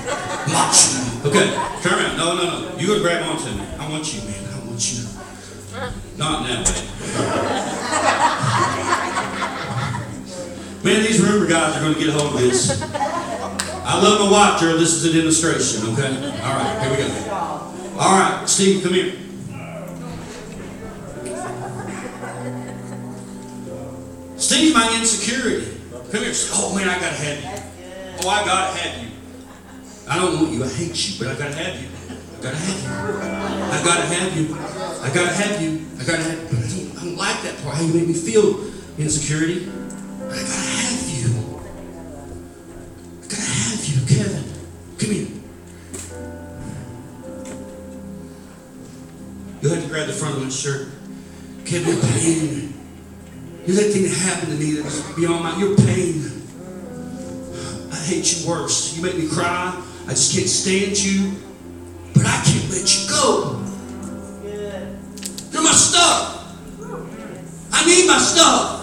Macho. 0.53 1.29
Okay, 1.29 1.47
turn 1.83 1.99
around. 1.99 2.17
No, 2.17 2.35
no, 2.37 2.45
no. 2.45 2.77
You 2.79 2.87
go 2.87 3.01
grab 3.01 3.23
onto 3.25 3.51
me. 3.51 3.65
I 3.79 3.89
want 3.91 4.15
you, 4.15 4.21
man. 4.23 4.45
I 4.53 4.59
want 4.67 4.93
you. 4.93 5.05
Not 6.17 6.43
in 6.43 6.47
that 6.49 6.69
way. 6.69 6.83
Man, 10.85 11.03
these 11.03 11.21
rumor 11.21 11.47
guys 11.49 11.77
are 11.77 11.81
going 11.81 11.95
to 11.95 11.99
get 11.99 12.09
a 12.09 12.13
hold 12.13 12.35
of 12.35 12.41
this. 12.41 12.71
I 12.83 14.01
love 14.01 14.21
my 14.21 14.31
wife, 14.31 14.61
Gerald. 14.61 14.81
This 14.81 14.95
is 14.95 15.05
a 15.05 15.13
demonstration, 15.13 15.89
okay? 15.93 16.15
All 16.43 16.55
right, 16.55 16.79
here 16.81 16.91
we 16.91 16.97
go. 16.97 17.09
All 17.99 18.19
right, 18.19 18.49
Steve, 18.49 18.83
come 18.83 18.95
here. 18.95 19.15
Steve's 24.37 24.75
my 24.75 24.97
insecurity. 25.01 25.67
Come 25.91 26.23
here. 26.23 26.33
Oh 26.53 26.75
man, 26.77 26.89
I 26.89 27.01
gotta 27.01 27.17
have 27.17 27.39
you. 27.43 27.51
Oh, 28.23 28.29
I 28.29 28.45
gotta 28.45 28.79
have 28.79 29.03
you. 29.03 29.16
I 30.09 30.17
don't 30.19 30.41
want 30.41 30.53
you. 30.53 30.63
I 30.65 30.69
hate 30.69 31.09
you, 31.09 31.19
but 31.19 31.35
I 31.35 31.39
gotta 31.39 31.55
have 31.55 31.83
you. 31.83 31.89
I 32.39 32.43
gotta 32.43 32.57
have 32.57 32.87
you. 32.87 32.95
I 33.73 33.83
gotta 33.85 34.07
have 34.07 34.37
you. 34.37 34.55
I 35.03 35.11
gotta 35.13 35.33
have 35.33 35.63
you. 35.63 35.87
I 35.99 36.05
gotta 36.05 36.23
have. 36.23 36.51
But 36.51 36.59
I 36.59 36.69
don't, 36.69 36.97
I 36.97 37.05
don't 37.05 37.17
like 37.17 37.43
that 37.43 37.63
part. 37.63 37.77
How 37.77 37.83
you 37.83 37.93
make 37.93 38.07
me 38.07 38.15
feel 38.15 38.71
insecurity. 38.99 39.67
I 39.67 40.29
gotta 40.29 40.47
have 40.47 41.11
you. 41.11 41.61
I 43.19 43.27
gotta 43.27 43.43
have 43.43 43.85
you, 43.85 44.07
Kevin. 44.07 44.45
Come 44.99 45.11
here. 45.11 45.29
You'll 49.61 49.75
have 49.75 49.83
to 49.83 49.89
grab 49.89 50.07
the 50.07 50.13
front 50.13 50.37
of 50.37 50.43
my 50.45 50.49
shirt. 50.51 50.89
Kevin, 51.65 51.95
your 51.95 52.03
pain. 52.03 52.75
You're 53.67 53.77
that 53.77 53.91
thing 53.91 54.05
that 54.05 54.41
to 54.43 54.55
me 54.55 54.75
that's 54.75 55.01
beyond 55.17 55.43
my 55.43 55.59
your 55.59 55.75
pain. 55.75 56.23
I 57.91 57.97
hate 57.97 58.39
you 58.39 58.49
worse. 58.49 58.97
You 58.97 59.03
make 59.03 59.19
me 59.19 59.29
cry. 59.29 59.83
I 60.07 60.11
just 60.11 60.35
can't 60.35 60.49
stand 60.49 60.97
you. 61.03 61.33
But 62.15 62.27
I 62.27 62.43
can't 62.45 62.71
let 62.71 62.87
you 62.97 63.09
go. 63.11 63.63
You're 65.53 65.63
my 65.63 65.73
stuff. 65.73 66.55
I 67.73 67.85
need 67.87 68.07
my 68.07 68.19
stuff. 68.19 68.75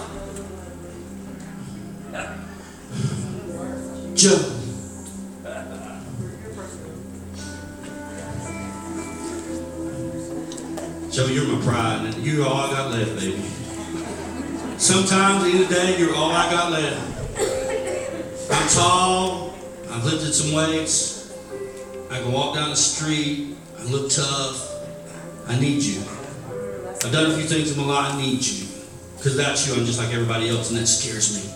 Joe. 4.16 4.50
Joe, 11.10 11.28
you're 11.28 11.48
my 11.48 11.64
pride, 11.64 12.06
and 12.06 12.26
you're 12.26 12.46
all 12.46 12.58
I 12.58 12.72
got 12.72 12.92
left, 12.92 13.20
baby. 13.20 13.42
Sometimes, 14.78 15.46
in 15.46 15.62
the 15.62 15.68
day, 15.68 15.98
you're 16.00 16.16
all 16.16 16.32
I 16.32 16.50
got 16.52 16.72
left. 16.72 18.52
I'm 18.52 18.68
tall. 18.70 19.54
I've 19.92 20.04
lifted 20.06 20.34
some 20.34 20.54
weights. 20.54 21.13
I 22.14 22.22
can 22.22 22.32
walk 22.32 22.54
down 22.54 22.70
the 22.70 22.76
street. 22.76 23.56
I 23.80 23.84
look 23.86 24.12
tough. 24.12 24.70
I 25.48 25.60
need 25.60 25.82
you. 25.82 26.00
I've 27.04 27.12
done 27.12 27.32
a 27.32 27.36
few 27.36 27.46
things 27.46 27.72
in 27.72 27.78
my 27.78 27.86
life. 27.92 28.14
I 28.14 28.22
need 28.22 28.46
you. 28.46 28.68
Because 29.18 29.36
without 29.36 29.66
you, 29.66 29.74
I'm 29.74 29.86
just 29.86 29.98
like 29.98 30.14
everybody 30.14 30.48
else, 30.48 30.70
and 30.70 30.80
that 30.80 30.86
scares 30.86 31.34
me. 31.34 31.52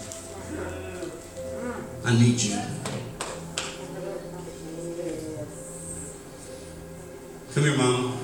I 2.05 2.13
need 2.17 2.41
you. 2.41 2.59
Come 7.53 7.63
here, 7.63 7.77
Mom. 7.77 8.17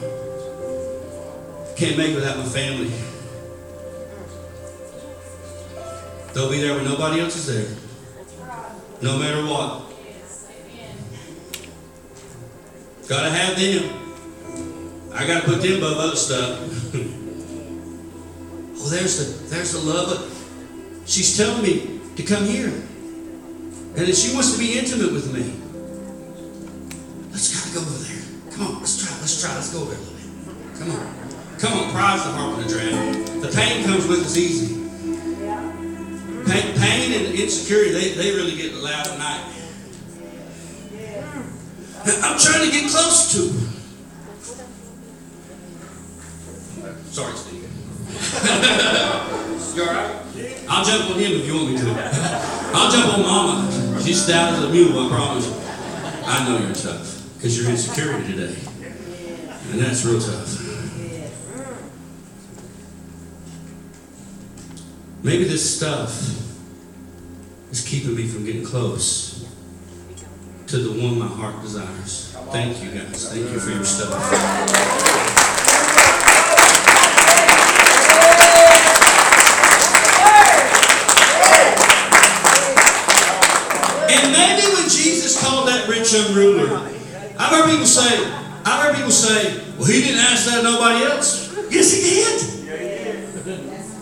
Can't 1.75 1.97
make 1.97 2.11
it 2.11 2.15
without 2.15 2.37
my 2.37 2.45
family. 2.45 2.91
They'll 6.33 6.49
be 6.49 6.59
there 6.61 6.73
when 6.75 6.85
nobody 6.85 7.21
else 7.21 7.35
is 7.35 7.45
there. 7.45 7.77
No 9.03 9.19
matter 9.19 9.45
what. 9.45 9.82
Gotta 13.07 13.29
have 13.29 13.59
them. 13.59 13.99
I 15.13 15.27
gotta 15.27 15.45
put 15.45 15.61
them 15.61 15.77
above 15.77 15.97
other 15.97 16.15
stuff. 16.15 16.59
oh, 18.77 18.89
there's 18.89 19.17
the 19.17 19.25
there's 19.49 19.73
the 19.73 19.79
love. 19.79 20.07
But 20.09 21.07
she's 21.07 21.35
telling 21.37 21.61
me 21.61 21.99
to 22.15 22.23
come 22.23 22.45
here. 22.45 22.71
And 23.95 24.15
she 24.15 24.33
wants 24.33 24.53
to 24.53 24.59
be 24.59 24.79
intimate 24.79 25.11
with 25.11 25.31
me. 25.33 25.53
Let's 27.31 27.53
gotta 27.53 27.73
go 27.75 27.81
over 27.81 28.03
there. 28.03 28.23
Come 28.53 28.67
on, 28.67 28.79
let's 28.79 28.97
try, 29.03 29.19
let's 29.19 29.41
try, 29.41 29.53
let's 29.53 29.71
go 29.73 29.81
over 29.81 29.93
there 29.93 29.99
a 29.99 30.03
little 30.03 30.17
bit. 30.17 30.79
Come 30.79 30.91
on. 30.91 31.23
Come 31.59 31.73
on, 31.79 31.91
pride's 31.91 32.23
the 32.23 32.31
heart 32.31 32.59
of 32.59 32.63
the 32.63 32.69
drown. 32.73 33.41
The 33.41 33.49
pain 33.49 33.85
comes 33.85 34.07
with 34.07 34.25
us 34.25 34.37
easy. 34.37 34.83
Pain, 36.45 36.75
pain 36.77 37.13
and 37.13 37.39
insecurity, 37.39 37.91
they, 37.91 38.13
they 38.13 38.31
really 38.35 38.55
get 38.55 38.73
loud 38.73 39.07
at 39.07 39.17
night. 39.17 39.52
I'm 42.05 42.37
trying 42.37 42.65
to 42.65 42.71
get 42.71 42.91
close 42.91 43.31
to. 43.31 43.49
Sorry, 47.09 47.33
Steve. 47.37 47.63
you 49.75 49.83
alright? 49.83 50.11
I'll 50.67 50.83
jump 50.83 51.11
on 51.11 51.19
him 51.19 51.31
if 51.31 51.47
you 51.47 51.55
want 51.55 51.71
me 51.71 51.77
to. 51.77 51.85
I'll 52.73 52.91
jump 52.91 53.17
on 53.17 53.21
Mama. 53.21 54.01
She's 54.01 54.21
stout 54.21 54.53
as 54.53 54.63
a 54.65 54.69
mule, 54.69 54.99
I 54.99 55.07
promise. 55.09 55.47
I 56.25 56.45
know 56.45 56.57
you're 56.65 56.75
tough 56.75 57.23
because 57.35 57.57
you're 57.57 57.71
insecure 57.71 58.21
today. 58.23 58.57
And 59.71 59.79
that's 59.79 60.03
real 60.03 60.19
tough. 60.19 60.59
Maybe 65.23 65.45
this 65.45 65.77
stuff 65.77 66.11
is 67.71 67.79
keeping 67.87 68.13
me 68.13 68.27
from 68.27 68.43
getting 68.43 68.65
close 68.65 69.32
to 70.73 70.79
the 70.79 71.03
one 71.03 71.19
my 71.19 71.27
heart 71.27 71.61
desires. 71.61 72.33
Thank 72.49 72.81
you 72.83 72.89
guys. 72.89 73.29
Thank 73.29 73.47
you 73.51 73.59
for 73.59 73.69
your 73.69 73.85
stuff. 73.85 74.09
And 84.09 84.31
maybe 84.33 84.65
when 84.73 84.89
Jesus 84.89 85.39
called 85.39 85.67
that 85.67 85.85
rich 85.87 86.11
young 86.11 86.33
ruler, 86.33 86.75
I've 87.37 87.51
heard 87.53 87.69
people 87.69 87.85
say, 87.85 88.09
I've 88.65 88.81
heard 88.81 88.95
people 88.95 89.11
say, 89.11 89.53
well, 89.77 89.85
he 89.85 90.01
didn't 90.01 90.21
ask 90.21 90.49
that 90.49 90.63
nobody 90.63 91.05
else. 91.05 91.53
Yes, 91.69 91.93
he 91.93 92.01
did. 92.01 92.41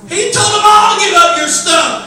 He 0.07 0.32
told 0.32 0.53
them 0.55 0.63
all 0.63 0.97
give 0.97 1.15
up 1.15 1.38
your 1.38 1.49
stuff. 1.49 2.01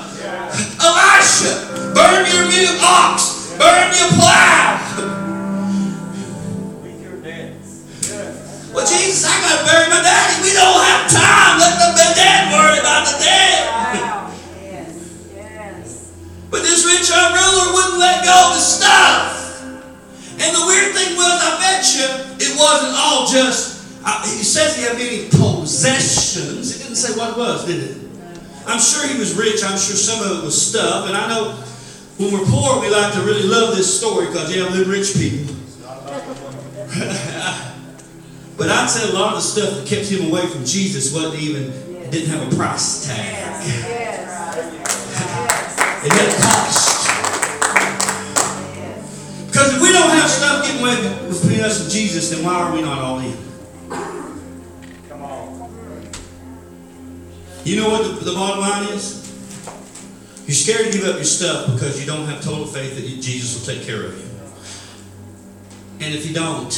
Sure 29.85 29.97
some 29.97 30.25
of 30.25 30.39
it 30.39 30.45
was 30.45 30.57
stuff. 30.61 31.07
And 31.07 31.17
I 31.17 31.29
know 31.29 31.53
when 32.17 32.33
we're 32.33 32.47
poor, 32.47 32.81
we 32.81 32.89
like 32.89 33.13
to 33.15 33.21
really 33.21 33.43
love 33.43 33.77
this 33.77 33.99
story 33.99 34.27
because, 34.27 34.55
yeah, 34.55 34.71
we're 34.71 34.89
rich 34.91 35.15
people. 35.15 35.55
but 38.57 38.71
I'd 38.71 38.89
say 38.89 39.11
a 39.11 39.13
lot 39.13 39.35
of 39.35 39.37
the 39.37 39.41
stuff 39.41 39.75
that 39.75 39.87
kept 39.87 40.07
him 40.07 40.31
away 40.31 40.47
from 40.47 40.65
Jesus 40.65 41.13
wasn't 41.13 41.43
even, 41.43 41.71
didn't 42.11 42.31
have 42.31 42.53
a 42.53 42.57
price 42.57 43.07
tag. 43.07 44.01
It 46.05 46.13
had 46.13 46.29
a 46.29 46.43
cost. 46.43 47.09
Because 49.47 49.75
if 49.75 49.81
we 49.81 49.91
don't 49.91 50.11
have 50.11 50.29
stuff 50.29 50.63
getting 50.63 50.83
away 50.83 50.97
between 51.31 51.61
us 51.61 51.81
and 51.81 51.91
Jesus, 51.91 52.29
then 52.29 52.45
why 52.45 52.57
are 52.57 52.75
we 52.75 52.83
not 52.83 52.99
all 52.99 53.21
in? 53.21 53.35
Come 55.09 55.23
on. 55.23 55.71
You 57.65 57.77
know 57.81 57.89
what 57.89 58.19
the, 58.19 58.25
the 58.27 58.35
bottom 58.35 58.61
line 58.61 58.93
is? 58.93 59.24
You're 60.47 60.55
scared 60.55 60.93
to 60.93 60.99
give 60.99 61.09
up 61.09 61.17
your 61.17 61.25
stuff 61.25 61.73
because 61.73 61.99
you 61.99 62.07
don't 62.07 62.27
have 62.27 62.43
total 62.43 62.67
faith 62.67 62.97
that 62.97 63.23
Jesus 63.23 63.59
will 63.59 63.65
take 63.75 63.87
care 63.87 64.05
of 64.05 64.19
you. 64.19 64.25
And 66.05 66.15
if 66.15 66.27
you 66.27 66.35
don't, 66.35 66.71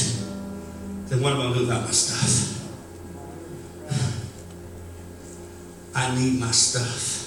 then 1.09 1.21
what 1.21 1.33
am 1.33 1.41
I 1.41 1.43
going 1.43 1.55
to 1.55 1.59
do 1.61 1.67
about 1.67 1.83
my 1.83 1.91
stuff? 1.91 2.62
I 5.97 6.14
need 6.14 6.39
my 6.39 6.53
stuff. 6.53 7.25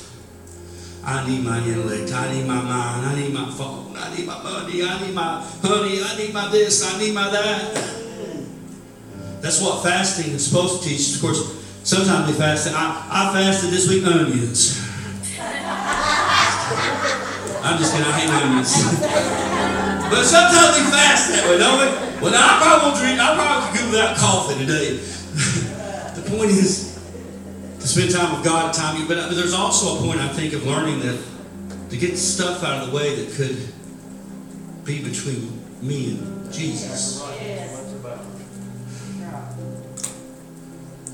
I 1.03 1.27
need 1.27 1.43
my 1.43 1.59
intellect. 1.59 2.13
I 2.13 2.31
need 2.33 2.47
my 2.47 2.61
mind. 2.61 3.05
I 3.05 3.15
need 3.19 3.33
my 3.33 3.51
phone. 3.51 3.97
I 3.97 4.15
need 4.15 4.25
my 4.25 4.41
money. 4.41 4.81
I 4.81 5.05
need 5.05 5.13
my 5.13 5.43
honey. 5.61 6.01
I 6.01 6.15
need 6.17 6.33
my 6.33 6.47
this. 6.49 6.85
I 6.85 6.97
need 6.99 7.13
my 7.13 7.29
that. 7.29 7.73
That's 9.41 9.61
what 9.61 9.83
fasting 9.83 10.31
is 10.33 10.47
supposed 10.47 10.83
to 10.83 10.89
teach. 10.89 11.15
Of 11.15 11.21
course, 11.21 11.41
sometimes 11.83 12.31
we 12.31 12.37
fast. 12.37 12.69
I, 12.73 13.07
I 13.11 13.33
fasted 13.33 13.71
this 13.71 13.89
week 13.89 14.05
onions. 14.05 14.88
I'm 17.61 17.77
just 17.77 17.91
kidding. 17.93 18.07
I 18.07 18.13
hate 18.19 18.29
onions. 18.29 18.71
but 20.11 20.23
sometimes 20.23 20.79
we 20.79 20.83
fast 20.91 21.31
that 21.31 21.43
way, 21.49 21.57
don't 21.57 21.79
we? 21.79 21.87
Well, 22.21 22.31
now 22.31 22.43
I 22.43 22.61
probably 22.61 22.89
won't 22.89 22.99
drink. 22.99 23.19
I 23.19 23.35
probably 23.35 23.77
could 23.77 23.85
go 23.85 23.91
without 23.91 24.17
coffee 24.17 24.57
today. 24.59 24.95
the 26.15 26.23
point 26.29 26.51
is, 26.51 26.99
to 27.79 27.87
spend 27.87 28.11
time 28.11 28.35
with 28.35 28.43
God, 28.43 28.73
time. 28.73 29.07
But, 29.07 29.27
but 29.27 29.35
there's 29.35 29.53
also 29.53 29.99
a 29.99 30.01
point 30.01 30.19
I 30.19 30.29
think 30.29 30.53
of 30.53 30.65
learning 30.65 30.99
that 31.01 31.19
to 31.89 31.97
get 31.97 32.17
stuff 32.17 32.63
out 32.63 32.83
of 32.83 32.91
the 32.91 32.95
way 32.95 33.23
that 33.23 33.33
could 33.35 33.57
be 34.85 35.03
between 35.03 35.59
me 35.81 36.17
and 36.17 36.53
Jesus. 36.53 37.23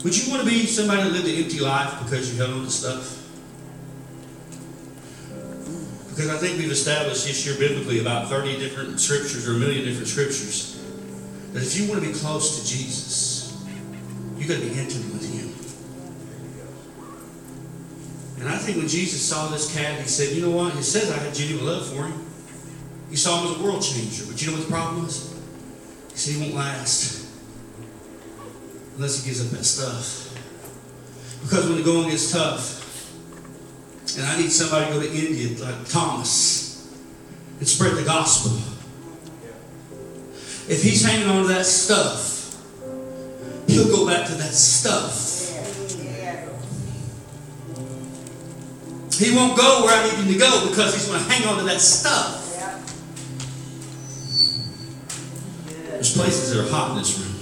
Would 0.03 0.15
you 0.15 0.31
want 0.31 0.43
to 0.43 0.47
be 0.47 0.67
somebody 0.67 1.01
that 1.01 1.11
lived 1.11 1.27
an 1.27 1.35
empty 1.35 1.59
life 1.59 2.03
because 2.03 2.31
you 2.31 2.39
held 2.39 2.53
on 2.53 2.65
to 2.65 2.69
stuff? 2.69 3.14
Because 6.15 6.29
I 6.29 6.37
think 6.37 6.57
we've 6.57 6.71
established 6.71 7.25
this 7.27 7.45
year 7.45 7.59
biblically 7.59 7.99
about 7.99 8.29
30 8.29 8.57
different 8.57 9.01
scriptures 9.01 9.45
or 9.49 9.51
a 9.51 9.59
million 9.59 9.83
different 9.83 10.07
scriptures 10.07 10.81
that 11.51 11.61
if 11.61 11.77
you 11.77 11.89
want 11.89 12.01
to 12.01 12.07
be 12.07 12.13
close 12.17 12.61
to 12.61 12.65
Jesus, 12.65 13.61
you 14.37 14.47
got 14.47 14.61
to 14.61 14.61
be 14.61 14.79
intimate 14.79 15.11
with 15.11 15.27
Him. 15.27 15.51
And 18.39 18.47
I 18.47 18.57
think 18.57 18.77
when 18.77 18.87
Jesus 18.87 19.21
saw 19.21 19.49
this 19.49 19.75
cat, 19.75 19.99
He 19.99 20.07
said, 20.07 20.33
You 20.33 20.43
know 20.43 20.51
what? 20.51 20.73
He 20.73 20.83
says 20.83 21.11
I 21.11 21.17
had 21.17 21.35
genuine 21.35 21.65
love 21.65 21.85
for 21.85 22.05
him. 22.05 22.25
He 23.09 23.17
saw 23.17 23.41
him 23.41 23.51
as 23.51 23.59
a 23.59 23.63
world 23.63 23.83
changer. 23.83 24.23
But 24.25 24.41
you 24.41 24.51
know 24.51 24.57
what 24.57 24.67
the 24.67 24.71
problem 24.71 25.03
was? 25.03 25.33
He 26.11 26.17
said 26.17 26.35
he 26.35 26.41
won't 26.41 26.55
last 26.55 27.27
unless 28.95 29.21
he 29.21 29.29
gives 29.29 29.45
up 29.45 29.51
that 29.51 29.65
stuff. 29.65 30.33
Because 31.41 31.67
when 31.67 31.75
the 31.75 31.83
going 31.83 32.09
gets 32.09 32.31
tough, 32.31 32.84
and 34.13 34.25
I 34.25 34.37
need 34.37 34.51
somebody 34.51 34.85
to 34.85 34.93
go 34.93 35.01
to 35.01 35.09
India 35.09 35.57
like 35.65 35.87
Thomas 35.89 36.95
and 37.59 37.67
spread 37.67 37.95
the 37.95 38.03
gospel. 38.03 38.51
If 40.67 40.81
he's 40.83 41.03
hanging 41.03 41.27
on 41.27 41.43
to 41.43 41.47
that 41.49 41.65
stuff, 41.65 42.55
he'll 43.67 43.89
go 43.89 44.07
back 44.07 44.27
to 44.27 44.35
that 44.35 44.53
stuff. 44.53 45.33
He 49.17 49.33
won't 49.33 49.57
go 49.57 49.83
where 49.85 49.97
I 49.97 50.03
need 50.09 50.25
him 50.25 50.33
to 50.33 50.39
go 50.39 50.67
because 50.69 50.93
he's 50.93 51.07
going 51.07 51.23
to 51.23 51.29
hang 51.31 51.47
on 51.47 51.57
to 51.59 51.63
that 51.65 51.79
stuff. 51.79 52.41
There's 55.87 56.13
places 56.15 56.53
that 56.53 56.65
are 56.65 56.69
hot 56.69 56.91
in 56.91 56.97
this 56.97 57.17
room. 57.17 57.34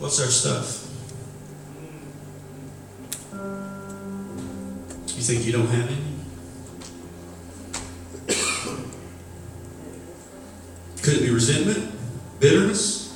What's 0.00 0.18
our 0.18 0.28
stuff? 0.28 0.86
You 5.14 5.22
think 5.22 5.44
you 5.44 5.52
don't 5.52 5.66
have 5.66 5.90
any? 5.90 6.00
Could 11.02 11.16
it 11.16 11.20
be 11.20 11.28
resentment? 11.28 11.92
Bitterness? 12.40 13.14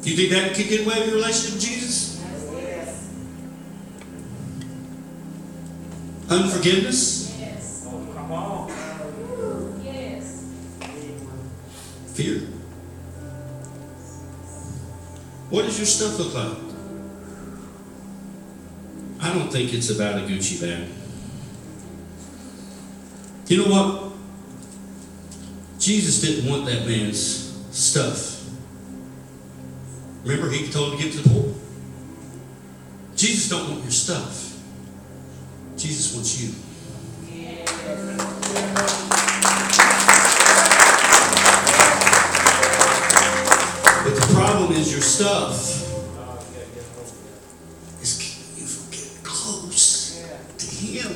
Do 0.00 0.10
you 0.10 0.16
think 0.16 0.30
that 0.30 0.54
could 0.54 0.68
get 0.70 0.80
in 0.80 0.86
the 0.86 0.90
way 0.90 1.00
of 1.02 1.06
your 1.08 1.16
relationship 1.16 1.52
with 1.52 1.62
Jesus? 1.62 2.24
Yes. 2.54 3.10
Unforgiveness? 6.30 7.36
Come 8.14 8.32
on. 8.32 8.70
Yes. 9.84 10.46
Fear? 12.14 12.51
What 15.52 15.66
does 15.66 15.76
your 15.76 15.84
stuff 15.84 16.18
look 16.18 16.32
like? 16.32 16.56
I 19.20 19.34
don't 19.34 19.52
think 19.52 19.74
it's 19.74 19.90
about 19.90 20.16
a 20.16 20.22
Gucci 20.22 20.62
bag. 20.62 20.88
You 23.48 23.58
know 23.58 23.70
what? 23.70 24.12
Jesus 25.78 26.22
didn't 26.22 26.50
want 26.50 26.64
that 26.64 26.86
man's 26.86 27.54
stuff. 27.70 28.48
Remember, 30.24 30.48
he 30.48 30.72
told 30.72 30.92
him 30.92 30.98
to 30.98 31.04
give 31.04 31.16
to 31.16 31.20
the 31.20 31.28
poor. 31.28 31.54
Jesus 33.14 33.50
don't 33.50 33.68
want 33.68 33.82
your 33.82 33.92
stuff. 33.92 34.58
Jesus 35.76 36.14
wants 36.14 36.42
you. 36.42 36.71
Stuff 45.12 45.52
is 48.00 48.16
keeping 48.16 48.62
you 48.62 48.66
from 48.66 48.90
getting 48.90 49.22
close 49.22 50.24
to 50.56 50.66
Him. 50.66 51.12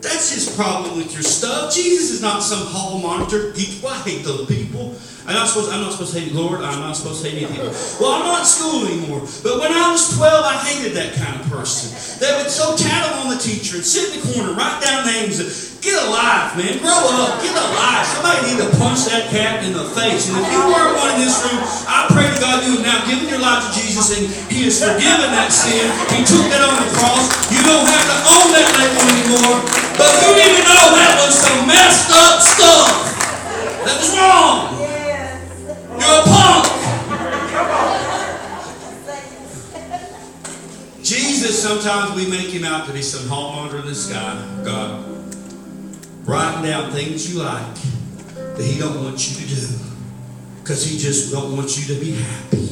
That's 0.00 0.30
his 0.30 0.54
problem 0.54 0.96
with 0.96 1.12
your 1.12 1.22
stuff. 1.22 1.74
Jesus 1.74 2.12
is 2.12 2.22
not 2.22 2.40
some 2.40 2.64
hall 2.68 3.00
monitor. 3.00 3.52
Well, 3.82 3.92
I 3.92 3.98
hate 4.06 4.24
those 4.24 4.46
people. 4.46 4.94
I'm 5.26 5.34
not 5.34 5.48
supposed. 5.48 5.72
I'm 5.72 5.80
not 5.82 5.92
supposed 5.92 6.14
to 6.14 6.20
hate 6.20 6.32
Lord. 6.32 6.60
I'm 6.60 6.78
not 6.78 6.94
supposed 6.94 7.24
to 7.24 7.30
hate 7.30 7.42
any 7.42 7.50
people. 7.50 7.74
Well, 8.00 8.12
I'm 8.12 8.24
not 8.24 8.40
in 8.40 8.46
school 8.46 8.86
anymore. 8.86 9.20
But 9.42 9.58
when 9.58 9.72
I 9.72 9.90
was 9.90 10.16
12, 10.16 10.44
I 10.44 10.54
hated 10.54 10.92
that 10.94 11.14
kind 11.14 11.40
of 11.40 11.50
person. 11.50 11.90
They 12.20 12.30
would 12.36 12.50
so 12.50 12.76
tattle 12.76 13.26
on 13.26 13.34
the 13.34 13.42
teacher 13.42 13.76
and 13.76 13.84
sit 13.84 14.14
in 14.14 14.22
the 14.22 14.32
corner, 14.32 14.54
write 14.54 14.80
down 14.80 15.04
names. 15.06 15.77
Get 15.98 16.06
a 16.06 16.14
life, 16.14 16.54
man. 16.54 16.78
Grow 16.78 16.94
up. 16.94 17.42
Get 17.42 17.58
a 17.58 17.66
life. 17.74 18.06
Somebody 18.06 18.54
need 18.54 18.62
to 18.62 18.70
punch 18.78 19.10
that 19.10 19.34
cat 19.34 19.66
in 19.66 19.74
the 19.74 19.82
face. 19.98 20.30
And 20.30 20.38
if 20.38 20.46
you 20.46 20.62
weren't 20.70 20.94
one 20.94 21.10
in 21.18 21.26
this 21.26 21.42
room, 21.42 21.58
I 21.90 22.06
pray 22.14 22.30
to 22.30 22.38
God 22.38 22.62
you 22.62 22.78
have 22.78 22.86
now 22.86 23.02
given 23.10 23.26
your 23.26 23.42
life 23.42 23.66
to 23.66 23.70
Jesus 23.74 24.14
and 24.14 24.30
He 24.46 24.70
has 24.70 24.78
forgiven 24.78 25.34
that 25.34 25.50
sin. 25.50 25.90
He 26.14 26.22
took 26.22 26.46
that 26.54 26.62
on 26.62 26.78
the 26.78 26.86
cross. 26.94 27.26
You 27.50 27.66
don't 27.66 27.82
have 27.82 28.06
to 28.14 28.18
own 28.30 28.46
that 28.54 28.70
label 28.78 29.10
anymore. 29.10 29.58
But 29.98 30.22
you 30.22 30.38
need 30.38 30.54
to 30.54 30.64
know 30.70 30.86
that 31.02 31.18
was 31.18 31.34
some 31.34 31.66
messed 31.66 32.14
up 32.14 32.46
stuff. 32.46 32.94
That 33.82 33.98
was 33.98 34.14
wrong. 34.14 34.78
You're 35.98 36.14
a 36.14 36.22
punk. 36.30 36.62
Jesus, 41.02 41.58
sometimes 41.58 42.14
we 42.14 42.30
make 42.30 42.54
him 42.54 42.62
out 42.62 42.86
to 42.86 42.94
be 42.94 43.02
some 43.02 43.26
hall 43.26 43.50
monitor 43.50 43.82
in 43.82 43.86
the 43.86 43.98
sky. 43.98 44.38
God, 44.62 45.07
writing 46.28 46.62
down 46.62 46.92
things 46.92 47.32
you 47.32 47.40
like 47.40 47.74
that 48.34 48.62
he 48.62 48.78
don't 48.78 49.02
want 49.02 49.28
you 49.28 49.36
to 49.36 49.54
do. 49.54 49.66
Because 50.60 50.84
he 50.84 50.98
just 50.98 51.32
don't 51.32 51.56
want 51.56 51.78
you 51.78 51.94
to 51.94 51.98
be 51.98 52.12
happy. 52.12 52.68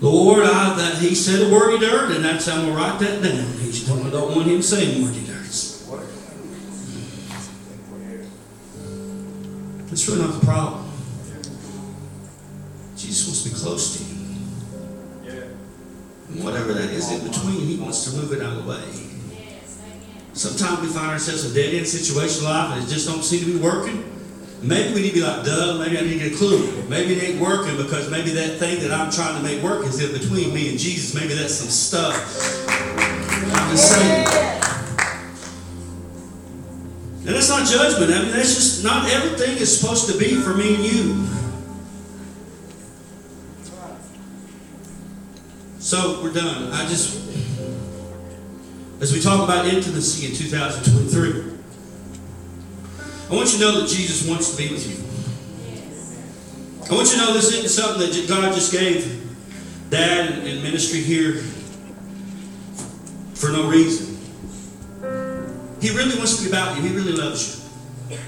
Lord, 0.00 0.44
I, 0.44 0.74
that 0.76 0.98
he 0.98 1.14
said 1.14 1.46
a 1.46 1.52
wordy 1.52 1.78
dirt, 1.78 2.10
and 2.10 2.24
that's 2.24 2.46
how 2.46 2.56
I'm 2.56 2.66
gonna 2.66 2.76
write 2.76 2.98
that 3.00 3.22
down. 3.22 3.52
He 3.58 3.86
don't, 3.86 4.10
don't 4.10 4.34
want 4.34 4.48
him 4.48 4.62
saying 4.62 5.04
wordy 5.04 5.24
dirts. 5.26 5.86
That's 9.86 10.08
really 10.08 10.22
not 10.22 10.40
the 10.40 10.46
problem. 10.46 10.90
Jesus 12.96 13.26
wants 13.26 13.42
to 13.42 13.50
be 13.50 13.54
close 13.54 13.98
to 13.98 14.04
you. 14.04 14.12
And 16.28 16.42
whatever 16.42 16.72
that 16.72 16.88
is 16.88 17.12
in 17.12 17.28
between, 17.28 17.60
he 17.60 17.76
wants 17.76 18.10
to 18.10 18.16
move 18.16 18.32
it 18.32 18.40
out 18.40 18.56
of 18.56 18.64
the 18.64 18.70
way. 18.70 19.11
Sometimes 20.34 20.80
we 20.80 20.88
find 20.88 21.10
ourselves 21.10 21.44
in 21.44 21.52
a 21.52 21.54
dead 21.54 21.74
end 21.74 21.86
situation 21.86 22.44
in 22.44 22.50
life 22.50 22.72
and 22.76 22.84
it 22.84 22.88
just 22.88 23.06
don't 23.06 23.22
seem 23.22 23.40
to 23.40 23.52
be 23.52 23.58
working. 23.58 24.02
Maybe 24.62 24.94
we 24.94 25.02
need 25.02 25.08
to 25.08 25.14
be 25.14 25.22
like, 25.22 25.44
duh, 25.44 25.78
maybe 25.78 25.98
I 25.98 26.02
need 26.02 26.20
to 26.20 26.30
get 26.30 26.32
a 26.32 26.36
clue. 26.36 26.84
Maybe 26.88 27.14
it 27.14 27.22
ain't 27.22 27.40
working 27.40 27.76
because 27.76 28.10
maybe 28.10 28.30
that 28.30 28.58
thing 28.58 28.80
that 28.82 28.92
I'm 28.92 29.10
trying 29.10 29.36
to 29.36 29.42
make 29.42 29.62
work 29.62 29.84
is 29.84 30.00
in 30.02 30.12
between 30.12 30.54
me 30.54 30.70
and 30.70 30.78
Jesus. 30.78 31.14
Maybe 31.14 31.34
that's 31.34 31.54
some 31.54 31.68
stuff. 31.68 32.14
I'm 32.68 33.70
just 33.70 33.92
saying. 33.92 34.26
And 37.24 37.36
that's 37.36 37.48
not 37.48 37.68
judgment. 37.68 38.12
I 38.12 38.22
mean, 38.22 38.32
that's 38.32 38.54
just 38.54 38.84
not 38.84 39.10
everything 39.10 39.56
is 39.58 39.78
supposed 39.78 40.10
to 40.10 40.18
be 40.18 40.34
for 40.36 40.54
me 40.54 40.74
and 40.76 40.84
you. 40.84 41.26
So 45.78 46.22
we're 46.22 46.32
done. 46.32 46.72
I 46.72 46.88
just, 46.88 47.20
as 49.02 49.12
we 49.12 49.20
talk 49.20 49.42
about 49.42 49.66
intimacy 49.66 50.28
in 50.28 50.32
2023, 50.32 51.58
I 53.28 53.34
want 53.34 53.52
you 53.52 53.58
to 53.58 53.64
know 53.64 53.80
that 53.80 53.88
Jesus 53.88 54.28
wants 54.28 54.52
to 54.52 54.56
be 54.56 54.72
with 54.72 54.86
you. 54.88 54.96
I 56.88 56.94
want 56.94 57.08
you 57.10 57.18
to 57.18 57.24
know 57.26 57.32
this 57.32 57.52
isn't 57.52 57.68
something 57.68 58.08
that 58.08 58.28
God 58.28 58.54
just 58.54 58.70
gave 58.70 59.20
Dad 59.90 60.46
in 60.46 60.62
ministry 60.62 61.00
here 61.00 61.38
for 63.34 63.50
no 63.50 63.68
reason. 63.68 64.16
He 65.80 65.90
really 65.90 66.16
wants 66.16 66.36
to 66.36 66.44
be 66.44 66.50
about 66.50 66.76
you. 66.76 66.82
He 66.82 66.94
really 66.94 67.12
loves 67.12 67.68
you. 68.08 68.18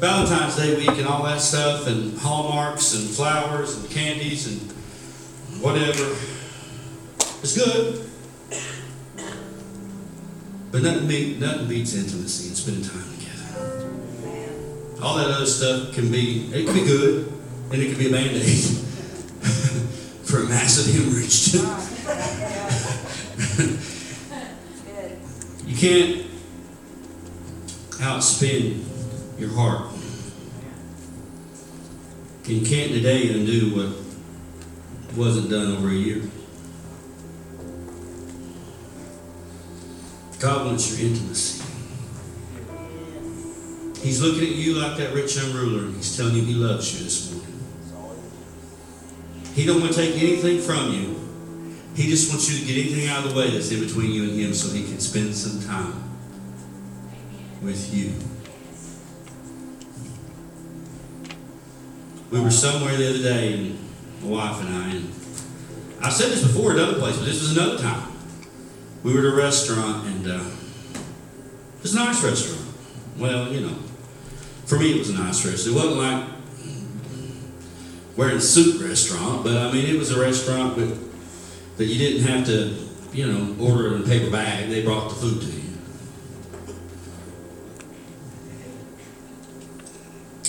Valentine's 0.00 0.56
Day 0.56 0.74
week 0.74 0.96
and 0.96 1.06
all 1.06 1.22
that 1.24 1.42
stuff, 1.42 1.86
and 1.86 2.16
hallmarks 2.18 2.94
and 2.94 3.10
flowers 3.10 3.76
and 3.76 3.90
candies 3.90 4.46
and 4.46 4.72
whatever. 5.62 6.16
It's 7.42 7.54
good. 7.54 8.08
But 10.72 10.82
nothing, 10.82 11.06
beat, 11.06 11.38
nothing 11.38 11.68
beats 11.68 11.94
intimacy 11.94 12.48
and 12.48 12.56
spending 12.56 12.82
time 12.82 13.04
together. 13.18 13.44
All 15.02 15.18
that 15.18 15.30
other 15.30 15.44
stuff 15.44 15.92
can 15.94 16.10
be, 16.10 16.50
it 16.50 16.64
can 16.64 16.74
be 16.74 16.86
good, 16.86 17.30
and 17.70 17.82
it 17.82 17.90
can 17.90 17.98
be 17.98 18.08
a 18.08 18.10
band-aid 18.10 18.42
for 20.24 20.38
a 20.38 20.44
massive 20.48 20.94
hemorrhage. 20.94 21.52
you 25.66 25.76
can't 25.76 26.24
outspend 28.00 28.82
your 29.38 29.50
heart. 29.50 29.92
And 32.44 32.56
you 32.56 32.66
can't 32.66 32.92
today 32.92 33.30
undo 33.32 33.76
what 33.76 33.94
wasn't 35.18 35.50
done 35.50 35.76
over 35.76 35.90
a 35.90 35.92
year. 35.92 36.22
God 40.42 40.66
wants 40.66 40.98
your 40.98 41.08
intimacy. 41.08 41.62
He's 44.02 44.20
looking 44.20 44.42
at 44.42 44.56
you 44.56 44.74
like 44.74 44.96
that 44.96 45.14
rich 45.14 45.36
young 45.36 45.52
ruler, 45.52 45.84
and 45.84 45.94
he's 45.94 46.16
telling 46.16 46.34
you 46.34 46.42
he 46.42 46.54
loves 46.54 46.92
you 46.92 47.04
this 47.04 47.32
morning. 47.32 47.60
He 49.54 49.64
don't 49.64 49.80
want 49.80 49.92
to 49.92 49.98
take 50.00 50.20
anything 50.20 50.58
from 50.58 50.92
you. 50.92 51.20
He 51.94 52.10
just 52.10 52.28
wants 52.28 52.50
you 52.50 52.58
to 52.58 52.66
get 52.66 52.84
anything 52.84 53.08
out 53.08 53.24
of 53.24 53.32
the 53.32 53.38
way 53.38 53.50
that's 53.50 53.70
in 53.70 53.86
between 53.86 54.10
you 54.10 54.24
and 54.24 54.32
him 54.32 54.52
so 54.52 54.74
he 54.74 54.82
can 54.82 54.98
spend 54.98 55.32
some 55.32 55.62
time 55.62 56.02
with 57.62 57.94
you. 57.94 58.12
We 62.32 62.40
were 62.40 62.50
somewhere 62.50 62.96
the 62.96 63.10
other 63.10 63.22
day, 63.22 63.52
and 63.52 63.78
my 64.24 64.28
wife 64.28 64.60
and 64.60 64.74
I, 64.74 64.90
and 64.90 65.04
I've 66.00 66.12
said 66.12 66.32
this 66.32 66.42
before 66.42 66.72
at 66.72 66.80
other 66.80 66.98
places, 66.98 67.20
but 67.20 67.26
this 67.26 67.40
was 67.40 67.56
another 67.56 67.78
time. 67.78 68.11
We 69.02 69.12
were 69.12 69.20
at 69.20 69.24
a 69.24 69.36
restaurant, 69.36 70.06
and 70.06 70.26
uh, 70.28 70.44
it 71.76 71.82
was 71.82 71.94
a 71.94 71.98
nice 71.98 72.22
restaurant. 72.22 72.68
Well, 73.18 73.52
you 73.52 73.60
know, 73.62 73.74
for 74.66 74.78
me 74.78 74.94
it 74.94 74.98
was 74.98 75.10
a 75.10 75.14
nice 75.14 75.44
restaurant. 75.44 75.76
It 75.76 75.80
wasn't 75.80 75.96
like 75.96 76.24
wearing 78.16 78.36
a 78.36 78.40
suit 78.40 78.80
restaurant, 78.80 79.42
but 79.42 79.56
I 79.56 79.72
mean 79.72 79.86
it 79.86 79.98
was 79.98 80.10
a 80.12 80.20
restaurant 80.20 80.76
with, 80.76 81.76
that 81.78 81.86
you 81.86 81.98
didn't 81.98 82.28
have 82.28 82.46
to, 82.46 82.76
you 83.12 83.26
know, 83.26 83.56
order 83.64 83.96
in 83.96 84.02
a 84.02 84.06
paper 84.06 84.30
bag. 84.30 84.68
They 84.70 84.84
brought 84.84 85.08
the 85.08 85.16
food 85.16 85.40
to 85.40 85.46
you. 85.46 85.62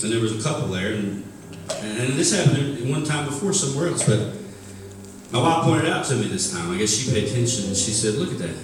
And 0.03 0.11
there 0.11 0.19
was 0.19 0.37
a 0.37 0.47
couple 0.47 0.67
there, 0.67 0.93
and 0.93 1.23
and 1.69 2.13
this 2.13 2.35
happened 2.35 2.89
one 2.89 3.03
time 3.03 3.25
before 3.25 3.53
somewhere 3.53 3.87
else, 3.87 4.03
but 4.05 4.42
my 5.34 5.39
wife 5.41 5.63
pointed 5.65 5.89
out 5.91 6.05
to 6.05 6.15
me 6.15 6.27
this 6.27 6.53
time. 6.53 6.71
I 6.71 6.77
guess 6.77 6.91
she 6.95 7.11
paid 7.11 7.23
attention, 7.25 7.65
and 7.65 7.75
she 7.75 7.91
said, 7.91 8.15
"Look 8.15 8.31
at 8.31 8.38
that." 8.38 8.55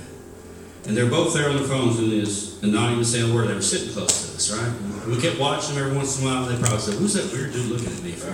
And 0.87 0.95
they're 0.95 1.09
both 1.09 1.33
there 1.33 1.49
on 1.49 1.55
their 1.57 1.65
phones 1.65 1.97
doing 1.97 2.11
this, 2.11 2.61
and 2.63 2.71
not 2.71 2.91
even 2.91 3.03
saying 3.03 3.31
a 3.31 3.33
word. 3.33 3.49
They 3.49 3.53
were 3.55 3.61
sitting 3.61 3.91
close 3.91 4.29
to 4.29 4.35
us, 4.35 4.51
right? 4.57 4.71
And 5.03 5.11
we 5.15 5.19
kept 5.19 5.39
watching 5.39 5.75
them 5.75 5.83
every 5.83 5.97
once 5.97 6.19
in 6.21 6.27
a 6.27 6.29
while. 6.29 6.45
They 6.45 6.57
probably 6.57 6.79
said, 6.79 6.93
"Who's 6.95 7.13
that 7.15 7.31
weird 7.33 7.51
dude 7.53 7.65
looking 7.65 7.87
at 7.91 8.03
me 8.03 8.11
for?" 8.13 8.29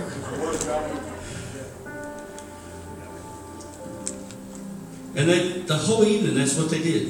And 5.16 5.28
they, 5.28 5.60
the 5.62 5.76
whole 5.76 6.04
evening, 6.04 6.34
that's 6.34 6.56
what 6.58 6.68
they 6.70 6.82
did. 6.82 7.08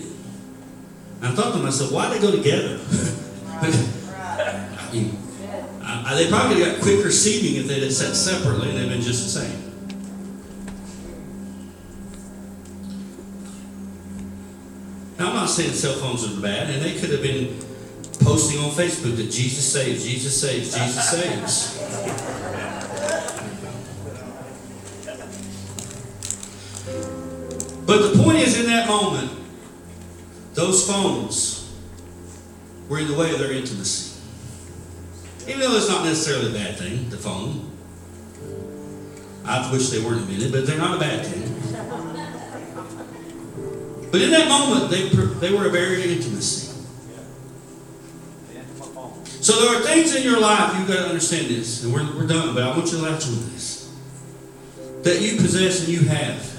I 1.22 1.32
thought 1.32 1.52
to 1.54 1.58
myself, 1.58 1.90
why 1.90 2.08
they 2.12 2.20
go 2.20 2.30
together? 2.30 2.78
I 3.48 4.90
mean, 4.92 5.18
I- 5.82 6.14
they 6.14 6.28
probably 6.28 6.60
got 6.60 6.80
quicker 6.80 7.10
seating 7.10 7.56
if 7.60 7.66
they'd 7.66 7.82
have 7.82 7.92
sat 7.92 8.14
separately 8.14 8.68
and 8.70 8.78
they'd 8.78 8.88
been 8.88 9.00
just 9.00 9.24
the 9.24 9.40
same. 9.40 9.65
Now, 15.18 15.28
I'm 15.28 15.34
not 15.34 15.48
saying 15.48 15.72
cell 15.72 15.94
phones 15.94 16.24
are 16.24 16.40
bad, 16.40 16.68
and 16.68 16.82
they 16.82 16.98
could 16.98 17.10
have 17.10 17.22
been 17.22 17.58
posting 18.20 18.58
on 18.60 18.70
Facebook 18.70 19.16
that 19.16 19.30
Jesus 19.30 19.72
saves, 19.72 20.04
Jesus 20.04 20.38
saves, 20.38 20.76
Jesus 20.76 21.10
saves. 21.10 21.76
But 27.86 28.12
the 28.12 28.22
point 28.22 28.38
is, 28.38 28.60
in 28.60 28.66
that 28.66 28.88
moment, 28.88 29.30
those 30.54 30.86
phones 30.86 31.72
were 32.88 32.98
in 32.98 33.06
the 33.06 33.14
way 33.14 33.32
of 33.32 33.38
their 33.38 33.52
intimacy. 33.52 34.20
Even 35.46 35.60
though 35.60 35.76
it's 35.76 35.88
not 35.88 36.04
necessarily 36.04 36.50
a 36.50 36.54
bad 36.54 36.76
thing, 36.76 37.08
the 37.08 37.16
phone. 37.16 37.70
I 39.44 39.70
wish 39.70 39.90
they 39.90 40.02
weren't 40.02 40.22
a 40.22 40.26
minute, 40.26 40.50
but 40.50 40.66
they're 40.66 40.78
not 40.78 40.96
a 40.96 41.00
bad 41.00 41.24
thing. 41.24 41.55
But 44.16 44.22
in 44.22 44.30
that 44.30 44.48
moment, 44.48 44.90
they, 44.90 45.10
they 45.46 45.54
were 45.54 45.68
a 45.68 45.70
barrier 45.70 46.02
to 46.02 46.10
intimacy. 46.10 46.74
So 49.42 49.60
there 49.60 49.76
are 49.76 49.84
things 49.84 50.16
in 50.16 50.22
your 50.22 50.40
life, 50.40 50.74
you've 50.78 50.88
got 50.88 51.02
to 51.02 51.08
understand 51.08 51.48
this, 51.48 51.84
and 51.84 51.92
we're, 51.92 52.16
we're 52.16 52.26
done, 52.26 52.54
but 52.54 52.62
I 52.62 52.68
want 52.68 52.90
you 52.90 52.96
to 52.96 53.04
latch 53.04 53.26
on 53.26 53.34
this. 53.50 53.94
That 55.02 55.20
you 55.20 55.36
possess 55.36 55.80
and 55.80 55.88
you 55.90 56.00
have. 56.08 56.50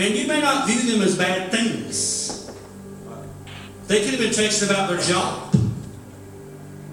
And 0.00 0.16
you 0.16 0.26
may 0.26 0.40
not 0.40 0.66
view 0.66 0.90
them 0.90 1.02
as 1.02 1.16
bad 1.16 1.52
things. 1.52 2.50
They 3.86 4.00
could 4.00 4.10
have 4.10 4.18
been 4.18 4.30
texting 4.30 4.68
about 4.68 4.88
their 4.88 4.98
job. 4.98 5.54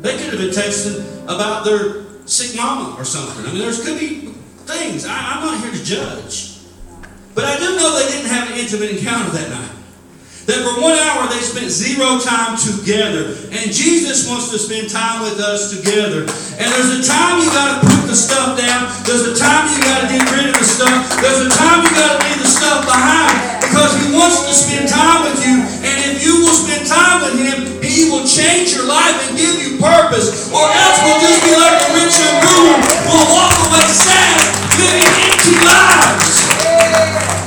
They 0.02 0.18
could 0.18 0.36
have 0.36 0.40
been 0.40 0.52
texting 0.52 1.24
about 1.24 1.66
their 1.66 2.06
sick 2.28 2.56
mama 2.56 2.96
or 2.96 3.06
something. 3.06 3.44
I 3.44 3.50
mean, 3.50 3.58
there's 3.58 3.84
could 3.84 4.00
be 4.00 4.34
things. 4.68 5.08
I, 5.08 5.34
I'm 5.34 5.44
not 5.44 5.64
here 5.64 5.72
to 5.72 5.84
judge. 5.84 6.57
But 7.38 7.46
I 7.46 7.60
do 7.60 7.76
know 7.76 7.96
they 7.96 8.08
didn't 8.12 8.32
have 8.32 8.50
an 8.50 8.58
intimate 8.58 8.90
encounter 8.90 9.30
that 9.30 9.52
night. 9.52 9.77
That 10.48 10.64
for 10.64 10.80
one 10.80 10.96
hour 10.96 11.28
they 11.28 11.44
spent 11.44 11.68
zero 11.68 12.24
time 12.24 12.56
together. 12.56 13.36
And 13.52 13.68
Jesus 13.68 14.32
wants 14.32 14.48
to 14.56 14.58
spend 14.58 14.88
time 14.88 15.20
with 15.20 15.44
us 15.44 15.76
together. 15.76 16.24
And 16.56 16.68
there's 16.72 16.96
a 16.96 17.04
time 17.04 17.44
you 17.44 17.52
got 17.52 17.68
to 17.76 17.78
put 17.84 18.08
the 18.08 18.16
stuff 18.16 18.56
down. 18.56 18.88
There's 19.04 19.28
a 19.28 19.36
time 19.36 19.68
you 19.68 19.76
got 19.84 20.08
to 20.08 20.08
get 20.08 20.24
rid 20.32 20.48
of 20.48 20.56
the 20.56 20.64
stuff. 20.64 20.96
There's 21.20 21.44
a 21.44 21.52
time 21.52 21.84
you 21.84 21.92
got 21.92 22.16
to 22.16 22.20
leave 22.24 22.40
the 22.40 22.48
stuff 22.48 22.88
behind. 22.88 23.60
Because 23.60 23.92
He 24.00 24.08
wants 24.16 24.48
to 24.48 24.56
spend 24.56 24.88
time 24.88 25.28
with 25.28 25.36
you. 25.44 25.68
And 25.84 26.16
if 26.16 26.24
you 26.24 26.40
will 26.40 26.56
spend 26.56 26.88
time 26.88 27.28
with 27.28 27.36
Him, 27.44 27.84
He 27.84 28.08
will 28.08 28.24
change 28.24 28.72
your 28.72 28.88
life 28.88 29.20
and 29.28 29.36
give 29.36 29.52
you 29.60 29.76
purpose. 29.84 30.48
Or 30.56 30.64
else 30.64 30.98
we'll 31.04 31.20
just 31.28 31.44
be 31.44 31.60
like 31.60 31.76
the 31.76 31.90
rich 31.92 32.16
young 32.24 32.40
ruler. 32.40 32.80
We'll 33.04 33.28
walk 33.36 33.52
away 33.68 33.84
sad, 33.92 34.48
living 34.80 35.12
empty 35.28 35.60
lives. 35.60 37.47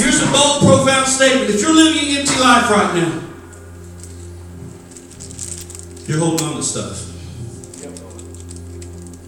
Here's 0.00 0.22
a 0.22 0.32
bold, 0.32 0.62
profound 0.62 1.06
statement. 1.06 1.50
If 1.50 1.60
you're 1.60 1.74
living 1.74 2.08
an 2.08 2.16
empty 2.20 2.40
life 2.40 2.70
right 2.70 2.94
now, 2.94 3.22
you're 6.06 6.18
holding 6.18 6.46
on 6.46 6.56
to 6.56 6.62
stuff. 6.62 7.06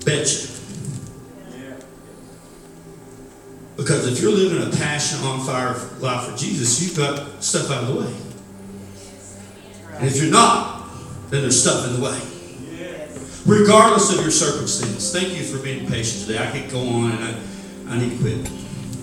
Betcha. 0.07 0.49
Because 3.77 4.07
if 4.11 4.23
you're 4.23 4.33
living 4.33 4.67
a 4.67 4.75
passion 4.75 5.21
on 5.27 5.45
fire 5.45 5.77
life 6.01 6.31
for 6.31 6.37
Jesus, 6.39 6.81
you've 6.83 6.97
got 6.97 7.45
stuff 7.45 7.71
out 7.71 7.85
of 7.85 7.89
the 7.89 8.01
way. 8.01 8.15
And 9.99 10.09
if 10.09 10.17
you're 10.17 10.33
not, 10.33 10.89
then 11.29 11.43
there's 11.43 11.61
stuff 11.61 11.87
in 11.87 12.01
the 12.01 12.01
way. 12.01 12.19
Regardless 13.45 14.11
of 14.17 14.23
your 14.23 14.31
circumstance. 14.31 15.13
Thank 15.13 15.37
you 15.37 15.45
for 15.45 15.63
being 15.63 15.87
patient 15.87 16.25
today. 16.27 16.39
I 16.39 16.51
could 16.51 16.71
go 16.71 16.81
on 16.81 17.11
and 17.13 17.25
I, 17.25 17.95
I 17.95 17.99
need 17.99 18.17
to 18.17 18.23
quit. 18.23 18.51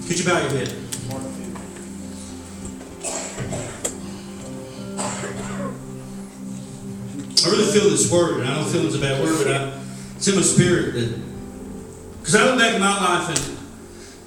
Could 0.07 0.17
you 0.17 0.25
bow 0.25 0.39
your 0.41 0.49
head? 0.49 0.78
I 7.45 7.51
really 7.51 7.71
feel 7.71 7.89
this 7.89 8.11
word, 8.11 8.41
and 8.41 8.49
I 8.49 8.55
don't 8.55 8.67
feel 8.67 8.85
it's 8.85 8.95
a 8.95 8.99
bad 8.99 9.23
word, 9.23 9.45
but 9.45 9.55
I, 9.55 9.71
it's 10.15 10.27
in 10.27 10.35
my 10.35 10.41
spirit 10.41 10.93
because 12.19 12.35
I 12.35 12.43
look 12.45 12.59
back 12.59 12.73
at 12.73 12.81
my 12.81 12.99
life 12.99 13.29
and 13.29 13.39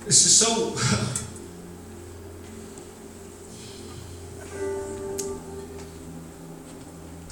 it's 0.06 0.22
just 0.22 0.38
so. 0.38 0.74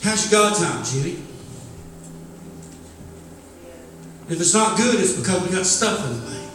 How's 0.03 0.31
your 0.31 0.41
God 0.41 0.57
time, 0.57 0.85
Jimmy? 0.85 1.23
If 4.29 4.41
it's 4.41 4.55
not 4.55 4.77
good, 4.77 5.01
it's 5.01 5.17
because 5.17 5.49
we 5.49 5.55
got 5.55 5.67
stuff 5.67 6.05
in 6.05 6.21
the 6.21 6.27
way. 6.27 6.49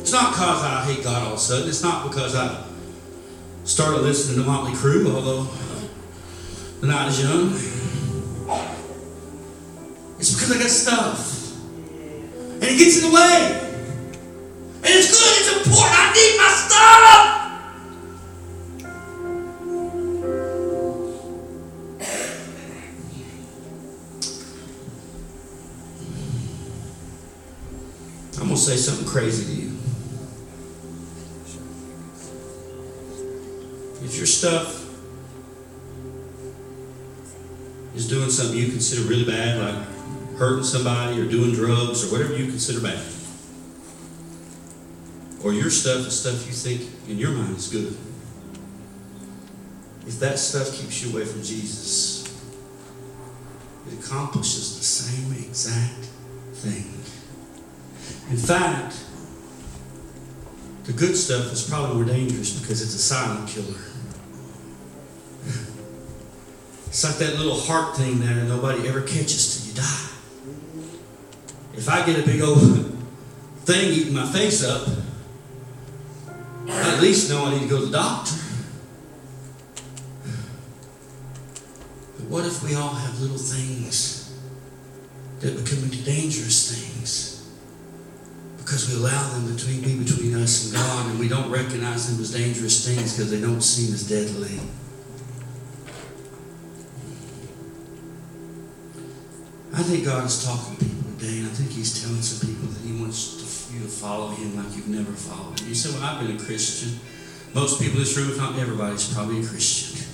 It's 0.00 0.12
not 0.12 0.32
because 0.32 0.62
I 0.62 0.84
hate 0.84 1.04
God 1.04 1.22
all 1.22 1.32
of 1.32 1.38
a 1.38 1.40
sudden. 1.40 1.68
It's 1.68 1.82
not 1.82 2.08
because 2.08 2.34
I 2.34 2.64
started 3.64 4.02
listening 4.02 4.42
to 4.42 4.50
Motley 4.50 4.72
Crue, 4.72 5.14
although 5.14 5.46
the 6.80 6.88
night 6.88 7.08
is 7.08 7.22
young. 7.22 7.54
Because 10.46 10.60
I 10.60 10.62
got 10.62 10.70
stuff. 10.70 11.56
And 12.38 12.62
it 12.62 12.78
gets 12.78 13.02
in 13.02 13.10
the 13.10 13.14
way. 13.16 13.60
And 14.76 14.86
it's 14.86 15.10
good, 15.10 15.32
it's 15.40 15.50
important. 15.66 15.98
I 15.98 16.12
need 16.12 16.38
my 16.38 16.48
stuff. 16.62 17.32
I'm 28.38 28.46
going 28.46 28.50
to 28.50 28.56
say 28.56 28.76
something 28.76 29.04
crazy 29.04 29.44
to 29.46 29.50
you. 29.62 29.72
If 34.04 34.16
your 34.16 34.26
stuff 34.26 34.84
is 37.96 38.06
doing 38.08 38.30
something 38.30 38.56
you 38.56 38.68
consider 38.68 39.08
really 39.08 39.24
bad, 39.24 39.58
like 39.58 39.95
hurting 40.36 40.64
somebody 40.64 41.20
or 41.20 41.26
doing 41.26 41.52
drugs 41.52 42.04
or 42.04 42.12
whatever 42.12 42.36
you 42.36 42.46
consider 42.46 42.80
bad, 42.80 43.02
or 45.42 45.52
your 45.52 45.70
stuff 45.70 46.06
is 46.06 46.18
stuff 46.20 46.46
you 46.46 46.52
think 46.52 46.90
in 47.08 47.18
your 47.18 47.30
mind 47.30 47.56
is 47.56 47.68
good, 47.68 47.96
if 50.06 50.18
that 50.20 50.38
stuff 50.38 50.72
keeps 50.72 51.02
you 51.02 51.10
away 51.12 51.24
from 51.24 51.42
Jesus, 51.42 52.24
it 53.86 53.94
accomplishes 53.98 54.76
the 54.78 54.84
same 54.84 55.32
exact 55.32 56.08
thing. 56.54 56.92
In 58.30 58.36
fact, 58.36 59.04
the 60.84 60.92
good 60.92 61.16
stuff 61.16 61.52
is 61.52 61.68
probably 61.68 61.96
more 61.96 62.04
dangerous 62.04 62.58
because 62.60 62.82
it's 62.82 62.94
a 62.94 62.98
silent 62.98 63.48
killer. 63.48 63.80
It's 66.86 67.04
like 67.04 67.16
that 67.18 67.36
little 67.36 67.58
heart 67.58 67.96
thing 67.96 68.20
there 68.20 68.44
nobody 68.44 68.88
ever 68.88 69.02
catches. 69.02 69.55
If 71.76 71.90
I 71.90 72.06
get 72.06 72.18
a 72.18 72.22
big 72.22 72.40
old 72.40 72.60
thing 73.64 73.92
eating 73.92 74.14
my 74.14 74.26
face 74.26 74.64
up, 74.64 74.88
I 76.68 76.94
at 76.94 77.02
least 77.02 77.30
know 77.30 77.44
I 77.44 77.54
need 77.54 77.62
to 77.62 77.68
go 77.68 77.80
to 77.80 77.86
the 77.86 77.92
doctor. 77.92 78.34
But 82.16 82.26
what 82.28 82.46
if 82.46 82.62
we 82.62 82.74
all 82.74 82.94
have 82.94 83.20
little 83.20 83.36
things 83.36 84.34
that 85.40 85.62
become 85.62 85.84
into 85.84 86.02
dangerous 86.02 86.72
things 86.72 87.46
because 88.56 88.88
we 88.88 88.96
allow 88.96 89.34
them 89.34 89.54
to 89.54 89.66
be 89.66 89.98
between 89.98 90.34
us 90.34 90.64
and 90.64 90.74
God 90.74 91.10
and 91.10 91.18
we 91.18 91.28
don't 91.28 91.50
recognize 91.50 92.10
them 92.10 92.20
as 92.20 92.32
dangerous 92.32 92.86
things 92.86 93.16
because 93.16 93.30
they 93.30 93.40
don't 93.40 93.60
seem 93.60 93.92
as 93.92 94.08
deadly? 94.08 94.58
I 99.74 99.82
think 99.82 100.06
God 100.06 100.24
is 100.24 100.42
talking 100.42 100.76
to 100.78 100.84
people 100.84 101.05
today, 101.26 101.42
I 101.42 101.48
think 101.48 101.70
He's 101.72 102.02
telling 102.02 102.22
some 102.22 102.48
people 102.48 102.68
that 102.68 102.80
He 102.86 102.92
wants 103.00 103.36
to, 103.36 103.74
you 103.74 103.82
to 103.82 103.88
follow 103.88 104.28
Him 104.28 104.56
like 104.56 104.74
you've 104.76 104.88
never 104.88 105.12
followed 105.12 105.58
Him. 105.60 105.68
You 105.68 105.74
say, 105.74 105.92
Well, 105.92 106.04
I've 106.04 106.24
been 106.24 106.36
a 106.36 106.38
Christian. 106.38 106.98
Most 107.54 107.80
people 107.80 107.96
in 107.96 108.04
this 108.04 108.16
room, 108.16 108.30
if 108.30 108.38
not 108.38 108.58
everybody's 108.58 109.12
probably 109.12 109.40
a 109.40 109.46
Christian. 109.46 110.06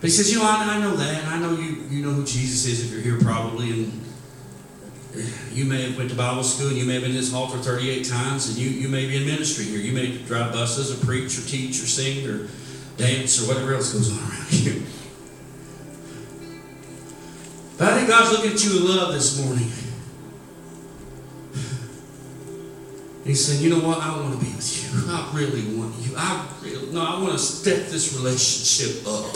But 0.00 0.08
He 0.08 0.10
says, 0.10 0.32
You 0.32 0.38
know, 0.38 0.46
I, 0.46 0.76
I 0.76 0.80
know 0.80 0.96
that, 0.96 1.24
I 1.26 1.38
know 1.38 1.52
you, 1.52 1.84
you 1.90 2.04
know 2.04 2.12
who 2.12 2.24
Jesus 2.24 2.66
is 2.66 2.84
if 2.84 2.92
you're 2.92 3.02
here, 3.02 3.20
probably, 3.20 3.70
and 3.70 4.00
eh, 5.16 5.28
you 5.52 5.64
may 5.64 5.82
have 5.88 5.98
went 5.98 6.10
to 6.10 6.16
Bible 6.16 6.44
school, 6.44 6.68
and 6.68 6.76
you 6.76 6.84
may 6.84 6.94
have 6.94 7.02
been 7.02 7.12
in 7.12 7.16
this 7.16 7.34
altar 7.34 7.58
38 7.58 8.04
times, 8.04 8.48
and 8.48 8.58
you, 8.58 8.70
you 8.70 8.88
may 8.88 9.06
be 9.06 9.16
in 9.16 9.26
ministry 9.26 9.64
here. 9.64 9.80
You 9.80 9.92
may 9.92 10.18
drive 10.24 10.52
buses, 10.52 10.90
or 10.90 11.04
preach, 11.04 11.38
or 11.38 11.42
teach, 11.42 11.82
or 11.82 11.86
sing, 11.86 12.26
or 12.26 12.48
dance, 12.96 13.42
or 13.42 13.48
whatever 13.48 13.74
else 13.74 13.92
goes 13.92 14.10
on 14.10 14.18
around 14.18 14.48
here. 14.48 14.82
God's 18.14 18.30
looking 18.30 18.52
at 18.52 18.64
you 18.64 18.74
with 18.74 18.90
love 18.90 19.12
this 19.12 19.44
morning. 19.44 19.68
He's 23.24 23.44
saying, 23.44 23.60
you 23.60 23.70
know 23.70 23.84
what? 23.84 23.98
I 23.98 24.16
want 24.16 24.38
to 24.38 24.44
be 24.44 24.52
with 24.54 24.94
you. 24.94 25.12
I 25.12 25.30
really 25.34 25.76
want 25.76 25.96
you. 25.98 26.14
I 26.16 26.46
really, 26.62 26.92
no, 26.92 27.04
I 27.04 27.20
want 27.20 27.32
to 27.32 27.40
step 27.40 27.88
this 27.88 28.16
relationship 28.16 29.04
up. 29.04 29.34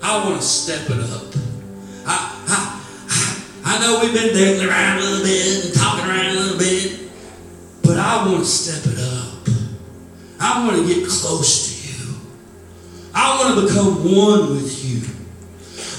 I 0.00 0.24
want 0.24 0.40
to 0.40 0.46
step 0.46 0.90
it 0.90 1.00
up. 1.00 1.34
I, 2.06 2.38
I, 2.46 3.42
I 3.64 3.80
know 3.80 3.98
we've 4.00 4.14
been 4.14 4.32
dating 4.32 4.68
around 4.68 4.98
a 4.98 5.00
little 5.00 5.24
bit 5.24 5.64
and 5.64 5.74
talking 5.74 6.08
around 6.08 6.26
a 6.26 6.38
little 6.38 6.58
bit, 6.58 7.10
but 7.82 7.98
I 7.98 8.28
want 8.28 8.44
to 8.44 8.48
step 8.48 8.92
it 8.92 9.00
up. 9.00 9.48
I 10.38 10.64
want 10.64 10.76
to 10.76 10.86
get 10.86 11.08
close 11.08 11.66
to 11.66 12.04
you. 12.04 12.14
I 13.12 13.42
want 13.42 13.58
to 13.58 13.66
become 13.66 14.04
one 14.04 14.50
with 14.50 14.84
you. 14.84 15.19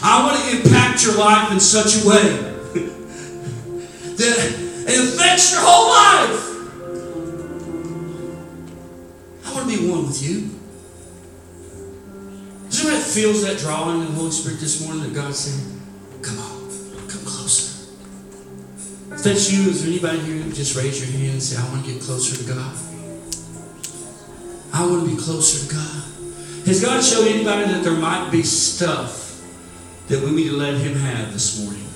I 0.04 0.24
want 0.26 0.42
to 0.42 0.58
impact 0.58 1.04
your 1.04 1.18
life 1.18 1.52
in 1.52 1.60
such 1.60 2.04
a 2.04 2.08
way 2.08 2.24
that 4.16 4.38
it 4.88 5.00
affects 5.00 5.52
your 5.52 5.62
whole 5.64 5.90
life. 5.90 6.48
I 9.46 9.54
want 9.54 9.70
to 9.70 9.78
be 9.78 9.88
one 9.88 10.08
with 10.08 10.22
you. 10.24 10.50
Is 12.68 12.80
anybody 12.84 13.04
feels 13.04 13.44
that 13.46 13.60
drawing 13.60 14.02
in 14.02 14.08
the 14.08 14.12
Holy 14.14 14.32
Spirit 14.32 14.60
this 14.60 14.84
morning 14.84 15.04
that 15.04 15.14
God's 15.14 15.38
saying, 15.38 15.82
come 16.24 16.40
on, 16.40 16.70
come 17.08 17.24
closer? 17.24 17.94
If 19.12 19.24
that's 19.24 19.52
you, 19.52 19.70
is 19.70 19.84
there 19.84 19.92
anybody 19.92 20.20
here 20.20 20.52
just 20.52 20.76
raise 20.76 21.00
your 21.00 21.12
hand 21.12 21.34
and 21.34 21.44
say, 21.44 21.62
I 21.62 21.70
want 21.70 21.86
to 21.86 21.92
get 21.92 22.02
closer 22.02 22.36
to 22.42 22.50
God? 22.50 22.76
I 24.74 24.86
want 24.88 25.08
to 25.08 25.16
be 25.16 25.22
closer 25.22 25.68
to 25.68 25.76
God. 25.76 26.04
Has 26.66 26.82
God 26.84 27.04
showed 27.04 27.28
anybody 27.28 27.72
that 27.72 27.84
there 27.84 27.94
might 27.94 28.32
be 28.32 28.42
stuff 28.42 29.31
that 30.12 30.22
we 30.22 30.32
need 30.32 30.50
to 30.50 30.58
let 30.58 30.76
Him 30.76 30.94
have 30.96 31.32
this 31.32 31.64
morning. 31.64 31.88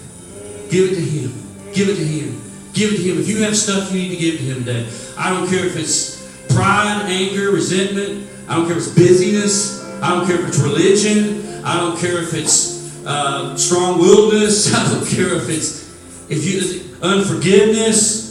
Give 0.70 0.92
it 0.92 0.96
to 0.96 1.02
Him. 1.02 1.74
Give 1.74 1.90
it 1.90 1.96
to 1.98 2.06
Him. 2.06 2.42
Give 2.74 2.94
it 2.94 2.98
to 2.98 3.04
Him. 3.04 3.20
If 3.20 3.28
you 3.28 3.44
have 3.44 3.56
stuff 3.56 3.92
you 3.92 4.00
need 4.00 4.10
to 4.10 4.16
give 4.16 4.38
to 4.38 4.44
Him 4.44 4.64
today, 4.64 4.90
I 5.18 5.30
don't 5.30 5.50
care 5.50 5.66
if 5.66 5.76
it's 5.76 6.16
pride, 6.54 7.04
anger, 7.08 7.52
resentment. 7.52 8.28
I 8.48 8.56
don't 8.56 8.68
care 8.68 8.78
if 8.78 8.88
it's 8.88 8.96
busyness. 8.96 9.84
I 10.02 10.12
don't 10.12 10.26
care 10.26 10.40
if 10.40 10.48
it's 10.48 10.60
religion. 10.60 11.64
I 11.66 11.78
don't 11.78 12.00
care 12.00 12.22
if 12.22 12.34
it's 12.34 13.06
uh, 13.06 13.58
strong 13.58 14.00
willedness. 14.00 14.74
I 14.76 14.94
don't 14.94 15.08
care 15.08 15.36
if 15.36 15.50
it's 15.50 15.86
if 16.30 16.46
you 16.46 17.00
unforgiveness. 17.02 18.24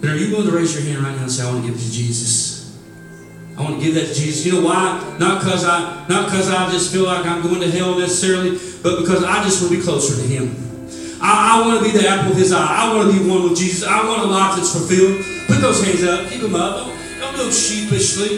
Then 0.00 0.10
are 0.10 0.16
you 0.16 0.30
willing 0.30 0.50
to 0.50 0.56
raise 0.56 0.74
your 0.74 0.84
hand 0.84 1.04
right 1.04 1.16
now 1.16 1.22
and 1.22 1.32
say, 1.32 1.42
"I 1.42 1.50
want 1.50 1.64
to 1.64 1.70
give 1.70 1.80
it 1.80 1.82
to 1.82 1.90
Jesus"? 1.90 2.53
I 3.64 3.70
want 3.70 3.80
to 3.80 3.86
give 3.86 3.94
that 3.94 4.08
to 4.08 4.14
Jesus. 4.14 4.44
You 4.44 4.60
know 4.60 4.66
why? 4.68 5.16
Not 5.18 5.40
because 5.40 5.64
I 5.64 6.06
not 6.06 6.26
because 6.26 6.50
I 6.50 6.70
just 6.70 6.92
feel 6.92 7.04
like 7.04 7.24
I'm 7.24 7.40
going 7.40 7.60
to 7.60 7.70
hell 7.70 7.98
necessarily, 7.98 8.58
but 8.82 9.00
because 9.00 9.24
I 9.24 9.42
just 9.42 9.62
want 9.62 9.72
to 9.72 9.78
be 9.78 9.82
closer 9.82 10.20
to 10.20 10.28
Him. 10.28 10.54
I, 11.22 11.56
I 11.56 11.66
want 11.66 11.80
to 11.80 11.84
be 11.90 11.96
the 11.96 12.06
apple 12.06 12.32
of 12.32 12.36
His 12.36 12.52
eye. 12.52 12.60
I 12.60 12.94
want 12.94 13.10
to 13.10 13.18
be 13.18 13.26
one 13.26 13.44
with 13.44 13.56
Jesus. 13.56 13.88
I 13.88 14.06
want 14.06 14.20
a 14.20 14.26
life 14.26 14.56
that's 14.56 14.72
fulfilled. 14.72 15.24
Put 15.46 15.62
those 15.62 15.82
hands 15.82 16.04
up. 16.04 16.28
Keep 16.28 16.42
them 16.42 16.54
up. 16.54 16.76
Don't, 16.76 16.92
don't 17.20 17.36
do 17.36 17.48
it 17.48 17.52
sheepishly. 17.54 18.36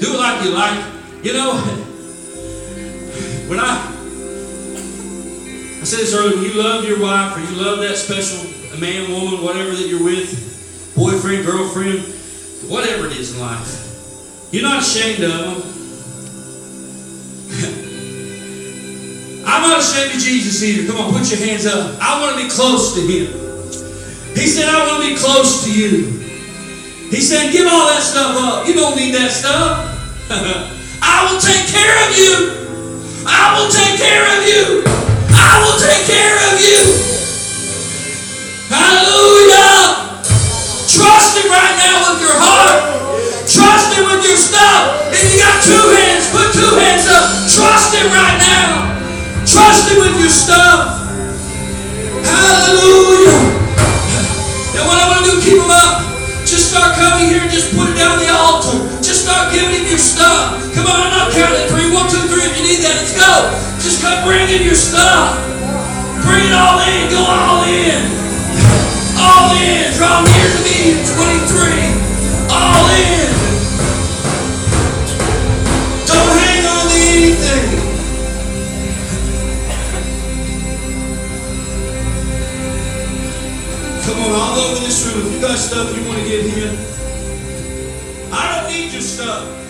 Do 0.00 0.14
it 0.14 0.18
like 0.18 0.42
you 0.42 0.50
like. 0.52 0.80
You 1.22 1.34
know, 1.34 1.52
when 3.50 3.60
I 3.60 3.92
I 5.76 5.84
said 5.84 6.00
this 6.00 6.14
earlier, 6.14 6.36
when 6.36 6.44
you 6.44 6.54
love 6.54 6.88
your 6.88 7.02
wife 7.02 7.36
or 7.36 7.40
you 7.40 7.62
love 7.62 7.80
that 7.80 7.96
special 7.96 8.48
man, 8.80 9.10
woman, 9.12 9.44
whatever 9.44 9.72
that 9.72 9.88
you're 9.88 10.02
with, 10.02 10.94
boyfriend, 10.96 11.44
girlfriend, 11.44 12.15
whatever 12.64 13.06
it 13.06 13.16
is 13.16 13.32
in 13.34 13.40
life. 13.40 13.82
You're 14.52 14.62
not 14.62 14.82
ashamed 14.82 15.24
of 15.24 15.30
them. 15.30 15.62
I'm 19.46 19.62
not 19.62 19.78
ashamed 19.80 20.14
of 20.16 20.20
Jesus 20.20 20.62
either. 20.62 20.86
Come 20.92 21.00
on, 21.00 21.12
put 21.12 21.30
your 21.30 21.38
hands 21.46 21.64
up. 21.66 21.96
I 22.00 22.20
want 22.20 22.36
to 22.36 22.42
be 22.42 22.48
close 22.50 22.94
to 22.94 23.00
Him. 23.00 23.32
He 24.34 24.48
said, 24.48 24.68
I 24.68 24.86
want 24.86 25.02
to 25.02 25.08
be 25.08 25.16
close 25.16 25.64
to 25.64 25.70
you. 25.72 26.12
He 27.08 27.20
said, 27.20 27.52
give 27.52 27.66
all 27.66 27.86
that 27.86 28.02
stuff 28.02 28.36
up. 28.36 28.66
You 28.66 28.74
don't 28.74 28.96
need 28.96 29.14
that 29.14 29.30
stuff. 29.30 29.94
I 31.00 31.24
will 31.30 31.40
take 31.40 31.68
care 31.70 31.96
of 32.04 32.10
you. 32.18 32.50
I 33.24 33.54
will 33.56 33.70
take 33.70 33.96
care 33.96 34.26
of 34.36 34.44
you. 34.44 34.82
I 35.32 35.62
will 35.62 35.78
take 35.78 36.04
care 36.04 36.36
of 36.52 36.60
you. 36.60 36.82
Hallelujah. 38.68 39.55
Trust 41.16 41.32
Him 41.40 41.48
right 41.48 41.76
now 41.80 41.96
with 42.12 42.28
your 42.28 42.36
heart. 42.36 42.76
Trust 43.48 43.88
Him 43.96 44.04
with 44.04 44.20
your 44.20 44.36
stuff. 44.36 45.08
If 45.16 45.24
you 45.32 45.40
got 45.40 45.64
two 45.64 45.84
hands, 45.96 46.28
put 46.28 46.52
two 46.52 46.76
hands 46.76 47.08
up. 47.08 47.24
Trust 47.48 47.96
Him 47.96 48.12
right 48.12 48.36
now. 48.36 49.00
Trust 49.48 49.88
Him 49.88 50.04
with 50.04 50.12
your 50.20 50.28
stuff. 50.28 51.08
Hallelujah. 52.20 53.32
And 54.76 54.84
what 54.84 55.00
I 55.00 55.04
want 55.08 55.24
to 55.24 55.32
do, 55.32 55.34
keep 55.40 55.56
them 55.56 55.72
up. 55.72 56.04
Just 56.44 56.68
start 56.68 57.00
coming 57.00 57.32
here 57.32 57.40
and 57.40 57.48
just 57.48 57.72
put 57.72 57.88
it 57.88 57.96
down 57.96 58.20
the 58.20 58.28
altar. 58.28 58.76
Just 59.00 59.24
start 59.24 59.56
giving 59.56 59.72
Him 59.72 59.88
your 59.88 59.96
stuff. 59.96 60.60
Come 60.76 60.84
on, 60.84 61.00
I'm 61.00 61.16
not 61.16 61.32
counting 61.32 61.64
three. 61.72 61.88
One, 61.96 62.12
two, 62.12 62.20
three. 62.28 62.44
If 62.44 62.60
you 62.60 62.76
need 62.76 62.84
that, 62.84 62.92
let's 62.92 63.16
go. 63.16 63.56
Just 63.80 64.04
come 64.04 64.20
bring 64.28 64.52
in 64.52 64.68
your 64.68 64.76
stuff. 64.76 65.32
Bring 66.28 66.44
it 66.44 66.52
all 66.52 66.76
in. 66.84 67.08
Go 67.08 67.24
all 67.24 67.64
in. 67.64 68.15
All 69.26 69.50
in. 69.58 69.92
Draw 69.98 70.22
near 70.22 70.48
to 70.54 70.60
me 70.62 70.76
in 70.92 70.98
23. 71.02 71.82
All 72.54 72.86
in. 72.94 73.28
Don't 76.06 76.32
hang 76.38 76.62
on 76.74 76.84
to 76.92 76.98
anything. 77.16 77.66
Come 84.04 84.18
on, 84.24 84.32
all 84.32 84.58
over 84.58 84.80
this 84.80 84.98
room. 85.04 85.26
If 85.26 85.32
you 85.34 85.40
got 85.40 85.58
stuff 85.58 85.96
you 85.96 86.06
want 86.06 86.20
to 86.20 86.28
give 86.28 86.46
him, 86.46 86.76
I 88.32 88.60
don't 88.60 88.72
need 88.72 88.92
your 88.92 89.02
stuff. 89.02 89.65